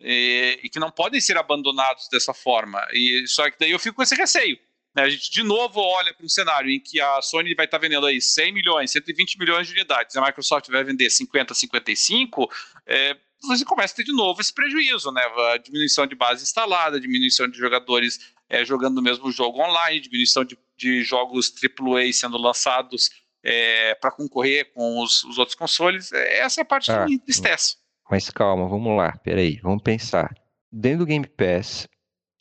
[0.00, 2.84] E, e, que não podem ser abandonados dessa forma.
[2.92, 4.58] E só que daí eu fico com esse receio.
[4.94, 7.78] né, a gente de novo olha para um cenário em que a Sony vai estar
[7.78, 12.50] vendendo aí 100 milhões, 120 milhões de unidades, a Microsoft vai vender 50, 55,
[12.86, 13.16] é,
[13.46, 15.22] você começa a ter de novo esse prejuízo, né?
[15.52, 20.44] A diminuição de base instalada, diminuição de jogadores é, jogando o mesmo jogo online, diminuição
[20.44, 23.10] de, de jogos AAA sendo lançados
[23.42, 26.12] é, para concorrer com os, os, outros consoles.
[26.12, 27.76] É, essa é a parte ah, que me entristece.
[28.10, 30.34] Mas calma, vamos lá, peraí, vamos pensar.
[30.72, 31.88] Dentro do Game Pass,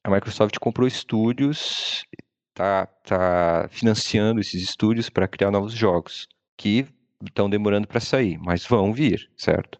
[0.03, 2.05] a Microsoft comprou estúdios,
[2.53, 6.27] tá, tá financiando esses estúdios para criar novos jogos,
[6.57, 6.87] que
[7.25, 9.79] estão demorando para sair, mas vão vir, certo?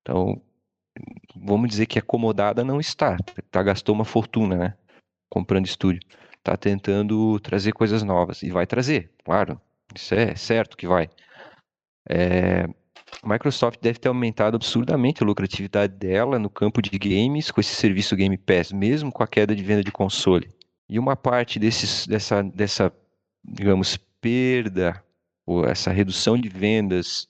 [0.00, 0.40] Então,
[1.36, 3.16] vamos dizer que acomodada não está,
[3.50, 4.74] tá, gastou uma fortuna, né?
[5.30, 6.00] Comprando estúdio.
[6.42, 9.60] Tá tentando trazer coisas novas, e vai trazer, claro,
[9.94, 11.10] isso é certo que vai.
[12.08, 12.66] É,
[13.24, 18.16] Microsoft deve ter aumentado absurdamente a lucratividade dela no campo de games com esse serviço
[18.16, 20.50] Game Pass, mesmo com a queda de venda de console.
[20.88, 22.92] E uma parte desses, dessa, dessa,
[23.44, 25.02] digamos, perda,
[25.46, 27.28] ou essa redução de vendas,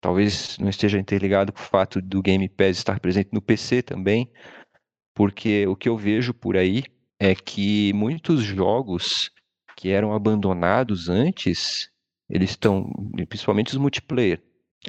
[0.00, 4.30] talvez não esteja interligado com o fato do Game Pass estar presente no PC também,
[5.14, 6.84] porque o que eu vejo por aí
[7.18, 9.30] é que muitos jogos
[9.76, 11.90] que eram abandonados antes,
[12.28, 12.90] eles estão,
[13.28, 14.42] principalmente os multiplayer,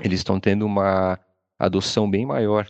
[0.03, 1.19] eles estão tendo uma
[1.57, 2.69] adoção bem maior.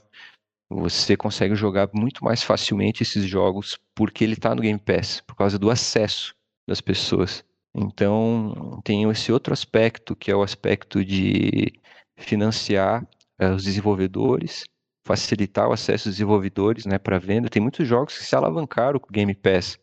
[0.70, 5.36] Você consegue jogar muito mais facilmente esses jogos porque ele está no Game Pass, por
[5.36, 6.36] causa do acesso
[6.68, 7.44] das pessoas.
[7.74, 11.79] Então, tem esse outro aspecto, que é o aspecto de
[12.20, 13.04] financiar
[13.42, 14.64] uh, os desenvolvedores,
[15.06, 17.50] facilitar o acesso dos desenvolvedores né, para venda.
[17.50, 19.80] Tem muitos jogos que se alavancaram com o Game Pass.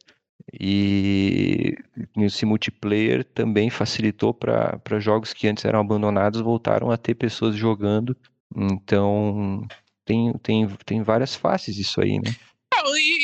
[0.52, 1.74] E
[2.18, 8.16] esse multiplayer também facilitou para jogos que antes eram abandonados, voltaram a ter pessoas jogando.
[8.54, 9.66] Então,
[10.04, 12.32] tem, tem, tem várias faces isso aí, né?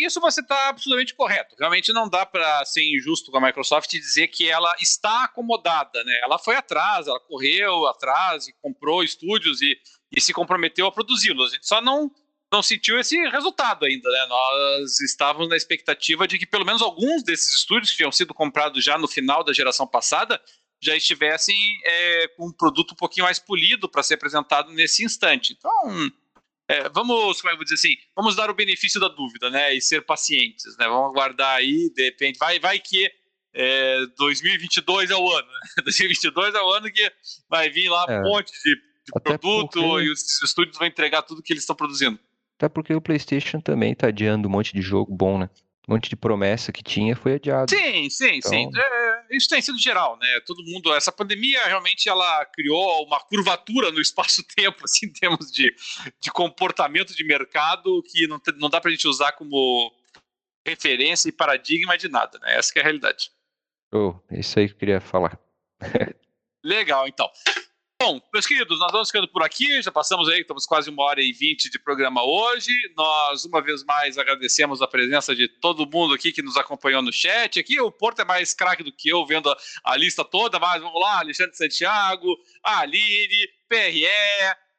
[0.05, 1.55] Isso você está absolutamente correto.
[1.59, 6.03] Realmente não dá para ser injusto com a Microsoft e dizer que ela está acomodada,
[6.05, 6.20] né?
[6.23, 9.79] Ela foi atrás, ela correu atrás e comprou estúdios e,
[10.11, 11.53] e se comprometeu a produzi-los.
[11.53, 12.11] A gente só não
[12.53, 14.27] não sentiu esse resultado ainda, né?
[14.29, 18.85] Nós estávamos na expectativa de que pelo menos alguns desses estúdios que tinham sido comprados
[18.85, 20.39] já no final da geração passada
[20.79, 25.55] já estivessem é, com um produto um pouquinho mais polido para ser apresentado nesse instante.
[25.57, 26.11] Então,
[26.68, 29.74] é, vamos, como é eu vou dizer assim, vamos dar o benefício da dúvida, né?
[29.74, 30.86] E ser pacientes, né?
[30.86, 33.10] Vamos aguardar aí, de repente, vai, vai que
[33.55, 35.60] é, 2022 é o ano, né?
[35.84, 37.12] 2022 é o ano que
[37.48, 38.22] vai vir lá um é.
[38.22, 40.05] monte de, de produto porque...
[40.05, 42.18] e os estúdios vão entregar tudo que eles estão produzindo.
[42.56, 45.51] Até porque o PlayStation também tá adiando um monte de jogo bom, né?
[45.88, 47.70] Um monte de promessa que tinha foi adiado.
[47.70, 48.50] Sim, sim, então...
[48.50, 48.70] sim.
[48.76, 50.40] É, isso tem sido geral, né?
[50.46, 50.94] Todo mundo.
[50.94, 55.74] Essa pandemia realmente ela criou uma curvatura no espaço-tempo, assim, em termos de,
[56.20, 59.92] de comportamento de mercado que não, não dá pra gente usar como
[60.64, 62.56] referência e paradigma de nada, né?
[62.56, 63.30] Essa é a realidade.
[63.92, 65.38] Oh, isso aí que eu queria falar.
[66.64, 67.28] Legal, então.
[68.05, 71.23] Bom, meus queridos, nós vamos ficando por aqui, já passamos aí, estamos quase uma hora
[71.23, 72.73] e vinte de programa hoje.
[72.97, 77.12] Nós, uma vez mais, agradecemos a presença de todo mundo aqui que nos acompanhou no
[77.12, 77.61] chat.
[77.61, 80.83] Aqui o Porto é mais craque do que eu, vendo a, a, lista toda, mas
[80.83, 84.05] vamos lá, Alexandre Santiago, Aline, PRE,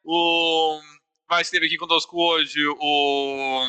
[0.03, 0.81] o...
[1.29, 3.65] Mas esteve aqui conosco hoje o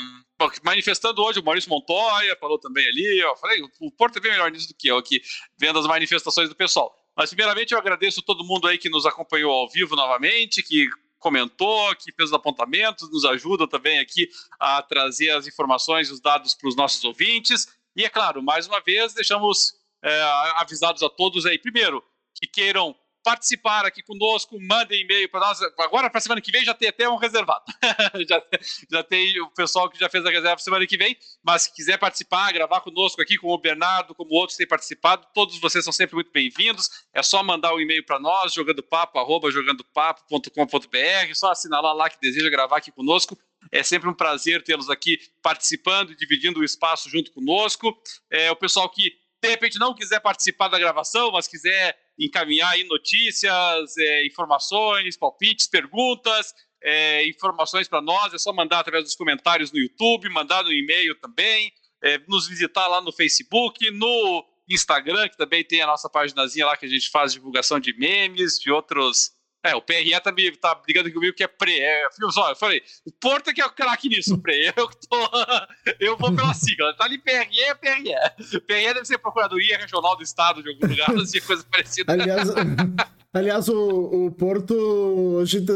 [0.65, 4.51] manifestando hoje, o Maurício Montoya falou também ali, ó, falei, o Porto é bem melhor
[4.51, 5.23] nisso do que eu aqui,
[5.57, 7.04] vendo as manifestações do pessoal.
[7.17, 10.89] Mas, primeiramente, eu agradeço todo mundo aí que nos acompanhou ao vivo novamente, que
[11.19, 14.29] comentou, que fez os apontamentos, nos ajuda também aqui
[14.61, 17.67] a trazer as informações os dados para os nossos ouvintes.
[17.97, 20.23] E, é claro, mais uma vez, deixamos é,
[20.59, 22.05] avisados a todos aí, primeiro,
[22.35, 22.95] que queiram
[23.25, 25.61] participar aqui conosco, mandem e-mail para nós.
[25.79, 27.65] Agora, para semana que vem, já tem até um reservado.
[28.29, 28.43] já,
[28.91, 31.99] já tem o pessoal que já fez a reserva semana que vem, mas se quiser
[31.99, 36.15] participar, gravar conosco aqui, como o Bernardo, como outros têm participado, todos vocês são sempre
[36.15, 36.91] muito bem-vindos.
[37.15, 42.21] É só mandar o um e-mail para nós, jogandopapo, arroba jogandopapo.com.br, só assinalar lá que
[42.21, 43.39] deseja gravar aqui conosco.
[43.73, 47.97] É sempre um prazer tê-los aqui participando e dividindo o espaço junto conosco.
[48.31, 52.85] É, o pessoal que de repente não quiser participar da gravação, mas quiser encaminhar aí
[52.85, 59.73] notícias, é, informações, palpites, perguntas, é, informações para nós, é só mandar através dos comentários
[59.73, 61.73] no YouTube, mandar no e-mail também,
[62.03, 66.77] é, nos visitar lá no Facebook, no Instagram, que também tem a nossa paginazinha lá
[66.77, 69.31] que a gente faz divulgação de memes, de outros
[69.65, 71.81] é, o PRE tá, me, tá brigando comigo que é pre.
[71.81, 74.73] É, só, eu falei, o Porto é que é o craque nisso, pre.
[74.77, 75.31] Eu, tô,
[75.99, 76.95] eu vou pela sigla.
[76.95, 78.61] Tá ali PRE, é PRE.
[78.67, 82.13] PRE deve ser Procuradoria Regional do Estado de algum lugar, assim, coisa parecida.
[82.13, 82.51] Aliás,
[83.35, 85.75] Aliás, o, o Porto hoje tá,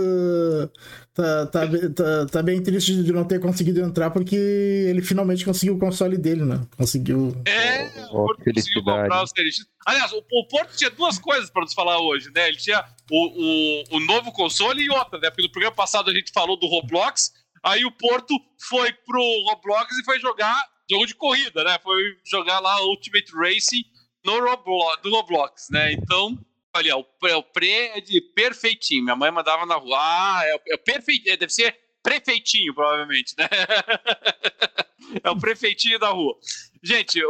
[1.13, 1.61] tá, tá,
[1.93, 6.17] tá, tá, bem triste de não ter conseguido entrar, porque ele finalmente conseguiu o console
[6.17, 6.65] dele, né?
[6.77, 7.35] Conseguiu.
[7.45, 9.33] É, o Porto conseguiu comprar os.
[9.85, 12.47] Aliás, o, o, Porto tinha duas coisas para nos falar hoje, né?
[12.47, 15.29] Ele tinha o, o, o novo console e outra, né?
[15.29, 17.33] Porque no programa passado a gente falou do Roblox,
[17.65, 18.35] aí o Porto
[18.69, 19.21] foi pro
[19.51, 20.57] Roblox e foi jogar
[20.89, 21.77] jogo de corrida, né?
[21.83, 23.83] Foi jogar lá Ultimate Racing
[24.25, 25.93] no Roblox, do Roblox, né?
[25.95, 26.39] Então
[26.79, 29.05] ali, ó, o pré é de perfeitinho.
[29.05, 29.97] Minha mãe mandava na rua.
[29.99, 31.33] Ah, é, é perfeitinho.
[31.33, 33.49] É, deve ser prefeitinho, provavelmente, né?
[35.23, 36.39] é o prefeitinho da rua.
[36.83, 37.21] Gente,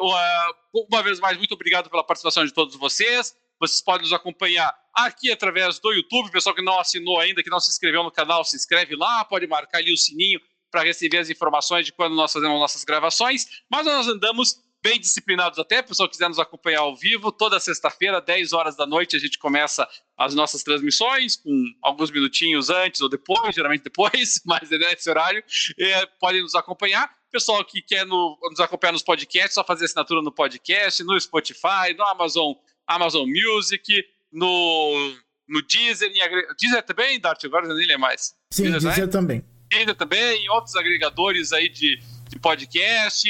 [0.73, 3.35] uma vez mais, muito obrigado pela participação de todos vocês.
[3.61, 6.31] Vocês podem nos acompanhar aqui através do YouTube.
[6.31, 9.25] Pessoal que não assinou ainda, que não se inscreveu no canal, se inscreve lá.
[9.25, 13.47] Pode marcar ali o sininho para receber as informações de quando nós fazemos nossas gravações.
[13.71, 18.21] Mas nós andamos bem disciplinados até, o pessoal quiser nos acompanhar ao vivo, toda sexta-feira,
[18.21, 21.51] 10 horas da noite, a gente começa as nossas transmissões, com
[21.83, 25.43] alguns minutinhos antes ou depois, geralmente depois, mas é nesse horário,
[25.79, 27.11] é, podem nos acompanhar.
[27.31, 31.95] Pessoal que quer no, nos acompanhar nos podcasts, só fazer assinatura no podcast, no Spotify,
[31.97, 32.53] no Amazon,
[32.87, 35.15] Amazon Music, no,
[35.47, 38.35] no Deezer, em, Deezer também, Dart, agora eu nem lembro mais.
[38.53, 39.45] Sim, Deezer, Deezer também.
[39.71, 43.29] Deezer também, e outros agregadores aí de de podcast,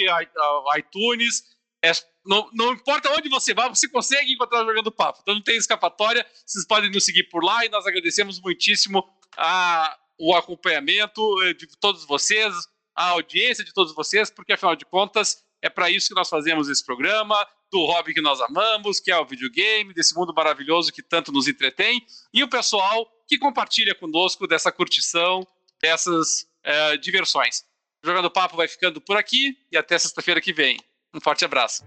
[0.76, 1.44] iTunes.
[1.82, 1.92] É,
[2.26, 5.20] não, não, importa onde você vá, você consegue encontrar Jogando Papo.
[5.22, 6.26] Então não tem escapatória.
[6.44, 11.66] Vocês podem nos seguir por lá e nós agradecemos muitíssimo a, o acompanhamento eh, de
[11.78, 12.52] todos vocês,
[12.94, 16.68] a audiência de todos vocês, porque afinal de contas é para isso que nós fazemos
[16.68, 21.02] esse programa, do hobby que nós amamos, que é o videogame, desse mundo maravilhoso que
[21.02, 25.46] tanto nos entretém, e o pessoal que compartilha conosco dessa curtição,
[25.80, 27.64] dessas é, diversões.
[28.04, 30.78] Jogando Papo vai ficando por aqui e até sexta-feira que vem.
[31.14, 31.84] Um forte abraço.